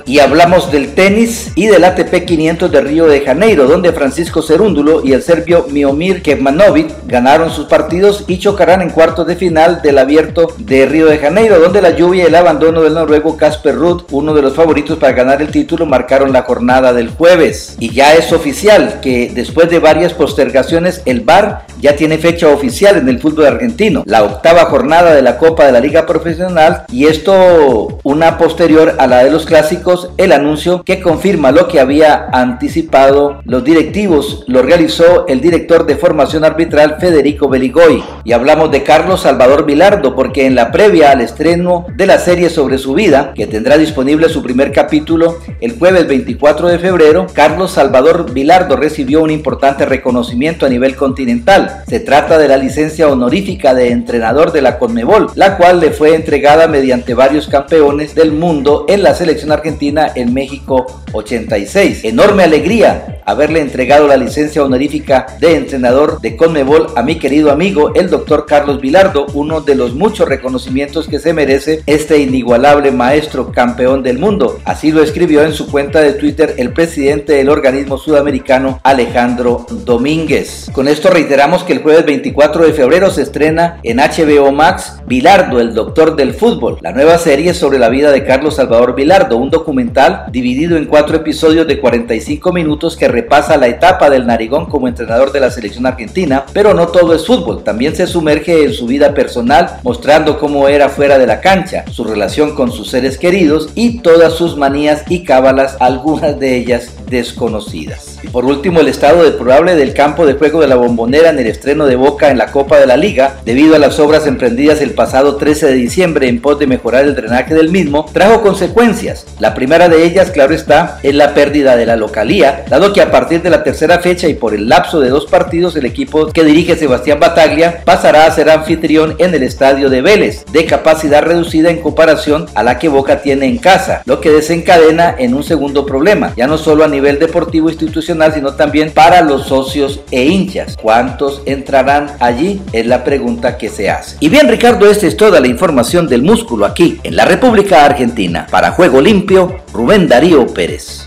Y 0.05 0.19
hablamos 0.19 0.71
del 0.71 0.93
tenis 0.93 1.51
y 1.55 1.67
del 1.67 1.83
ATP 1.83 2.25
500 2.25 2.71
de 2.71 2.81
Río 2.81 3.07
de 3.07 3.21
Janeiro, 3.21 3.67
donde 3.67 3.93
Francisco 3.93 4.41
Cerúndulo 4.41 5.01
y 5.03 5.13
el 5.13 5.21
serbio 5.21 5.65
Miomir 5.69 6.21
Kevmanovic 6.21 6.91
ganaron 7.07 7.51
sus 7.51 7.65
partidos 7.65 8.23
y 8.27 8.39
chocarán 8.39 8.81
en 8.81 8.89
cuartos 8.89 9.27
de 9.27 9.35
final 9.35 9.81
del 9.81 9.97
Abierto 9.97 10.53
de 10.57 10.85
Río 10.85 11.07
de 11.07 11.17
Janeiro, 11.17 11.59
donde 11.59 11.81
la 11.81 11.91
lluvia 11.91 12.23
y 12.23 12.27
el 12.27 12.35
abandono 12.35 12.81
del 12.81 12.93
noruego 12.93 13.37
Casper 13.37 13.75
Ruud, 13.75 14.03
uno 14.11 14.33
de 14.33 14.41
los 14.41 14.55
favoritos 14.55 14.97
para 14.97 15.13
ganar 15.13 15.41
el 15.41 15.51
título, 15.51 15.85
marcaron 15.85 16.31
la 16.31 16.43
jornada 16.43 16.93
del 16.93 17.09
jueves. 17.09 17.75
Y 17.79 17.93
ya 17.93 18.13
es 18.15 18.31
oficial 18.31 18.99
que 19.01 19.31
después 19.33 19.69
de 19.69 19.79
varias 19.79 20.13
postergaciones 20.13 21.01
el 21.05 21.21
VAR 21.21 21.65
ya 21.81 21.95
tiene 21.95 22.17
fecha 22.17 22.47
oficial 22.47 22.97
en 22.97 23.09
el 23.09 23.19
fútbol 23.19 23.45
argentino, 23.45 24.03
la 24.05 24.23
octava 24.23 24.65
jornada 24.65 25.13
de 25.13 25.21
la 25.21 25.37
Copa 25.37 25.65
de 25.65 25.71
la 25.71 25.79
Liga 25.79 26.05
Profesional 26.05 26.83
y 26.91 27.05
esto 27.05 27.99
una 28.03 28.37
posterior 28.37 28.95
a 28.97 29.07
la 29.07 29.24
de 29.25 29.31
los 29.31 29.45
clásicos, 29.45 30.11
el 30.17 30.31
anuncio 30.31 30.83
que 30.83 31.01
confirma 31.01 31.51
lo 31.51 31.67
que 31.67 31.79
había 31.79 32.27
anticipado 32.31 33.41
los 33.45 33.63
directivos, 33.63 34.43
lo 34.47 34.61
realizó 34.61 35.25
el 35.27 35.41
director 35.41 35.85
de 35.85 35.95
formación 35.95 36.45
arbitral 36.45 36.97
Federico 36.99 37.49
Beligoy 37.49 38.03
y 38.23 38.33
hablamos 38.33 38.69
de 38.71 38.83
Carlos 38.83 39.21
Salvador 39.21 39.65
Vilardo 39.65 40.15
porque 40.15 40.45
en 40.45 40.53
la 40.53 40.71
previa 40.71 41.11
al 41.11 41.21
estreno 41.21 41.87
de 41.95 42.05
la 42.05 42.19
serie 42.19 42.49
sobre 42.49 42.77
su 42.77 42.93
vida, 42.93 43.33
que 43.35 43.47
tendrá 43.47 43.77
disponible 43.77 44.29
su 44.29 44.43
primer 44.43 44.71
capítulo 44.71 45.39
el 45.59 45.77
jueves 45.77 46.07
24 46.07 46.67
de 46.67 46.77
febrero, 46.77 47.25
Carlos 47.33 47.71
Salvador 47.71 48.31
Vilardo 48.31 48.75
recibió 48.75 49.23
un 49.23 49.31
importante 49.31 49.85
reconocimiento 49.85 50.67
a 50.67 50.69
nivel 50.69 50.95
continental. 50.95 51.83
Se 51.87 51.99
trata 51.99 52.37
de 52.37 52.47
la 52.47 52.57
licencia 52.57 53.07
honorífica 53.07 53.73
de 53.73 53.89
entrenador 53.89 54.51
de 54.51 54.61
la 54.61 54.77
Conmebol, 54.77 55.31
la 55.33 55.57
cual 55.57 55.79
le 55.79 55.89
fue 55.89 56.13
entregada 56.13 56.67
mediante 56.67 57.15
varios 57.15 57.47
campeones 57.47 58.13
del 58.13 58.31
mundo 58.31 58.85
en 58.87 59.01
la 59.01 59.14
selección 59.15 59.51
argentina 59.51 60.11
en 60.15 60.33
México 60.33 60.85
86. 61.13 62.03
Enorme 62.03 62.43
alegría 62.43 63.21
haberle 63.25 63.59
entregado 63.59 64.07
la 64.07 64.17
licencia 64.17 64.63
honorífica 64.63 65.25
de 65.39 65.55
entrenador 65.55 66.21
de 66.21 66.35
Conmebol 66.35 66.87
a 66.95 67.01
mi 67.01 67.15
querido 67.15 67.51
amigo 67.51 67.93
el 67.95 68.09
doctor 68.09 68.45
Carlos 68.45 68.79
Vilardo, 68.79 69.25
uno 69.33 69.61
de 69.61 69.75
los 69.75 69.95
muchos 69.95 70.27
reconocimientos 70.29 71.07
que 71.07 71.19
se 71.19 71.33
merece 71.33 71.81
este 71.85 72.19
inigualable 72.19 72.91
maestro 72.91 73.51
campeón 73.51 74.03
del 74.03 74.19
mundo. 74.19 74.59
Así 74.65 74.91
lo 74.91 75.01
escribió 75.01 75.43
en 75.43 75.53
su 75.53 75.71
cuenta 75.71 76.01
de 76.01 76.13
Twitter 76.13 76.55
el 76.57 76.71
presidente 76.71 77.33
del 77.33 77.49
organismo 77.49 77.97
sudamericano 77.97 78.79
Alejandro 78.83 79.65
Domínguez. 79.69 80.69
Con 80.71 80.87
esto 80.87 81.09
reiteramos 81.09 81.63
que 81.63 81.73
el 81.73 81.81
jueves 81.81 82.05
24 82.05 82.65
de 82.65 82.73
febrero 82.73 83.09
se 83.09 83.23
estrena 83.23 83.79
en 83.83 83.97
HBO 83.97 84.51
Max 84.51 84.97
Vilardo, 85.07 85.59
el 85.59 85.73
doctor 85.73 86.15
del 86.15 86.33
fútbol, 86.33 86.77
la 86.81 86.91
nueva 86.91 87.17
serie 87.17 87.53
sobre 87.53 87.79
la 87.79 87.89
vida 87.89 88.11
de 88.11 88.25
Carlos 88.25 88.55
Salvador 88.55 88.95
Vilardo, 88.95 89.04
un 89.05 89.51
documental 89.51 90.25
dividido 90.31 90.77
en 90.77 90.85
cuatro 90.85 91.17
episodios 91.17 91.67
de 91.67 91.79
45 91.79 92.51
minutos 92.51 92.97
que 92.97 93.07
repasa 93.07 93.55
la 93.55 93.67
etapa 93.67 94.09
del 94.09 94.25
narigón 94.25 94.65
como 94.65 94.87
entrenador 94.87 95.31
de 95.31 95.39
la 95.39 95.51
selección 95.51 95.85
argentina, 95.85 96.45
pero 96.53 96.73
no 96.73 96.87
todo 96.87 97.13
es 97.13 97.25
fútbol, 97.25 97.63
también 97.63 97.95
se 97.95 98.07
sumerge 98.07 98.63
en 98.63 98.73
su 98.73 98.87
vida 98.87 99.13
personal, 99.13 99.77
mostrando 99.83 100.39
cómo 100.39 100.67
era 100.67 100.89
fuera 100.89 101.19
de 101.19 101.27
la 101.27 101.39
cancha, 101.39 101.85
su 101.91 102.03
relación 102.03 102.55
con 102.55 102.71
sus 102.71 102.89
seres 102.89 103.17
queridos 103.17 103.69
y 103.75 103.99
todas 103.99 104.33
sus 104.33 104.57
manías 104.57 105.03
y 105.07 105.23
cábalas, 105.23 105.77
algunas 105.79 106.39
de 106.39 106.57
ellas 106.57 106.95
desconocidas. 107.07 108.14
Y 108.25 108.29
por 108.29 108.43
último, 108.43 108.79
el 108.79 108.87
estado 108.87 109.23
deplorable 109.23 109.75
del 109.75 109.93
campo 109.93 110.25
de 110.25 110.33
juego 110.33 110.59
de 110.59 110.67
la 110.67 110.77
bombonera 110.77 111.29
en 111.29 111.37
el 111.37 111.45
estreno 111.45 111.85
de 111.85 111.95
Boca 111.95 112.31
en 112.31 112.39
la 112.39 112.47
Copa 112.47 112.79
de 112.79 112.87
la 112.87 112.97
Liga, 112.97 113.35
debido 113.45 113.75
a 113.75 113.79
las 113.79 113.99
obras 113.99 114.25
emprendidas 114.25 114.81
el 114.81 114.95
pasado 114.95 115.35
13 115.35 115.67
de 115.67 115.73
diciembre 115.73 116.27
en 116.27 116.41
pos 116.41 116.57
de 116.57 116.65
mejorar 116.65 117.05
el 117.05 117.13
drenaje 117.13 117.53
del 117.53 117.69
mismo, 117.69 118.07
trajo 118.11 118.41
consecuencias. 118.41 119.27
La 119.37 119.53
primera 119.53 119.89
de 119.89 120.03
ellas, 120.03 120.31
claro 120.31 120.55
está, 120.55 120.97
es 121.03 121.13
la 121.13 121.35
pérdida 121.35 121.77
de 121.77 121.85
la 121.85 121.97
localía, 121.97 122.65
dado 122.67 122.93
que 122.93 123.01
a 123.01 123.11
partir 123.11 123.43
de 123.43 123.51
la 123.51 123.63
tercera 123.63 123.99
fecha 123.99 124.27
y 124.27 124.33
por 124.33 124.55
el 124.55 124.69
lapso 124.69 124.99
de 124.99 125.09
dos 125.09 125.27
partidos, 125.27 125.75
el 125.75 125.85
equipo 125.85 126.25
que 126.31 126.43
dirige 126.43 126.75
Sebastián 126.75 127.19
Bataglia 127.19 127.83
pasará 127.85 128.25
a 128.25 128.31
ser 128.31 128.49
anfitrión 128.49 129.17
en 129.19 129.35
el 129.35 129.43
estadio 129.43 129.91
de 129.91 130.01
Vélez, 130.01 130.45
de 130.51 130.65
capacidad 130.65 131.21
reducida 131.21 131.69
en 131.69 131.79
comparación 131.79 132.47
a 132.55 132.63
la 132.63 132.79
que 132.79 132.89
Boca 132.89 133.21
tiene 133.21 133.45
en 133.45 133.59
casa, 133.59 134.01
lo 134.05 134.19
que 134.19 134.31
desencadena 134.31 135.13
en 135.15 135.35
un 135.35 135.43
segundo 135.43 135.85
problema, 135.85 136.33
ya 136.35 136.47
no 136.47 136.57
solo 136.57 136.83
a 136.83 136.87
nivel 136.87 137.19
deportivo 137.19 137.69
institucional, 137.69 138.14
sino 138.33 138.53
también 138.53 138.91
para 138.91 139.21
los 139.21 139.47
socios 139.47 139.99
e 140.11 140.25
hinchas. 140.25 140.77
¿Cuántos 140.81 141.41
entrarán 141.45 142.11
allí? 142.19 142.61
Es 142.71 142.85
la 142.85 143.03
pregunta 143.03 143.57
que 143.57 143.69
se 143.69 143.89
hace. 143.89 144.17
Y 144.19 144.29
bien, 144.29 144.47
Ricardo, 144.47 144.89
esta 144.89 145.07
es 145.07 145.17
toda 145.17 145.39
la 145.39 145.47
información 145.47 146.07
del 146.07 146.21
músculo 146.21 146.65
aquí, 146.65 146.99
en 147.03 147.15
la 147.15 147.25
República 147.25 147.85
Argentina. 147.85 148.47
Para 148.49 148.71
Juego 148.71 149.01
Limpio, 149.01 149.57
Rubén 149.73 150.07
Darío 150.07 150.47
Pérez. 150.47 151.05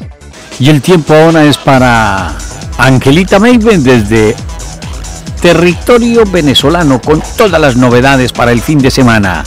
Y 0.60 0.70
el 0.70 0.82
tiempo 0.82 1.14
ahora 1.14 1.44
es 1.44 1.56
para 1.56 2.34
Angelita 2.78 3.38
Mayben 3.38 3.82
desde 3.82 4.34
territorio 5.40 6.24
venezolano 6.26 7.00
con 7.00 7.22
todas 7.36 7.60
las 7.60 7.76
novedades 7.76 8.32
para 8.32 8.52
el 8.52 8.60
fin 8.60 8.78
de 8.78 8.90
semana. 8.90 9.44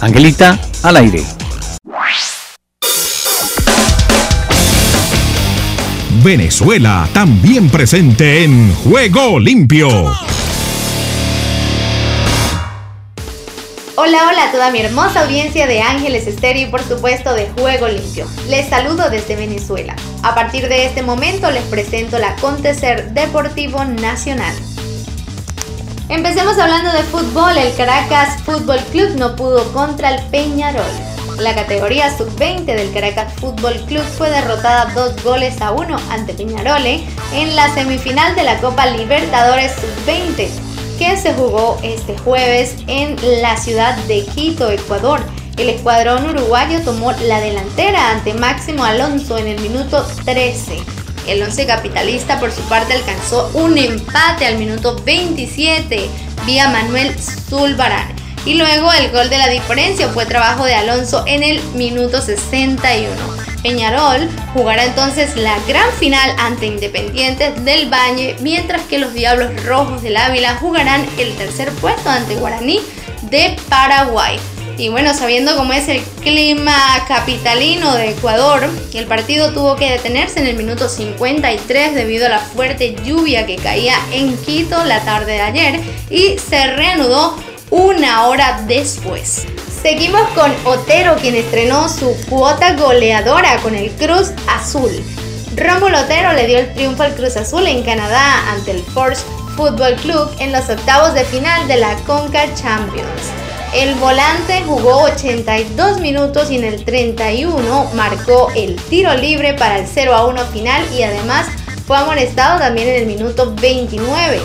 Angelita, 0.00 0.58
al 0.82 0.96
aire. 0.96 1.24
Venezuela, 6.22 7.08
también 7.14 7.70
presente 7.70 8.44
en 8.44 8.74
Juego 8.74 9.38
Limpio. 9.38 9.88
Hola, 13.96 14.18
hola 14.28 14.48
a 14.48 14.52
toda 14.52 14.70
mi 14.70 14.80
hermosa 14.80 15.22
audiencia 15.22 15.66
de 15.66 15.80
Ángeles 15.80 16.26
Estéreo 16.26 16.68
y 16.68 16.70
por 16.70 16.82
supuesto 16.82 17.32
de 17.32 17.48
Juego 17.56 17.88
Limpio. 17.88 18.26
Les 18.48 18.68
saludo 18.68 19.08
desde 19.08 19.34
Venezuela. 19.34 19.96
A 20.22 20.34
partir 20.34 20.68
de 20.68 20.84
este 20.84 21.02
momento 21.02 21.50
les 21.50 21.64
presento 21.64 22.18
el 22.18 22.24
acontecer 22.24 23.12
deportivo 23.14 23.82
nacional. 23.86 24.54
Empecemos 26.10 26.58
hablando 26.58 26.92
de 26.92 27.02
fútbol. 27.04 27.56
El 27.56 27.74
Caracas 27.76 28.42
Fútbol 28.42 28.80
Club 28.90 29.16
no 29.16 29.36
pudo 29.36 29.72
contra 29.72 30.14
el 30.14 30.22
Peñarol. 30.26 31.09
La 31.40 31.54
categoría 31.54 32.14
sub-20 32.18 32.66
del 32.66 32.92
Caracas 32.92 33.32
Fútbol 33.40 33.72
Club 33.86 34.02
fue 34.18 34.28
derrotada 34.28 34.92
dos 34.94 35.22
goles 35.24 35.62
a 35.62 35.72
uno 35.72 35.96
ante 36.10 36.34
Peñarole 36.34 37.00
en 37.32 37.56
la 37.56 37.72
semifinal 37.72 38.34
de 38.34 38.42
la 38.42 38.60
Copa 38.60 38.84
Libertadores 38.84 39.72
sub-20 39.72 40.50
que 40.98 41.16
se 41.16 41.32
jugó 41.32 41.78
este 41.82 42.18
jueves 42.18 42.76
en 42.88 43.16
la 43.40 43.56
ciudad 43.56 43.96
de 44.04 44.26
Quito, 44.26 44.70
Ecuador. 44.70 45.22
El 45.56 45.70
escuadrón 45.70 46.28
uruguayo 46.28 46.82
tomó 46.82 47.12
la 47.12 47.40
delantera 47.40 48.10
ante 48.10 48.34
Máximo 48.34 48.84
Alonso 48.84 49.38
en 49.38 49.46
el 49.46 49.60
minuto 49.60 50.06
13. 50.26 50.76
El 51.26 51.42
once 51.42 51.66
capitalista 51.66 52.38
por 52.38 52.52
su 52.52 52.60
parte 52.68 52.92
alcanzó 52.92 53.50
un 53.54 53.78
empate 53.78 54.44
al 54.44 54.58
minuto 54.58 55.00
27 55.06 56.10
vía 56.44 56.68
Manuel 56.68 57.18
Zulbarán. 57.18 58.19
Y 58.44 58.54
luego 58.54 58.90
el 58.92 59.10
gol 59.10 59.28
de 59.28 59.38
la 59.38 59.48
diferencia 59.48 60.08
fue 60.08 60.24
trabajo 60.24 60.64
de 60.64 60.74
Alonso 60.74 61.24
en 61.26 61.42
el 61.42 61.62
minuto 61.74 62.20
61. 62.22 63.14
Peñarol 63.62 64.28
jugará 64.54 64.84
entonces 64.84 65.36
la 65.36 65.58
gran 65.68 65.90
final 65.98 66.34
ante 66.38 66.66
Independientes 66.66 67.62
del 67.64 67.92
Valle, 67.92 68.36
mientras 68.40 68.82
que 68.82 68.98
los 68.98 69.12
Diablos 69.12 69.50
Rojos 69.64 70.02
del 70.02 70.16
Ávila 70.16 70.56
jugarán 70.56 71.06
el 71.18 71.34
tercer 71.36 71.70
puesto 71.72 72.08
ante 72.08 72.36
Guaraní 72.36 72.80
de 73.30 73.56
Paraguay. 73.68 74.38
Y 74.78 74.88
bueno, 74.88 75.12
sabiendo 75.12 75.56
cómo 75.56 75.74
es 75.74 75.88
el 75.88 76.00
clima 76.22 76.74
capitalino 77.06 77.94
de 77.96 78.12
Ecuador, 78.12 78.66
el 78.94 79.04
partido 79.04 79.52
tuvo 79.52 79.76
que 79.76 79.90
detenerse 79.90 80.40
en 80.40 80.46
el 80.46 80.56
minuto 80.56 80.88
53 80.88 81.94
debido 81.94 82.24
a 82.24 82.30
la 82.30 82.38
fuerte 82.38 82.96
lluvia 83.04 83.44
que 83.44 83.56
caía 83.56 83.96
en 84.10 84.38
Quito 84.38 84.82
la 84.84 85.00
tarde 85.00 85.32
de 85.32 85.40
ayer 85.42 85.80
y 86.08 86.38
se 86.38 86.68
reanudó 86.68 87.36
una 87.70 88.26
hora 88.26 88.62
después. 88.66 89.46
Seguimos 89.82 90.28
con 90.30 90.52
Otero, 90.64 91.16
quien 91.16 91.36
estrenó 91.36 91.88
su 91.88 92.14
cuota 92.28 92.74
goleadora 92.74 93.56
con 93.58 93.74
el 93.74 93.90
Cruz 93.92 94.32
Azul. 94.46 94.90
Rómulo 95.56 96.00
Otero 96.00 96.32
le 96.32 96.46
dio 96.46 96.58
el 96.58 96.72
triunfo 96.74 97.02
al 97.02 97.14
Cruz 97.14 97.36
Azul 97.36 97.66
en 97.66 97.82
Canadá 97.82 98.50
ante 98.50 98.72
el 98.72 98.82
Force 98.82 99.24
Football 99.56 99.96
Club 99.96 100.30
en 100.38 100.52
los 100.52 100.68
octavos 100.68 101.14
de 101.14 101.24
final 101.24 101.66
de 101.68 101.76
la 101.76 101.96
Conca 102.06 102.52
Champions. 102.54 103.30
El 103.72 103.94
volante 103.96 104.62
jugó 104.66 105.02
82 105.02 106.00
minutos 106.00 106.50
y 106.50 106.56
en 106.56 106.64
el 106.64 106.84
31 106.84 107.90
marcó 107.94 108.50
el 108.56 108.76
tiro 108.76 109.14
libre 109.14 109.54
para 109.54 109.78
el 109.78 109.86
0 109.86 110.14
a 110.14 110.26
1 110.26 110.44
final 110.46 110.84
y 110.92 111.04
además 111.04 111.46
fue 111.86 111.96
amonestado 111.96 112.58
también 112.58 112.88
en 112.88 112.94
el 112.96 113.06
minuto 113.06 113.54
29. 113.54 114.40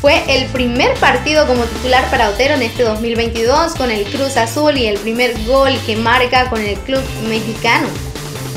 Fue 0.00 0.22
el 0.28 0.46
primer 0.50 0.94
partido 0.94 1.44
como 1.48 1.64
titular 1.64 2.08
para 2.08 2.28
Otero 2.28 2.54
en 2.54 2.62
este 2.62 2.84
2022 2.84 3.74
con 3.74 3.90
el 3.90 4.04
Cruz 4.04 4.36
Azul 4.36 4.76
y 4.76 4.86
el 4.86 4.96
primer 4.98 5.34
gol 5.44 5.72
que 5.86 5.96
marca 5.96 6.48
con 6.48 6.60
el 6.60 6.76
club 6.78 7.02
mexicano. 7.28 7.88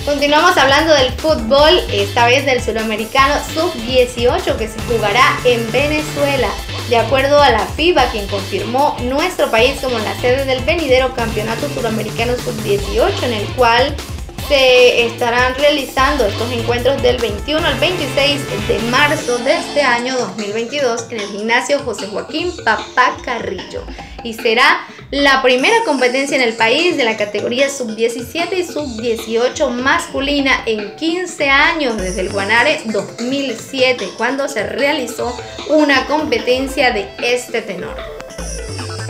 Continuamos 0.06 0.56
hablando 0.58 0.94
del 0.94 1.12
fútbol, 1.14 1.80
esta 1.92 2.28
vez 2.28 2.46
del 2.46 2.62
sudamericano 2.62 3.36
sub-18 3.56 4.56
que 4.56 4.68
se 4.68 4.80
jugará 4.88 5.40
en 5.44 5.72
Venezuela. 5.72 6.50
De 6.90 6.98
acuerdo 6.98 7.42
a 7.42 7.50
la 7.50 7.66
FIBA, 7.66 8.12
quien 8.12 8.28
confirmó 8.28 8.96
nuestro 9.02 9.50
país 9.50 9.80
como 9.82 9.98
la 9.98 10.20
sede 10.22 10.46
del 10.46 10.64
venidero 10.64 11.14
campeonato 11.16 11.70
sudamericano 11.70 12.34
sub-18, 12.36 13.24
en 13.24 13.34
el 13.34 13.48
cual 13.56 13.96
se 14.48 15.06
estarán 15.06 15.56
realizando 15.56 16.26
estos 16.26 16.52
encuentros 16.52 17.02
del 17.02 17.18
21 17.18 17.66
al 17.66 17.80
26 17.80 18.68
de 18.68 18.80
marzo 18.90 19.38
de 19.40 19.56
este 19.56 19.82
año 19.82 20.18
2022 20.18 21.08
en 21.12 21.20
el 21.20 21.28
gimnasio 21.28 21.80
José 21.80 22.08
Joaquín 22.08 22.52
Papá 22.64 23.18
Carrillo. 23.24 23.84
y 24.24 24.34
será 24.34 24.86
la 25.10 25.42
primera 25.42 25.84
competencia 25.84 26.38
en 26.38 26.44
el 26.44 26.54
país 26.54 26.96
de 26.96 27.04
la 27.04 27.18
categoría 27.18 27.70
sub-17 27.70 28.58
y 28.58 28.64
sub-18 28.64 29.70
masculina 29.72 30.62
en 30.66 30.96
15 30.96 31.50
años 31.50 31.98
desde 31.98 32.22
el 32.22 32.30
Guanare 32.30 32.82
2007 32.86 34.10
cuando 34.18 34.48
se 34.48 34.64
realizó 34.64 35.36
una 35.70 36.06
competencia 36.06 36.92
de 36.92 37.10
este 37.22 37.62
tenor. 37.62 38.21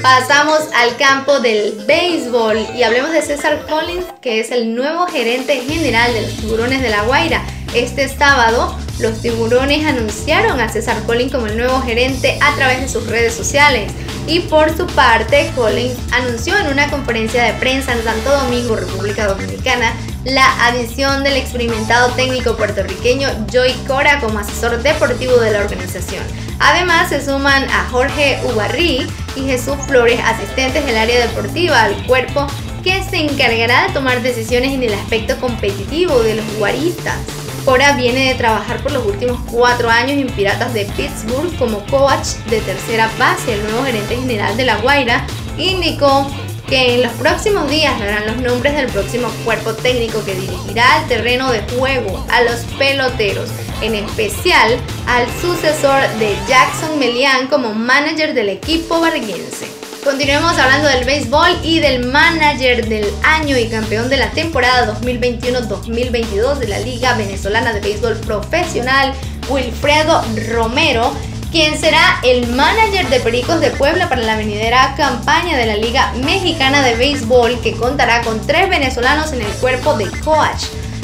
Pasamos 0.02 0.62
al 0.74 0.98
campo 0.98 1.42
del 1.42 1.84
béisbol 1.86 2.58
y 2.76 2.82
hablemos 2.82 3.12
de 3.12 3.22
César 3.22 3.68
Collins, 3.70 4.06
que 4.20 4.40
es 4.40 4.50
el 4.50 4.74
nuevo 4.74 5.06
gerente 5.06 5.62
general 5.62 6.12
de 6.16 6.24
los 6.24 6.32
tiburones 6.38 6.82
de 6.82 6.90
La 6.90 7.04
Guaira. 7.04 7.44
Este 7.76 8.10
sábado, 8.10 8.76
los 9.00 9.22
tiburones 9.22 9.86
anunciaron 9.86 10.60
a 10.60 10.70
César 10.70 11.04
Collins 11.04 11.32
como 11.32 11.46
el 11.46 11.56
nuevo 11.56 11.82
gerente 11.82 12.40
a 12.42 12.56
través 12.56 12.82
de 12.82 12.88
sus 12.90 13.06
redes 13.06 13.36
sociales. 13.36 13.92
Y 14.26 14.40
por 14.40 14.76
su 14.76 14.88
parte, 14.88 15.52
Collins 15.56 15.98
anunció 16.12 16.58
en 16.58 16.68
una 16.68 16.90
conferencia 16.90 17.44
de 17.44 17.54
prensa 17.54 17.94
en 17.94 18.04
Santo 18.04 18.32
Domingo, 18.32 18.76
República 18.76 19.28
Dominicana, 19.28 19.94
la 20.26 20.68
adición 20.68 21.24
del 21.24 21.38
experimentado 21.38 22.10
técnico 22.12 22.56
puertorriqueño 22.56 23.28
Joy 23.52 23.74
Cora 23.88 24.20
como 24.20 24.40
asesor 24.40 24.82
deportivo 24.84 25.38
de 25.38 25.52
la 25.52 25.60
organización. 25.60 26.24
Además, 26.60 27.10
se 27.10 27.26
suman 27.26 27.64
a 27.70 27.88
Jorge 27.90 28.40
Ubarrí 28.46 29.08
y 29.36 29.42
Jesús 29.42 29.78
Flores, 29.88 30.20
asistentes 30.24 30.86
del 30.86 30.98
área 30.98 31.28
deportiva 31.28 31.82
al 31.82 32.06
cuerpo, 32.06 32.46
que 32.84 33.04
se 33.04 33.18
encargará 33.18 33.88
de 33.88 33.94
tomar 33.94 34.22
decisiones 34.22 34.72
en 34.74 34.84
el 34.84 34.94
aspecto 34.94 35.38
competitivo 35.38 36.22
de 36.22 36.36
los 36.36 36.46
guaristas. 36.58 37.18
Cora 37.66 37.94
viene 37.94 38.30
de 38.30 38.36
trabajar 38.36 38.82
por 38.82 38.92
los 38.92 39.06
últimos 39.06 39.40
cuatro 39.52 39.90
años 39.90 40.18
en 40.20 40.28
Piratas 40.28 40.74
de 40.74 40.86
Pittsburgh 40.98 41.56
como 41.58 41.86
coach 41.88 42.36
de 42.50 42.60
tercera 42.62 43.10
base. 43.20 43.54
El 43.54 43.64
nuevo 43.64 43.84
gerente 43.86 44.16
general 44.16 44.58
de 44.58 44.66
La 44.66 44.78
Guaira 44.78 45.26
indicó 45.58 46.28
que 46.72 46.94
en 46.94 47.04
los 47.04 47.12
próximos 47.14 47.70
días 47.70 48.00
darán 48.00 48.26
los 48.28 48.38
nombres 48.38 48.74
del 48.78 48.88
próximo 48.88 49.28
cuerpo 49.44 49.74
técnico 49.74 50.24
que 50.24 50.36
dirigirá 50.36 51.02
el 51.02 51.08
terreno 51.10 51.52
de 51.52 51.60
juego 51.64 52.26
a 52.30 52.44
los 52.44 52.62
peloteros, 52.80 53.50
en 53.82 53.94
especial 53.94 54.78
al 55.06 55.28
sucesor 55.42 56.02
de 56.18 56.34
Jackson 56.48 56.98
Melian 56.98 57.48
como 57.48 57.74
manager 57.74 58.34
del 58.34 58.48
equipo 58.48 59.02
barguense. 59.02 59.68
Continuemos 60.02 60.58
hablando 60.58 60.88
del 60.88 61.04
béisbol 61.04 61.60
y 61.62 61.82
del 61.82 62.06
manager 62.06 62.88
del 62.88 63.06
año 63.22 63.58
y 63.58 63.68
campeón 63.68 64.10
de 64.10 64.16
la 64.16 64.32
temporada 64.32 64.98
2021-2022 65.02 66.58
de 66.58 66.68
la 66.70 66.80
Liga 66.80 67.16
Venezolana 67.16 67.74
de 67.74 67.82
Béisbol 67.82 68.16
Profesional, 68.22 69.14
Wilfredo 69.50 70.24
Romero, 70.54 71.14
quien 71.52 71.78
será 71.78 72.20
el 72.24 72.48
manager 72.48 73.10
de 73.10 73.20
Pericos 73.20 73.60
de 73.60 73.72
Puebla 73.72 74.08
para 74.08 74.22
la 74.22 74.38
venidera 74.38 74.96
campaña 74.96 75.58
de 75.58 75.66
la 75.66 75.76
Liga 75.76 76.14
Mexicana 76.24 76.82
de 76.82 76.96
Béisbol 76.96 77.60
que 77.60 77.76
contará 77.76 78.22
con 78.22 78.46
tres 78.48 78.70
venezolanos 78.70 79.34
en 79.34 79.42
el 79.42 79.52
cuerpo 79.54 79.96
de 79.96 80.10
coach. 80.22 80.64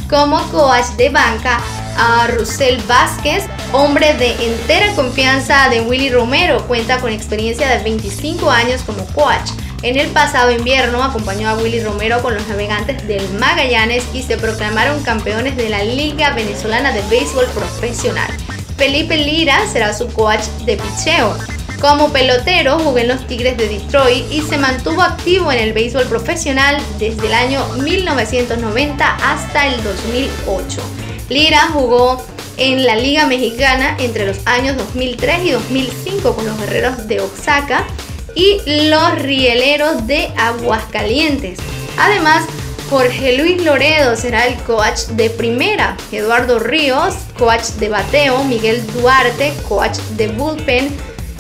Como 0.10 0.41
coach 0.51 0.86
de 0.95 1.10
banca 1.10 1.60
a 1.97 2.27
Rusel 2.27 2.81
Vázquez, 2.88 3.43
hombre 3.73 4.13
de 4.13 4.31
entera 4.45 4.93
confianza 4.95 5.67
de 5.69 5.81
Willy 5.81 6.10
Romero, 6.12 6.65
cuenta 6.65 6.99
con 6.99 7.12
experiencia 7.12 7.67
de 7.67 7.83
25 7.83 8.49
años 8.49 8.83
como 8.83 9.05
coach. 9.07 9.51
En 9.83 9.99
el 9.99 10.07
pasado 10.07 10.51
invierno 10.51 11.03
acompañó 11.03 11.49
a 11.49 11.55
Willy 11.55 11.81
Romero 11.81 12.21
con 12.21 12.33
los 12.33 12.47
navegantes 12.47 13.05
del 13.05 13.27
Magallanes 13.33 14.05
y 14.13 14.23
se 14.23 14.38
proclamaron 14.38 15.03
campeones 15.03 15.57
de 15.57 15.67
la 15.67 15.83
Liga 15.83 16.31
Venezolana 16.31 16.93
de 16.93 17.01
Béisbol 17.10 17.47
Profesional. 17.47 18.31
Felipe 18.78 19.18
Lira 19.18 19.68
será 19.68 19.94
su 19.94 20.08
coach 20.08 20.46
de 20.66 20.78
picheo. 20.78 21.36
Como 21.82 22.12
pelotero 22.12 22.80
jugó 22.80 22.98
en 23.00 23.08
los 23.08 23.26
Tigres 23.28 23.58
de 23.58 23.68
Detroit 23.68 24.32
y 24.32 24.42
se 24.42 24.58
mantuvo 24.58 25.02
activo 25.02 25.52
en 25.52 25.60
el 25.60 25.74
béisbol 25.74 26.06
profesional 26.06 26.78
desde 26.98 27.28
el 27.28 27.34
año 27.34 27.68
1990 27.84 29.16
hasta 29.16 29.68
el 29.68 29.84
2008. 29.84 30.82
Lira 31.30 31.70
jugó 31.74 32.24
en 32.58 32.86
la 32.86 32.96
Liga 32.96 33.28
Mexicana 33.28 33.96
entre 34.00 34.26
los 34.26 34.40
años 34.46 34.78
2003 34.78 35.46
y 35.46 35.52
2005 35.52 36.36
con 36.36 36.46
los 36.46 36.58
Guerreros 36.60 37.08
de 37.08 37.22
Oaxaca 37.22 37.86
y 38.34 38.90
los 38.90 39.16
Rieleros 39.22 40.08
de 40.08 40.32
Aguascalientes. 40.38 41.60
Además, 41.98 42.46
Jorge 42.89 43.38
Luis 43.38 43.63
Loredo 43.65 44.15
será 44.15 44.47
el 44.47 44.56
coach 44.63 45.08
de 45.12 45.30
primera, 45.30 45.97
Eduardo 46.12 46.58
Ríos, 46.58 47.15
coach 47.38 47.65
de 47.80 47.89
bateo, 47.89 48.43
Miguel 48.45 48.86
Duarte, 48.93 49.54
coach 49.67 49.97
de 50.15 50.30
bullpen, 50.30 50.95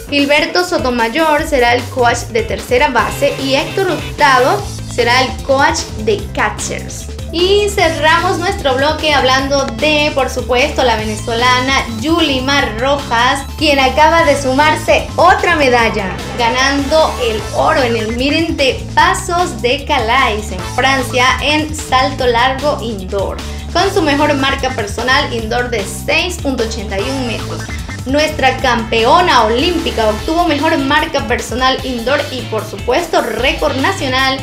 Gilberto 0.09 0.63
Sotomayor 0.63 1.43
será 1.47 1.73
el 1.73 1.83
coach 1.85 2.19
de 2.31 2.43
tercera 2.43 2.89
base. 2.89 3.33
Y 3.43 3.55
Héctor 3.55 3.91
Hurtado 3.91 4.61
será 4.97 5.21
el 5.21 5.43
coach 5.43 5.81
de 6.05 6.17
catchers. 6.33 7.05
Y 7.31 7.69
cerramos 7.69 8.39
nuestro 8.39 8.73
bloque 8.73 9.13
hablando 9.13 9.63
de, 9.77 10.11
por 10.15 10.27
supuesto, 10.27 10.83
la 10.83 10.95
venezolana 10.95 11.85
Yulimar 12.01 12.79
Rojas, 12.79 13.45
quien 13.59 13.79
acaba 13.79 14.23
de 14.23 14.41
sumarse 14.41 15.07
otra 15.15 15.55
medalla, 15.55 16.09
ganando 16.39 17.13
el 17.21 17.39
oro 17.53 17.83
en 17.83 17.95
el 17.95 18.17
miren 18.17 18.57
de 18.57 18.83
Pasos 18.95 19.61
de 19.61 19.85
Calais 19.85 20.51
en 20.51 20.59
Francia 20.75 21.25
en 21.43 21.75
salto 21.75 22.25
largo 22.25 22.79
indoor, 22.81 23.37
con 23.73 23.93
su 23.93 24.01
mejor 24.01 24.33
marca 24.33 24.71
personal 24.71 25.31
indoor 25.31 25.69
de 25.69 25.85
6.81 25.85 27.27
metros. 27.27 27.61
Nuestra 28.07 28.57
campeona 28.57 29.43
olímpica 29.43 30.07
obtuvo 30.07 30.47
mejor 30.47 30.75
marca 30.79 31.27
personal 31.27 31.77
indoor 31.85 32.19
y 32.31 32.41
por 32.43 32.65
supuesto 32.65 33.21
récord 33.21 33.75
nacional 33.75 34.39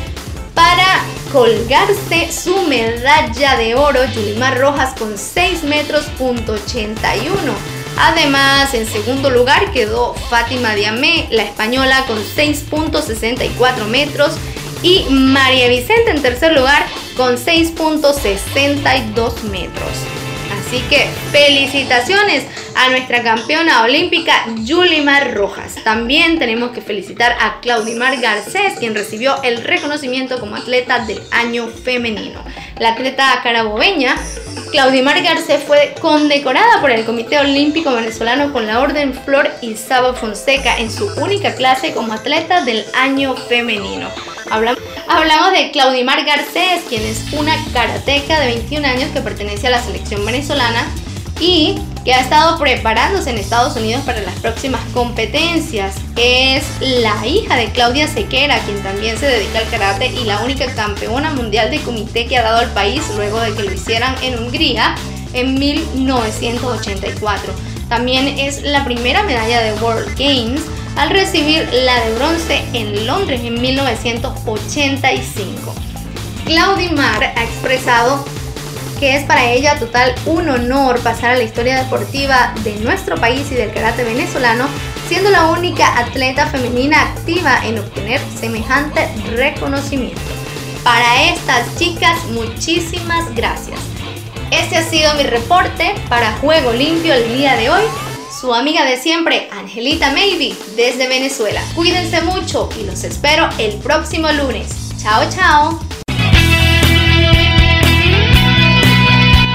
para 0.55 1.03
colgarse 1.31 2.31
su 2.31 2.63
medalla 2.63 3.57
de 3.57 3.75
oro 3.75 4.03
Yulimar 4.05 4.57
Rojas 4.57 4.95
con 4.97 5.15
6 5.17 5.63
metros 5.63 6.05
punto 6.17 6.53
81. 6.53 7.35
Además, 7.97 8.73
en 8.73 8.87
segundo 8.87 9.29
lugar 9.29 9.71
quedó 9.71 10.15
Fátima 10.29 10.75
Diamé, 10.75 11.27
la 11.31 11.43
española, 11.43 12.05
con 12.07 12.17
6.64 12.17 13.85
metros. 13.85 14.33
Y 14.81 15.05
María 15.09 15.67
Vicente 15.67 16.11
en 16.11 16.21
tercer 16.21 16.53
lugar 16.53 16.85
con 17.15 17.37
6.62 17.37 19.43
metros. 19.43 19.91
Así 20.51 20.79
que 20.89 21.07
felicitaciones 21.31 22.45
a 22.75 22.89
nuestra 22.89 23.23
campeona 23.23 23.83
olímpica 23.83 24.33
Yulimar 24.63 25.33
Rojas. 25.33 25.75
También 25.83 26.39
tenemos 26.39 26.71
que 26.71 26.81
felicitar 26.81 27.35
a 27.39 27.59
Claudimar 27.61 28.19
Garcés, 28.19 28.73
quien 28.79 28.95
recibió 28.95 29.41
el 29.43 29.63
reconocimiento 29.63 30.39
como 30.39 30.55
atleta 30.55 31.05
del 31.05 31.21
año 31.31 31.67
femenino. 31.67 32.43
La 32.79 32.89
atleta 32.89 33.39
carabobeña 33.43 34.15
Claudimar 34.71 35.21
Garcés 35.23 35.63
fue 35.63 35.95
condecorada 36.01 36.81
por 36.81 36.91
el 36.91 37.05
Comité 37.05 37.39
Olímpico 37.39 37.93
Venezolano 37.93 38.51
con 38.51 38.67
la 38.67 38.81
Orden 38.81 39.13
Flor 39.13 39.49
Isaba 39.61 40.13
Fonseca 40.13 40.77
en 40.77 40.91
su 40.91 41.07
única 41.21 41.55
clase 41.55 41.93
como 41.93 42.11
atleta 42.11 42.65
del 42.65 42.83
año 42.93 43.35
femenino. 43.35 44.09
Hablamos, 44.51 44.81
hablamos 45.07 45.51
de 45.51 45.71
Claudimar 45.71 46.25
Garcés, 46.25 46.83
quien 46.87 47.03
es 47.03 47.23
una 47.33 47.55
karateca 47.73 48.39
de 48.39 48.47
21 48.47 48.87
años 48.87 49.09
que 49.13 49.21
pertenece 49.21 49.67
a 49.67 49.71
la 49.71 49.81
selección 49.81 50.25
venezolana 50.25 50.85
y 51.39 51.75
que 52.03 52.13
ha 52.13 52.21
estado 52.21 52.57
preparándose 52.59 53.31
en 53.31 53.37
Estados 53.37 53.75
Unidos 53.75 54.03
para 54.05 54.21
las 54.21 54.35
próximas 54.39 54.81
competencias. 54.93 55.95
Es 56.15 56.63
la 56.79 57.25
hija 57.25 57.55
de 57.55 57.71
Claudia 57.71 58.07
Sequera, 58.07 58.59
quien 58.59 58.81
también 58.83 59.17
se 59.17 59.27
dedica 59.27 59.59
al 59.59 59.69
karate 59.69 60.07
y 60.07 60.23
la 60.23 60.41
única 60.43 60.65
campeona 60.73 61.31
mundial 61.31 61.71
de 61.71 61.81
comité 61.81 62.27
que 62.27 62.37
ha 62.37 62.43
dado 62.43 62.59
al 62.59 62.69
país 62.71 63.03
luego 63.15 63.39
de 63.39 63.53
que 63.53 63.63
lo 63.63 63.73
hicieran 63.73 64.15
en 64.21 64.37
Hungría 64.37 64.95
en 65.33 65.55
1984. 65.55 67.53
También 67.89 68.39
es 68.39 68.63
la 68.63 68.83
primera 68.83 69.21
medalla 69.23 69.61
de 69.61 69.73
World 69.73 70.17
Games 70.17 70.61
al 70.95 71.09
recibir 71.09 71.67
la 71.71 72.03
de 72.03 72.15
bronce 72.15 72.63
en 72.73 73.05
Londres 73.05 73.41
en 73.43 73.61
1985. 73.61 75.75
Claudimar 76.45 77.23
ha 77.23 77.43
expresado 77.43 78.25
que 78.99 79.17
es 79.17 79.23
para 79.25 79.51
ella 79.51 79.77
total 79.77 80.15
un 80.25 80.49
honor 80.49 80.99
pasar 81.01 81.31
a 81.31 81.35
la 81.35 81.43
historia 81.43 81.83
deportiva 81.83 82.53
de 82.63 82.75
nuestro 82.77 83.17
país 83.17 83.51
y 83.51 83.55
del 83.55 83.73
karate 83.73 84.03
venezolano, 84.03 84.67
siendo 85.07 85.29
la 85.29 85.47
única 85.47 85.99
atleta 85.99 86.47
femenina 86.47 87.01
activa 87.01 87.65
en 87.65 87.79
obtener 87.79 88.21
semejante 88.39 89.09
reconocimiento. 89.35 90.21
Para 90.83 91.23
estas 91.23 91.75
chicas, 91.77 92.17
muchísimas 92.31 93.33
gracias. 93.35 93.79
Este 94.51 94.77
ha 94.77 94.83
sido 94.83 95.13
mi 95.15 95.23
reporte 95.23 95.95
para 96.07 96.31
Juego 96.33 96.71
Limpio 96.71 97.13
el 97.13 97.35
día 97.35 97.55
de 97.55 97.69
hoy. 97.69 97.81
Su 98.39 98.53
amiga 98.53 98.85
de 98.85 98.97
siempre, 98.97 99.49
Angelita 99.51 100.11
Maybe, 100.11 100.55
desde 100.75 101.07
Venezuela. 101.07 101.61
Cuídense 101.73 102.21
mucho 102.21 102.69
y 102.79 102.85
los 102.85 103.03
espero 103.03 103.49
el 103.57 103.75
próximo 103.79 104.31
lunes. 104.31 104.93
Chao, 105.01 105.23
chao. 105.29 105.79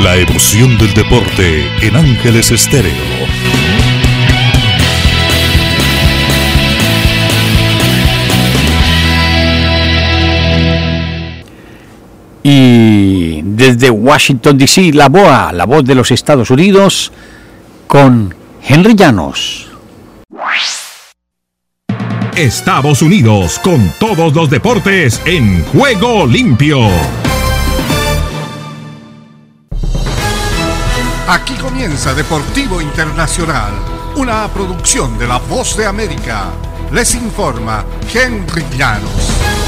La 0.01 0.17
emoción 0.17 0.79
del 0.79 0.93
deporte 0.95 1.69
en 1.83 1.95
Ángeles 1.95 2.51
Estéreo. 2.51 4.00
Desde 13.61 13.91
Washington, 13.91 14.57
D.C., 14.57 14.91
la 14.95 15.11
BOA, 15.11 15.53
la 15.53 15.67
voz 15.67 15.85
de 15.85 15.95
los 15.95 16.11
Estados 16.11 16.51
Unidos, 16.51 17.13
con 17.87 18.35
Henry 18.67 18.95
Llanos. 18.95 19.67
Estados 22.35 23.03
Unidos 23.03 23.59
con 23.63 23.93
todos 23.99 24.35
los 24.35 24.49
deportes 24.49 25.21
en 25.27 25.63
juego 25.67 26.27
limpio. 26.27 26.79
Aquí 31.29 31.53
comienza 31.57 32.15
Deportivo 32.15 32.81
Internacional, 32.81 33.75
una 34.17 34.49
producción 34.49 35.19
de 35.19 35.29
La 35.29 35.37
Voz 35.37 35.77
de 35.77 35.85
América. 35.85 36.47
Les 36.93 37.15
informa 37.15 37.85
Henry 38.11 38.65
Llanos. 38.79 39.60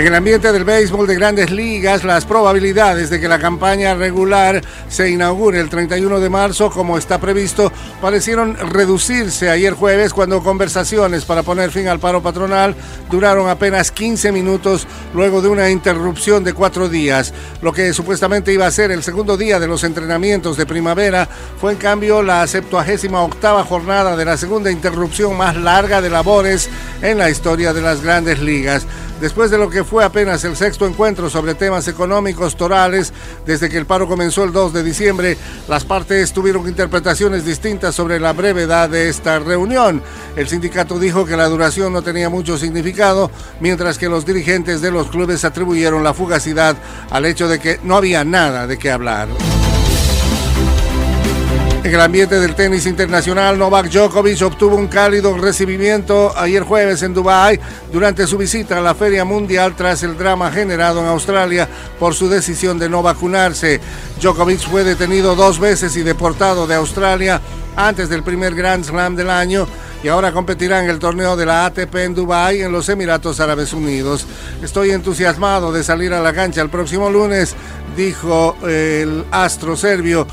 En 0.00 0.06
el 0.06 0.14
ambiente 0.14 0.50
del 0.50 0.64
béisbol 0.64 1.06
de 1.06 1.14
grandes 1.14 1.50
ligas, 1.50 2.04
las 2.04 2.24
probabilidades 2.24 3.10
de 3.10 3.20
que 3.20 3.28
la 3.28 3.38
campaña 3.38 3.92
regular 3.92 4.62
se 4.88 5.10
inaugure 5.10 5.60
el 5.60 5.68
31 5.68 6.20
de 6.20 6.30
marzo 6.30 6.70
como 6.70 6.96
está 6.96 7.18
previsto 7.20 7.70
parecieron 8.00 8.56
reducirse 8.56 9.50
ayer 9.50 9.74
jueves 9.74 10.14
cuando 10.14 10.42
conversaciones 10.42 11.26
para 11.26 11.42
poner 11.42 11.70
fin 11.70 11.86
al 11.86 12.00
paro 12.00 12.22
patronal 12.22 12.74
duraron 13.10 13.50
apenas 13.50 13.92
15 13.92 14.32
minutos 14.32 14.86
luego 15.12 15.42
de 15.42 15.50
una 15.50 15.68
interrupción 15.68 16.44
de 16.44 16.54
cuatro 16.54 16.88
días. 16.88 17.34
Lo 17.60 17.74
que 17.74 17.92
supuestamente 17.92 18.54
iba 18.54 18.66
a 18.66 18.70
ser 18.70 18.92
el 18.92 19.02
segundo 19.02 19.36
día 19.36 19.60
de 19.60 19.68
los 19.68 19.84
entrenamientos 19.84 20.56
de 20.56 20.64
primavera 20.64 21.28
fue 21.60 21.72
en 21.72 21.78
cambio 21.78 22.22
la 22.22 22.46
78 22.46 23.22
octava 23.22 23.64
jornada 23.64 24.16
de 24.16 24.24
la 24.24 24.38
segunda 24.38 24.70
interrupción 24.70 25.36
más 25.36 25.56
larga 25.56 26.00
de 26.00 26.08
labores 26.08 26.70
en 27.02 27.18
la 27.18 27.28
historia 27.28 27.74
de 27.74 27.82
las 27.82 28.00
grandes 28.00 28.40
ligas 28.40 28.86
después 29.20 29.50
de 29.50 29.58
lo 29.58 29.68
que 29.68 29.84
fue 29.90 30.04
apenas 30.04 30.44
el 30.44 30.56
sexto 30.56 30.86
encuentro 30.86 31.28
sobre 31.28 31.56
temas 31.56 31.88
económicos 31.88 32.56
torales, 32.56 33.12
desde 33.44 33.68
que 33.68 33.76
el 33.76 33.86
paro 33.86 34.06
comenzó 34.06 34.44
el 34.44 34.52
2 34.52 34.72
de 34.72 34.84
diciembre, 34.84 35.36
las 35.66 35.84
partes 35.84 36.32
tuvieron 36.32 36.68
interpretaciones 36.68 37.44
distintas 37.44 37.96
sobre 37.96 38.20
la 38.20 38.32
brevedad 38.32 38.88
de 38.88 39.08
esta 39.08 39.40
reunión. 39.40 40.00
El 40.36 40.46
sindicato 40.46 41.00
dijo 41.00 41.26
que 41.26 41.36
la 41.36 41.48
duración 41.48 41.92
no 41.92 42.02
tenía 42.02 42.28
mucho 42.28 42.56
significado, 42.56 43.32
mientras 43.58 43.98
que 43.98 44.08
los 44.08 44.24
dirigentes 44.24 44.80
de 44.80 44.92
los 44.92 45.08
clubes 45.08 45.44
atribuyeron 45.44 46.04
la 46.04 46.14
fugacidad 46.14 46.76
al 47.10 47.26
hecho 47.26 47.48
de 47.48 47.58
que 47.58 47.80
no 47.82 47.96
había 47.96 48.22
nada 48.22 48.68
de 48.68 48.78
qué 48.78 48.92
hablar. 48.92 49.26
En 51.82 51.94
el 51.94 52.00
ambiente 52.02 52.38
del 52.38 52.54
tenis 52.54 52.84
internacional, 52.84 53.58
Novak 53.58 53.88
Djokovic 53.88 54.42
obtuvo 54.42 54.76
un 54.76 54.86
cálido 54.86 55.34
recibimiento 55.38 56.30
ayer 56.36 56.62
jueves 56.62 57.02
en 57.02 57.14
Dubái 57.14 57.58
durante 57.90 58.26
su 58.26 58.36
visita 58.36 58.76
a 58.76 58.82
la 58.82 58.94
Feria 58.94 59.24
Mundial 59.24 59.74
tras 59.74 60.02
el 60.02 60.18
drama 60.18 60.52
generado 60.52 61.00
en 61.00 61.06
Australia 61.06 61.66
por 61.98 62.14
su 62.14 62.28
decisión 62.28 62.78
de 62.78 62.90
no 62.90 63.02
vacunarse. 63.02 63.80
Djokovic 64.20 64.60
fue 64.60 64.84
detenido 64.84 65.34
dos 65.34 65.58
veces 65.58 65.96
y 65.96 66.02
deportado 66.02 66.66
de 66.66 66.74
Australia 66.74 67.40
antes 67.74 68.10
del 68.10 68.22
primer 68.22 68.54
Grand 68.54 68.84
Slam 68.84 69.16
del 69.16 69.30
año 69.30 69.66
y 70.02 70.08
ahora 70.08 70.32
competirá 70.32 70.84
en 70.84 70.90
el 70.90 70.98
torneo 70.98 71.34
de 71.34 71.46
la 71.46 71.64
ATP 71.64 71.94
en 71.96 72.14
Dubái 72.14 72.60
en 72.60 72.72
los 72.72 72.90
Emiratos 72.90 73.40
Árabes 73.40 73.72
Unidos. 73.72 74.26
Estoy 74.62 74.90
entusiasmado 74.90 75.72
de 75.72 75.82
salir 75.82 76.12
a 76.12 76.20
la 76.20 76.34
cancha 76.34 76.60
el 76.60 76.68
próximo 76.68 77.08
lunes, 77.08 77.54
dijo 77.96 78.54
el 78.66 79.24
astro 79.30 79.78
serbio 79.78 80.26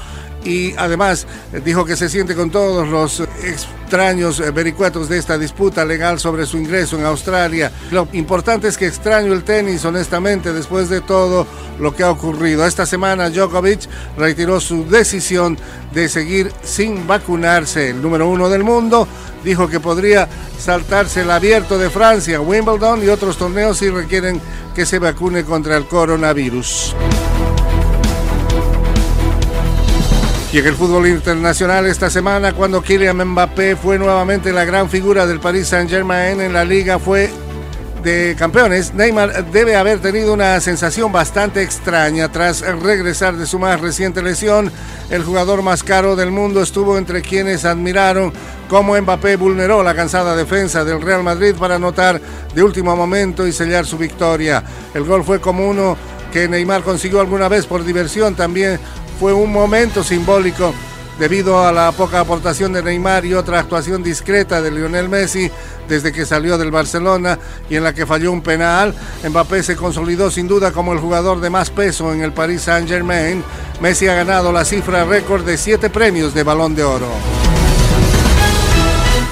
y 0.44 0.74
además 0.78 1.28
dijo 1.66 1.86
que 1.86 1.96
se 1.96 2.10
siente 2.10 2.36
con 2.36 2.50
todos 2.50 2.88
los 2.88 3.20
extraños 3.44 4.40
eh, 4.40 4.52
vericuetos 4.52 5.10
de 5.10 5.18
esta 5.18 5.38
disputa 5.38 5.84
legal 5.86 6.20
sobre 6.20 6.46
su 6.46 6.58
ingreso 6.58 6.98
en 6.98 7.06
Australia. 7.06 7.72
Lo 7.92 8.08
importante 8.14 8.68
es 8.68 8.78
que 8.78 8.88
extraño 8.88 9.34
el 9.34 9.44
tenis, 9.44 9.84
honestamente, 9.86 10.54
después 10.54 10.90
de 10.90 11.02
todo 11.02 11.48
lo 11.80 11.96
que 11.96 12.04
ha 12.04 12.12
ocurrido. 12.12 12.66
Esta 12.66 12.86
semana 12.86 13.30
Djokovic 13.30 13.88
retiró 14.18 14.60
su 14.60 14.88
decisión 14.88 15.58
de 15.94 16.10
seguir 16.10 16.52
sin 16.64 17.08
vacunarse. 17.08 17.90
El 17.90 18.02
número 18.02 18.28
uno 18.30 18.50
del 18.50 18.64
mundo 18.64 19.08
dijo 19.44 19.68
que 19.68 19.80
podría 19.80 20.28
saltarse 20.60 21.22
el 21.22 21.32
abierto 21.32 21.78
de 21.78 21.90
Francia, 21.90 22.42
Wimbledon 22.42 23.04
y 23.04 23.08
otros 23.08 23.38
torneos 23.38 23.78
si 23.78 23.90
requieren 23.90 24.42
que 24.76 24.86
se 24.86 25.00
vacune 25.00 25.44
contra 25.44 25.78
el 25.78 25.88
coronavirus. 25.88 26.96
Y 30.58 30.60
el 30.60 30.74
fútbol 30.74 31.06
internacional 31.06 31.86
esta 31.86 32.10
semana, 32.10 32.52
cuando 32.52 32.82
Kylian 32.82 33.24
Mbappé 33.24 33.76
fue 33.76 34.00
nuevamente 34.00 34.52
la 34.52 34.66
gran 34.66 34.90
figura 34.90 35.28
del 35.28 35.40
Paris 35.40 35.68
Saint-Germain 35.68 36.42
en 36.42 36.52
la 36.52 36.66
liga, 36.66 36.98
fue 36.98 37.30
de 38.02 38.36
campeones, 38.40 38.92
Neymar 38.96 39.52
debe 39.52 39.76
haber 39.76 40.00
tenido 40.00 40.34
una 40.34 40.60
sensación 40.60 41.12
bastante 41.12 41.62
extraña 41.62 42.32
tras 42.32 42.62
regresar 42.62 43.38
de 43.38 43.46
su 43.46 43.60
más 43.60 43.80
reciente 43.80 44.24
lesión. 44.24 44.72
El 45.12 45.24
jugador 45.24 45.62
más 45.62 45.84
caro 45.84 46.16
del 46.16 46.32
mundo 46.32 46.64
estuvo 46.64 46.98
entre 46.98 47.22
quienes 47.22 47.64
admiraron 47.64 48.34
cómo 48.68 49.00
Mbappé 49.00 49.36
vulneró 49.36 49.84
la 49.84 49.94
cansada 49.94 50.36
defensa 50.36 50.84
del 50.84 51.04
Real 51.04 51.22
Madrid 51.22 51.54
para 51.54 51.76
anotar 51.76 52.20
de 52.56 52.64
último 52.64 52.96
momento 52.96 53.46
y 53.46 53.52
sellar 53.52 53.86
su 53.86 54.00
victoria. 54.00 54.64
El 54.96 55.04
gol 55.04 55.24
fue 55.24 55.40
como 55.40 55.70
uno 55.70 55.96
que 56.34 56.48
Neymar 56.48 56.82
consiguió 56.82 57.22
alguna 57.22 57.48
vez 57.48 57.68
por 57.68 57.86
diversión, 57.86 58.36
también 58.36 58.80
fue 59.20 59.34
un 59.34 59.52
momento 59.52 60.04
simbólico 60.04 60.74
debido 61.20 61.66
a 61.66 61.72
la 61.72 61.92
poca 61.92 62.20
aportación 62.20 62.74
de 62.74 62.84
Neymar 62.84 63.26
y 63.26 63.34
otra 63.34 63.60
actuación 63.60 64.04
discreta 64.04 64.62
de 64.62 64.72
Lionel 64.72 65.10
Messi 65.10 65.50
desde 65.88 66.12
que 66.12 66.26
salió 66.26 66.58
del 66.58 66.72
Barcelona 66.72 67.40
y 67.70 67.76
en 67.76 67.84
la 67.84 67.94
que 67.94 68.06
falló 68.06 68.32
un 68.32 68.42
penal. 68.42 68.94
Mbappé 69.28 69.64
se 69.64 69.76
consolidó 69.76 70.30
sin 70.30 70.48
duda 70.48 70.72
como 70.72 70.94
el 70.94 71.00
jugador 71.00 71.40
de 71.40 71.50
más 71.50 71.70
peso 71.70 72.14
en 72.14 72.22
el 72.22 72.34
Paris 72.34 72.64
Saint-Germain. 72.64 73.44
Messi 73.82 74.08
ha 74.08 74.16
ganado 74.16 74.52
la 74.52 74.66
cifra 74.66 75.06
récord 75.06 75.44
de 75.44 75.58
siete 75.58 75.90
premios 75.90 76.34
de 76.34 76.44
balón 76.44 76.76
de 76.76 76.84
oro. 76.84 77.10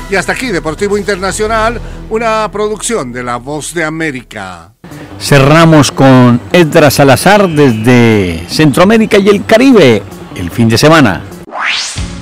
Y 0.09 0.15
hasta 0.15 0.33
aquí, 0.33 0.51
Deportivo 0.51 0.97
Internacional, 0.97 1.81
una 2.09 2.49
producción 2.51 3.11
de 3.11 3.23
La 3.23 3.37
Voz 3.37 3.73
de 3.73 3.83
América. 3.83 4.74
Cerramos 5.19 5.91
con 5.91 6.41
Edra 6.51 6.91
Salazar 6.91 7.49
desde 7.49 8.45
Centroamérica 8.47 9.17
y 9.17 9.29
el 9.29 9.45
Caribe 9.45 10.03
el 10.35 10.51
fin 10.51 10.69
de 10.69 10.77
semana. 10.77 11.23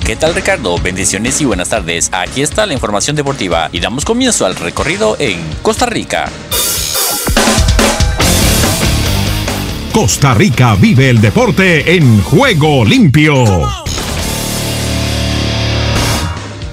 ¿Qué 0.04 0.16
tal 0.16 0.34
Ricardo? 0.34 0.78
Bendiciones 0.78 1.40
y 1.40 1.46
buenas 1.46 1.70
tardes. 1.70 2.10
Aquí 2.12 2.42
está 2.42 2.66
la 2.66 2.74
información 2.74 3.16
deportiva 3.16 3.70
y 3.72 3.80
damos 3.80 4.04
comienzo 4.04 4.44
al 4.44 4.54
recorrido 4.54 5.16
en 5.18 5.40
Costa 5.62 5.86
Rica. 5.86 6.30
Costa 9.92 10.34
Rica 10.34 10.74
vive 10.74 11.08
el 11.08 11.20
deporte 11.20 11.96
en 11.96 12.20
juego 12.22 12.84
limpio. 12.84 13.83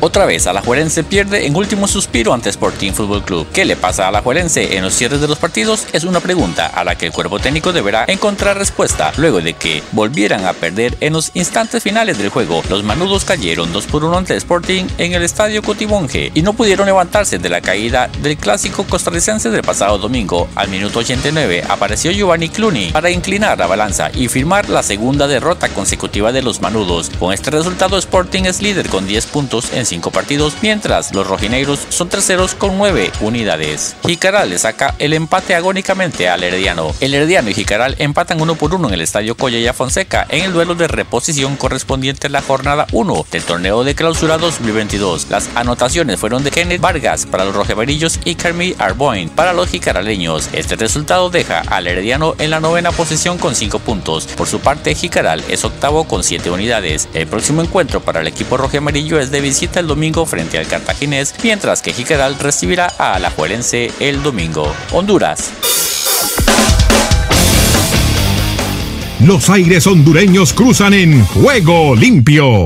Otra 0.03 0.25
vez, 0.25 0.47
Alajuelense 0.47 1.03
pierde 1.03 1.45
en 1.45 1.55
último 1.55 1.87
suspiro 1.87 2.33
ante 2.33 2.49
Sporting 2.49 2.91
Fútbol 2.91 3.23
Club. 3.23 3.47
¿Qué 3.53 3.65
le 3.65 3.75
pasa 3.75 4.05
a 4.05 4.07
Alajuelense 4.07 4.75
en 4.75 4.83
los 4.83 4.95
cierres 4.95 5.21
de 5.21 5.27
los 5.27 5.37
partidos? 5.37 5.85
Es 5.93 6.05
una 6.05 6.19
pregunta 6.19 6.65
a 6.65 6.83
la 6.83 6.95
que 6.95 7.05
el 7.05 7.11
cuerpo 7.11 7.37
técnico 7.37 7.71
deberá 7.71 8.05
encontrar 8.07 8.57
respuesta 8.57 9.13
luego 9.17 9.41
de 9.41 9.53
que 9.53 9.83
volvieran 9.91 10.45
a 10.45 10.53
perder 10.53 10.97
en 11.01 11.13
los 11.13 11.29
instantes 11.35 11.83
finales 11.83 12.17
del 12.17 12.29
juego. 12.29 12.63
Los 12.67 12.83
manudos 12.83 13.25
cayeron 13.25 13.71
2 13.71 13.85
por 13.85 14.03
1 14.03 14.17
ante 14.17 14.35
Sporting 14.37 14.85
en 14.97 15.13
el 15.13 15.21
estadio 15.21 15.61
Cotibonge 15.61 16.31
y 16.33 16.41
no 16.41 16.53
pudieron 16.53 16.87
levantarse 16.87 17.37
de 17.37 17.49
la 17.49 17.61
caída 17.61 18.09
del 18.23 18.37
clásico 18.37 18.85
costarricense 18.85 19.51
del 19.51 19.61
pasado 19.61 19.99
domingo. 19.99 20.49
Al 20.55 20.69
minuto 20.69 20.97
89 20.97 21.65
apareció 21.69 22.09
Giovanni 22.09 22.49
Cluny 22.49 22.89
para 22.89 23.11
inclinar 23.11 23.59
la 23.59 23.67
balanza 23.67 24.09
y 24.15 24.29
firmar 24.29 24.67
la 24.67 24.81
segunda 24.81 25.27
derrota 25.27 25.69
consecutiva 25.69 26.31
de 26.31 26.41
los 26.41 26.59
manudos. 26.59 27.11
Con 27.19 27.33
este 27.33 27.51
resultado, 27.51 27.99
Sporting 27.99 28.45
es 28.45 28.63
líder 28.63 28.89
con 28.89 29.05
10 29.05 29.27
puntos 29.27 29.71
en 29.73 29.90
cinco 29.91 30.09
partidos, 30.09 30.55
mientras 30.61 31.13
los 31.13 31.27
rojinegros 31.27 31.85
son 31.89 32.07
terceros 32.07 32.55
con 32.55 32.77
nueve 32.77 33.11
unidades. 33.19 33.97
Jicaral 34.07 34.49
le 34.49 34.57
saca 34.57 34.95
el 34.99 35.11
empate 35.11 35.53
agónicamente 35.53 36.29
al 36.29 36.45
Herediano. 36.45 36.95
El 37.01 37.13
Herediano 37.13 37.49
y 37.49 37.53
Jicaral 37.53 37.97
empatan 37.99 38.41
uno 38.41 38.55
por 38.55 38.73
uno 38.73 38.87
en 38.87 38.93
el 38.93 39.01
estadio 39.01 39.35
Collella 39.35 39.73
Fonseca 39.73 40.25
en 40.29 40.45
el 40.45 40.53
duelo 40.53 40.75
de 40.75 40.87
reposición 40.87 41.57
correspondiente 41.57 42.27
a 42.27 42.29
la 42.29 42.41
jornada 42.41 42.87
1 42.93 43.25
del 43.31 43.43
torneo 43.43 43.83
de 43.83 43.93
clausura 43.93 44.37
2022. 44.37 45.27
Las 45.29 45.49
anotaciones 45.55 46.21
fueron 46.21 46.45
de 46.45 46.51
Kenneth 46.51 46.79
Vargas 46.79 47.25
para 47.25 47.43
los 47.43 47.53
rojemarillos 47.53 48.17
y 48.23 48.35
Carmi 48.35 48.73
Arboin 48.79 49.27
para 49.27 49.51
los 49.51 49.67
jicaraleños. 49.67 50.49
Este 50.53 50.77
resultado 50.77 51.29
deja 51.29 51.59
al 51.67 51.87
Herediano 51.87 52.35
en 52.37 52.49
la 52.49 52.61
novena 52.61 52.93
posición 52.93 53.37
con 53.37 53.55
5 53.55 53.79
puntos. 53.79 54.25
Por 54.37 54.47
su 54.47 54.61
parte, 54.61 54.95
Jicaral 54.95 55.43
es 55.49 55.65
octavo 55.65 56.05
con 56.05 56.23
7 56.23 56.49
unidades. 56.49 57.09
El 57.13 57.27
próximo 57.27 57.61
encuentro 57.61 57.99
para 57.99 58.21
el 58.21 58.27
equipo 58.27 58.55
rojamarillo 58.55 59.19
es 59.19 59.31
de 59.31 59.41
visita 59.41 59.80
el 59.81 59.87
domingo 59.87 60.25
frente 60.25 60.57
al 60.57 60.67
cartaginés, 60.67 61.35
mientras 61.43 61.81
que 61.81 61.91
Jicaral 61.91 62.39
recibirá 62.39 62.93
a 62.97 63.15
Alajuelense 63.15 63.91
el 63.99 64.23
domingo. 64.23 64.73
Honduras. 64.93 65.51
Los 69.19 69.49
aires 69.49 69.85
hondureños 69.85 70.53
cruzan 70.53 70.93
en 70.93 71.23
juego 71.25 71.95
limpio. 71.95 72.63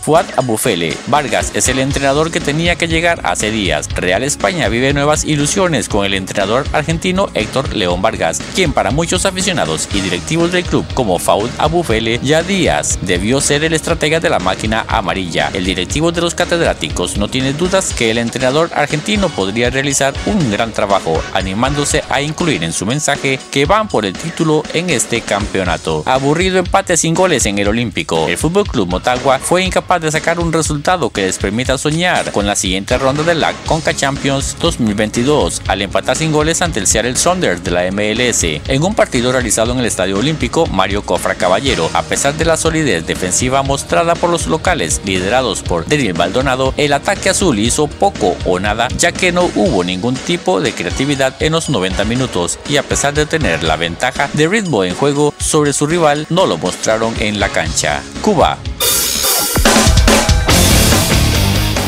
Fuad 0.00 0.26
Abufele. 0.36 0.96
Vargas 1.08 1.52
es 1.54 1.68
el 1.68 1.78
entrenador 1.78 2.30
que 2.30 2.40
tenía 2.40 2.76
que 2.76 2.88
llegar 2.88 3.20
hace 3.24 3.50
días. 3.50 3.88
Real 3.94 4.22
España 4.22 4.68
vive 4.68 4.94
nuevas 4.94 5.24
ilusiones 5.24 5.88
con 5.88 6.06
el 6.06 6.14
entrenador 6.14 6.66
argentino 6.72 7.28
Héctor 7.34 7.76
León 7.76 8.00
Vargas, 8.00 8.40
quien 8.54 8.72
para 8.72 8.90
muchos 8.90 9.26
aficionados 9.26 9.88
y 9.92 10.00
directivos 10.00 10.52
del 10.52 10.64
club 10.64 10.86
como 10.94 11.18
Faud 11.18 11.50
Abufele 11.58 12.18
ya 12.22 12.42
días 12.42 12.98
debió 13.02 13.40
ser 13.40 13.62
el 13.64 13.74
estratega 13.74 14.20
de 14.20 14.30
la 14.30 14.38
máquina 14.38 14.86
amarilla. 14.88 15.50
El 15.52 15.66
directivo 15.66 16.12
de 16.12 16.22
los 16.22 16.34
catedráticos 16.34 17.18
no 17.18 17.28
tiene 17.28 17.52
dudas 17.52 17.92
que 17.92 18.10
el 18.10 18.18
entrenador 18.18 18.70
argentino 18.74 19.28
podría 19.28 19.68
realizar 19.68 20.14
un 20.24 20.50
gran 20.50 20.72
trabajo, 20.72 21.22
animándose 21.34 22.02
a 22.08 22.22
incluir 22.22 22.64
en 22.64 22.72
su 22.72 22.86
mensaje 22.86 23.38
que 23.50 23.66
van 23.66 23.88
por 23.88 24.06
el 24.06 24.14
título 24.14 24.62
en 24.72 24.88
este 24.88 25.20
campeonato. 25.20 26.02
Aburrido 26.06 26.58
empate 26.58 26.96
sin 26.96 27.14
goles 27.14 27.44
en 27.44 27.58
el 27.58 27.68
Olímpico. 27.68 28.28
El 28.28 28.38
Fútbol 28.38 28.66
Club 28.66 28.88
Motagua 28.88 29.38
fue 29.38 29.62
incapaz 29.62 29.89
de 29.98 30.12
sacar 30.12 30.38
un 30.38 30.52
resultado 30.52 31.10
que 31.10 31.22
les 31.22 31.38
permita 31.38 31.76
soñar 31.76 32.30
con 32.30 32.46
la 32.46 32.54
siguiente 32.54 32.96
ronda 32.96 33.24
de 33.24 33.34
la 33.34 33.52
Conca 33.66 33.92
Champions 33.92 34.56
2022 34.60 35.62
al 35.66 35.82
empatar 35.82 36.16
sin 36.16 36.30
goles 36.30 36.62
ante 36.62 36.78
el 36.78 36.86
Seattle 36.86 37.16
Sounders 37.16 37.64
de 37.64 37.72
la 37.72 37.90
MLS 37.90 38.44
en 38.44 38.84
un 38.84 38.94
partido 38.94 39.32
realizado 39.32 39.72
en 39.72 39.80
el 39.80 39.86
Estadio 39.86 40.18
Olímpico 40.18 40.66
Mario 40.66 41.02
Cofra 41.02 41.34
Caballero. 41.34 41.90
A 41.92 42.02
pesar 42.02 42.34
de 42.34 42.44
la 42.44 42.56
solidez 42.56 43.04
defensiva 43.04 43.62
mostrada 43.62 44.14
por 44.14 44.30
los 44.30 44.46
locales 44.46 45.00
liderados 45.04 45.62
por 45.62 45.88
Daniel 45.88 46.14
Maldonado, 46.14 46.72
el 46.76 46.92
ataque 46.92 47.30
azul 47.30 47.58
hizo 47.58 47.88
poco 47.88 48.36
o 48.44 48.60
nada 48.60 48.86
ya 48.96 49.10
que 49.10 49.32
no 49.32 49.50
hubo 49.56 49.82
ningún 49.82 50.14
tipo 50.14 50.60
de 50.60 50.72
creatividad 50.72 51.34
en 51.42 51.52
los 51.52 51.68
90 51.68 52.04
minutos 52.04 52.60
y 52.68 52.76
a 52.76 52.84
pesar 52.84 53.14
de 53.14 53.26
tener 53.26 53.64
la 53.64 53.76
ventaja 53.76 54.30
de 54.34 54.46
ritmo 54.46 54.84
en 54.84 54.94
juego 54.94 55.34
sobre 55.38 55.72
su 55.72 55.86
rival 55.88 56.26
no 56.30 56.46
lo 56.46 56.58
mostraron 56.58 57.12
en 57.18 57.40
la 57.40 57.48
cancha. 57.48 58.02
Cuba 58.22 58.58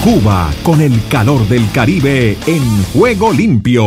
Cuba 0.03 0.51
con 0.65 0.81
el 0.81 1.01
calor 1.07 1.47
del 1.47 1.71
Caribe 1.71 2.37
en 2.49 2.83
juego 2.93 3.33
limpio. 3.33 3.87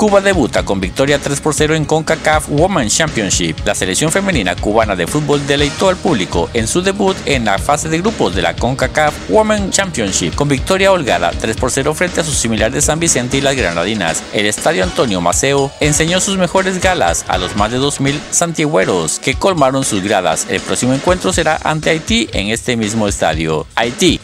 Cuba 0.00 0.22
debuta 0.22 0.64
con 0.64 0.80
victoria 0.80 1.18
3 1.18 1.42
por 1.42 1.52
0 1.52 1.74
en 1.74 1.84
CONCACAF 1.84 2.48
Women's 2.48 2.96
Championship. 2.96 3.58
La 3.66 3.74
selección 3.74 4.10
femenina 4.10 4.56
cubana 4.56 4.96
de 4.96 5.06
fútbol 5.06 5.46
deleitó 5.46 5.90
al 5.90 5.98
público 5.98 6.48
en 6.54 6.66
su 6.66 6.80
debut 6.80 7.14
en 7.26 7.44
la 7.44 7.58
fase 7.58 7.90
de 7.90 7.98
grupos 7.98 8.34
de 8.34 8.40
la 8.40 8.56
CONCACAF 8.56 9.28
Women's 9.28 9.76
Championship 9.76 10.34
con 10.34 10.48
victoria 10.48 10.90
holgada 10.90 11.32
3 11.38 11.54
por 11.54 11.70
0 11.70 11.92
frente 11.92 12.22
a 12.22 12.24
sus 12.24 12.36
similares 12.36 12.72
de 12.72 12.80
San 12.80 12.98
Vicente 12.98 13.36
y 13.36 13.42
las 13.42 13.54
Granadinas. 13.54 14.22
El 14.32 14.46
estadio 14.46 14.84
Antonio 14.84 15.20
Maceo 15.20 15.70
enseñó 15.80 16.18
sus 16.22 16.38
mejores 16.38 16.80
galas 16.80 17.26
a 17.28 17.36
los 17.36 17.54
más 17.56 17.70
de 17.70 17.78
2.000 17.78 18.18
santiagüeros 18.30 19.18
que 19.18 19.34
colmaron 19.34 19.84
sus 19.84 20.02
gradas. 20.02 20.46
El 20.48 20.62
próximo 20.62 20.94
encuentro 20.94 21.30
será 21.34 21.60
ante 21.62 21.90
Haití 21.90 22.26
en 22.32 22.48
este 22.48 22.78
mismo 22.78 23.06
estadio. 23.06 23.66
Haití. 23.74 24.18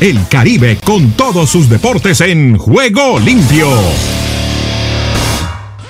El 0.00 0.28
Caribe 0.28 0.78
con 0.84 1.10
todos 1.10 1.50
sus 1.50 1.68
deportes 1.68 2.20
en 2.20 2.56
juego 2.56 3.18
limpio. 3.18 3.68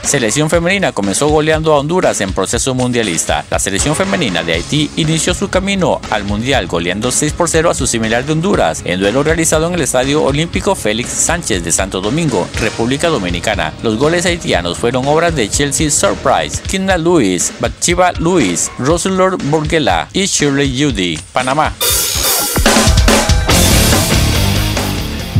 Selección 0.03 0.49
femenina 0.49 0.93
comenzó 0.93 1.29
goleando 1.29 1.75
a 1.75 1.81
Honduras 1.81 2.23
en 2.23 2.33
proceso 2.33 2.75
mundialista. 2.75 3.45
La 3.51 3.59
selección 3.59 3.95
femenina 3.95 4.43
de 4.43 4.55
Haití 4.55 4.91
inició 4.97 5.35
su 5.35 5.51
camino 5.51 6.01
al 6.11 6.25
mundial 6.25 6.67
goleando 6.67 7.11
6 7.11 7.35
por 7.35 7.51
0 7.51 7.69
a 7.69 7.75
su 7.75 7.87
similar 7.87 8.25
de 8.25 8.33
Honduras 8.33 8.81
en 8.87 8.99
duelo 8.99 9.23
realizado 9.23 9.67
en 9.67 9.75
el 9.75 9.83
Estadio 9.83 10.23
Olímpico 10.23 10.75
Félix 10.75 11.11
Sánchez 11.11 11.63
de 11.63 11.71
Santo 11.71 12.01
Domingo, 12.01 12.49
República 12.59 13.09
Dominicana. 13.09 13.75
Los 13.83 13.99
goles 13.99 14.25
haitianos 14.25 14.79
fueron 14.79 15.07
obras 15.07 15.37
de 15.37 15.51
Chelsea 15.51 15.91
Surprise, 15.91 16.63
Kinna 16.67 16.97
Lewis, 16.97 17.53
Bachiva 17.61 18.13
Lewis, 18.13 18.71
Roselord 18.79 19.37
Borgela 19.51 20.09
y 20.15 20.25
Shirley 20.25 20.83
Judy. 20.83 21.19
Panamá. 21.35 21.75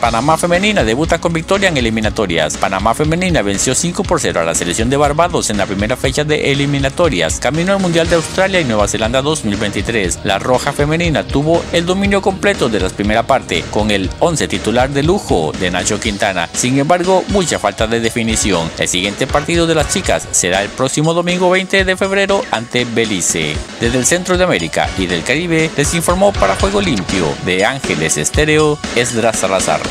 Panamá 0.00 0.38
Femenina 0.38 0.82
debuta 0.82 1.20
con 1.20 1.34
victoria 1.34 1.68
en 1.68 1.76
eliminatorias. 1.76 2.56
Panamá 2.56 2.94
Femenina 2.94 3.42
venció 3.42 3.74
5 3.74 4.02
por 4.02 4.18
0 4.18 4.40
a 4.40 4.44
la 4.44 4.54
selección 4.54 4.88
de 4.88 4.96
Barbados 4.96 5.50
en 5.50 5.58
la 5.58 5.66
primera 5.66 5.94
fecha 5.94 6.24
de 6.24 6.52
eliminatorias, 6.52 7.38
camino 7.38 7.74
al 7.74 7.80
Mundial 7.80 8.08
de 8.08 8.16
Australia 8.16 8.60
y 8.60 8.64
Nueva 8.64 8.88
Zelanda 8.88 9.20
2023. 9.20 10.20
La 10.24 10.38
Roja 10.38 10.72
Femenina 10.72 11.24
tuvo 11.24 11.62
el 11.74 11.84
dominio 11.84 12.22
completo 12.22 12.70
de 12.70 12.80
la 12.80 12.88
primera 12.88 13.24
parte, 13.24 13.62
con 13.70 13.90
el 13.90 14.08
11 14.20 14.48
titular 14.48 14.88
de 14.88 15.02
lujo 15.02 15.52
de 15.60 15.70
Nacho 15.70 16.00
Quintana. 16.00 16.48
Sin 16.54 16.78
embargo, 16.78 17.22
mucha 17.28 17.58
falta 17.58 17.86
de 17.86 18.00
definición. 18.00 18.70
El 18.78 18.88
siguiente 18.88 19.26
partido 19.26 19.66
de 19.66 19.74
las 19.74 19.92
chicas 19.92 20.26
será 20.30 20.62
el 20.62 20.70
próximo 20.70 21.12
domingo 21.12 21.50
20 21.50 21.84
de 21.84 21.96
febrero 21.98 22.42
ante 22.50 22.86
Belice. 22.86 23.54
Desde 23.80 23.98
el 23.98 24.06
centro 24.06 24.38
de 24.38 24.44
América 24.44 24.88
y 24.96 25.06
del 25.06 25.24
Caribe 25.24 25.70
les 25.76 25.92
informó 25.92 26.32
para 26.32 26.56
Juego 26.56 26.80
Limpio 26.80 27.26
de 27.44 27.66
Ángeles 27.66 28.16
Estéreo 28.16 28.78
Esdras 28.96 29.38
Salazar. 29.40 29.89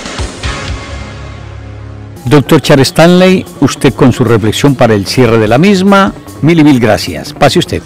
Doctor 2.26 2.62
Charles 2.62 2.90
Stanley, 2.90 3.46
usted 3.60 3.94
con 3.94 4.14
su 4.14 4.24
reflexión 4.24 4.76
para 4.76 4.94
el 4.94 5.08
cierre 5.08 5.40
de 5.40 5.48
la 5.48 5.58
misma. 5.58 6.14
Mil 6.42 6.60
y 6.60 6.64
mil 6.64 6.80
gracias. 6.80 7.34
Pase 7.34 7.60
usted. 7.60 7.82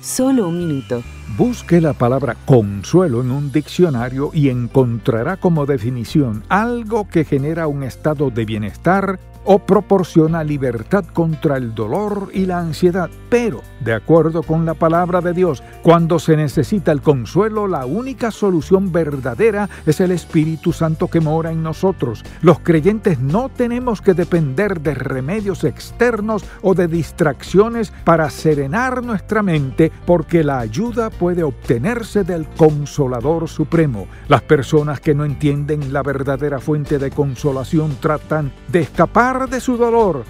Solo 0.00 0.48
un 0.48 0.58
minuto. 0.58 1.02
Busque 1.36 1.80
la 1.80 1.94
palabra 1.94 2.36
consuelo 2.44 3.22
en 3.22 3.30
un 3.30 3.50
diccionario 3.52 4.30
y 4.34 4.50
encontrará 4.50 5.38
como 5.38 5.64
definición 5.64 6.44
algo 6.50 7.08
que 7.08 7.24
genera 7.24 7.68
un 7.68 7.84
estado 7.84 8.28
de 8.28 8.44
bienestar 8.44 9.18
o 9.44 9.58
proporciona 9.58 10.44
libertad 10.44 11.04
contra 11.12 11.56
el 11.56 11.74
dolor 11.74 12.30
y 12.32 12.46
la 12.46 12.58
ansiedad. 12.58 13.10
Pero, 13.28 13.62
de 13.80 13.94
acuerdo 13.94 14.42
con 14.42 14.64
la 14.64 14.74
palabra 14.74 15.20
de 15.20 15.32
Dios, 15.32 15.62
cuando 15.82 16.18
se 16.18 16.36
necesita 16.36 16.92
el 16.92 17.00
consuelo, 17.00 17.66
la 17.66 17.86
única 17.86 18.30
solución 18.30 18.92
verdadera 18.92 19.68
es 19.86 20.00
el 20.00 20.12
Espíritu 20.12 20.72
Santo 20.72 21.08
que 21.08 21.20
mora 21.20 21.50
en 21.50 21.62
nosotros. 21.62 22.24
Los 22.40 22.60
creyentes 22.60 23.18
no 23.18 23.48
tenemos 23.48 24.00
que 24.00 24.14
depender 24.14 24.80
de 24.80 24.94
remedios 24.94 25.64
externos 25.64 26.44
o 26.62 26.74
de 26.74 26.88
distracciones 26.88 27.92
para 28.04 28.30
serenar 28.30 29.02
nuestra 29.02 29.42
mente, 29.42 29.90
porque 30.06 30.44
la 30.44 30.60
ayuda 30.60 31.10
puede 31.22 31.44
obtenerse 31.44 32.24
del 32.24 32.48
Consolador 32.48 33.48
Supremo. 33.48 34.08
Las 34.26 34.42
personas 34.42 34.98
que 34.98 35.14
no 35.14 35.24
entienden 35.24 35.92
la 35.92 36.02
verdadera 36.02 36.58
fuente 36.58 36.98
de 36.98 37.12
consolación 37.12 37.96
tratan 38.00 38.52
de 38.66 38.80
escapar 38.80 39.48
de 39.48 39.60
su 39.60 39.76
dolor. 39.76 40.24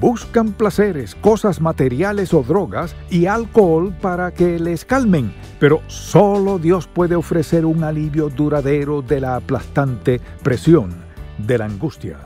Buscan 0.00 0.52
placeres, 0.52 1.14
cosas 1.14 1.60
materiales 1.60 2.32
o 2.32 2.42
drogas 2.42 2.96
y 3.10 3.26
alcohol 3.26 3.94
para 4.00 4.32
que 4.32 4.58
les 4.58 4.86
calmen, 4.86 5.34
pero 5.58 5.82
solo 5.88 6.58
Dios 6.58 6.86
puede 6.86 7.16
ofrecer 7.16 7.66
un 7.66 7.84
alivio 7.84 8.30
duradero 8.30 9.02
de 9.02 9.20
la 9.20 9.36
aplastante 9.36 10.22
presión 10.42 11.04
de 11.36 11.58
la 11.58 11.66
angustia. 11.66 12.16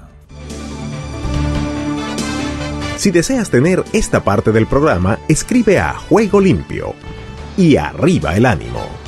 Si 2.97 3.11
deseas 3.11 3.51
tener 3.51 3.83
esta 3.93 4.23
parte 4.23 4.53
del 4.53 4.69
programa, 4.69 5.19
escribe 5.27 5.81
a 5.81 5.95
Juego 5.95 6.41
Limpio 6.41 6.95
y 7.57 7.77
arriba 7.77 8.35
el 8.35 8.47
ánimo. 8.47 9.05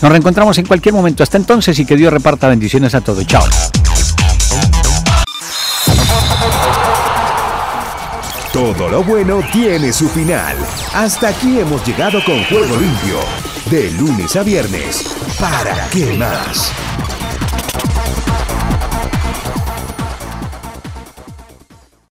Nos 0.00 0.10
reencontramos 0.10 0.56
en 0.58 0.66
cualquier 0.66 0.94
momento. 0.94 1.22
Hasta 1.22 1.36
entonces 1.36 1.78
y 1.78 1.84
que 1.84 1.96
Dios 1.96 2.12
reparta 2.12 2.48
bendiciones 2.48 2.94
a 2.94 3.00
todos. 3.00 3.26
Chao. 3.26 3.44
Todo 8.52 8.88
lo 8.88 9.04
bueno 9.04 9.40
tiene 9.52 9.92
su 9.92 10.08
final. 10.08 10.56
Hasta 10.94 11.28
aquí 11.28 11.60
hemos 11.60 11.86
llegado 11.86 12.22
con 12.24 12.42
Juego 12.44 12.76
Limpio. 12.76 13.20
De 13.70 13.90
lunes 13.92 14.34
a 14.36 14.42
viernes. 14.42 15.04
¿Para 15.38 15.88
qué 15.90 16.16
más? 16.16 16.72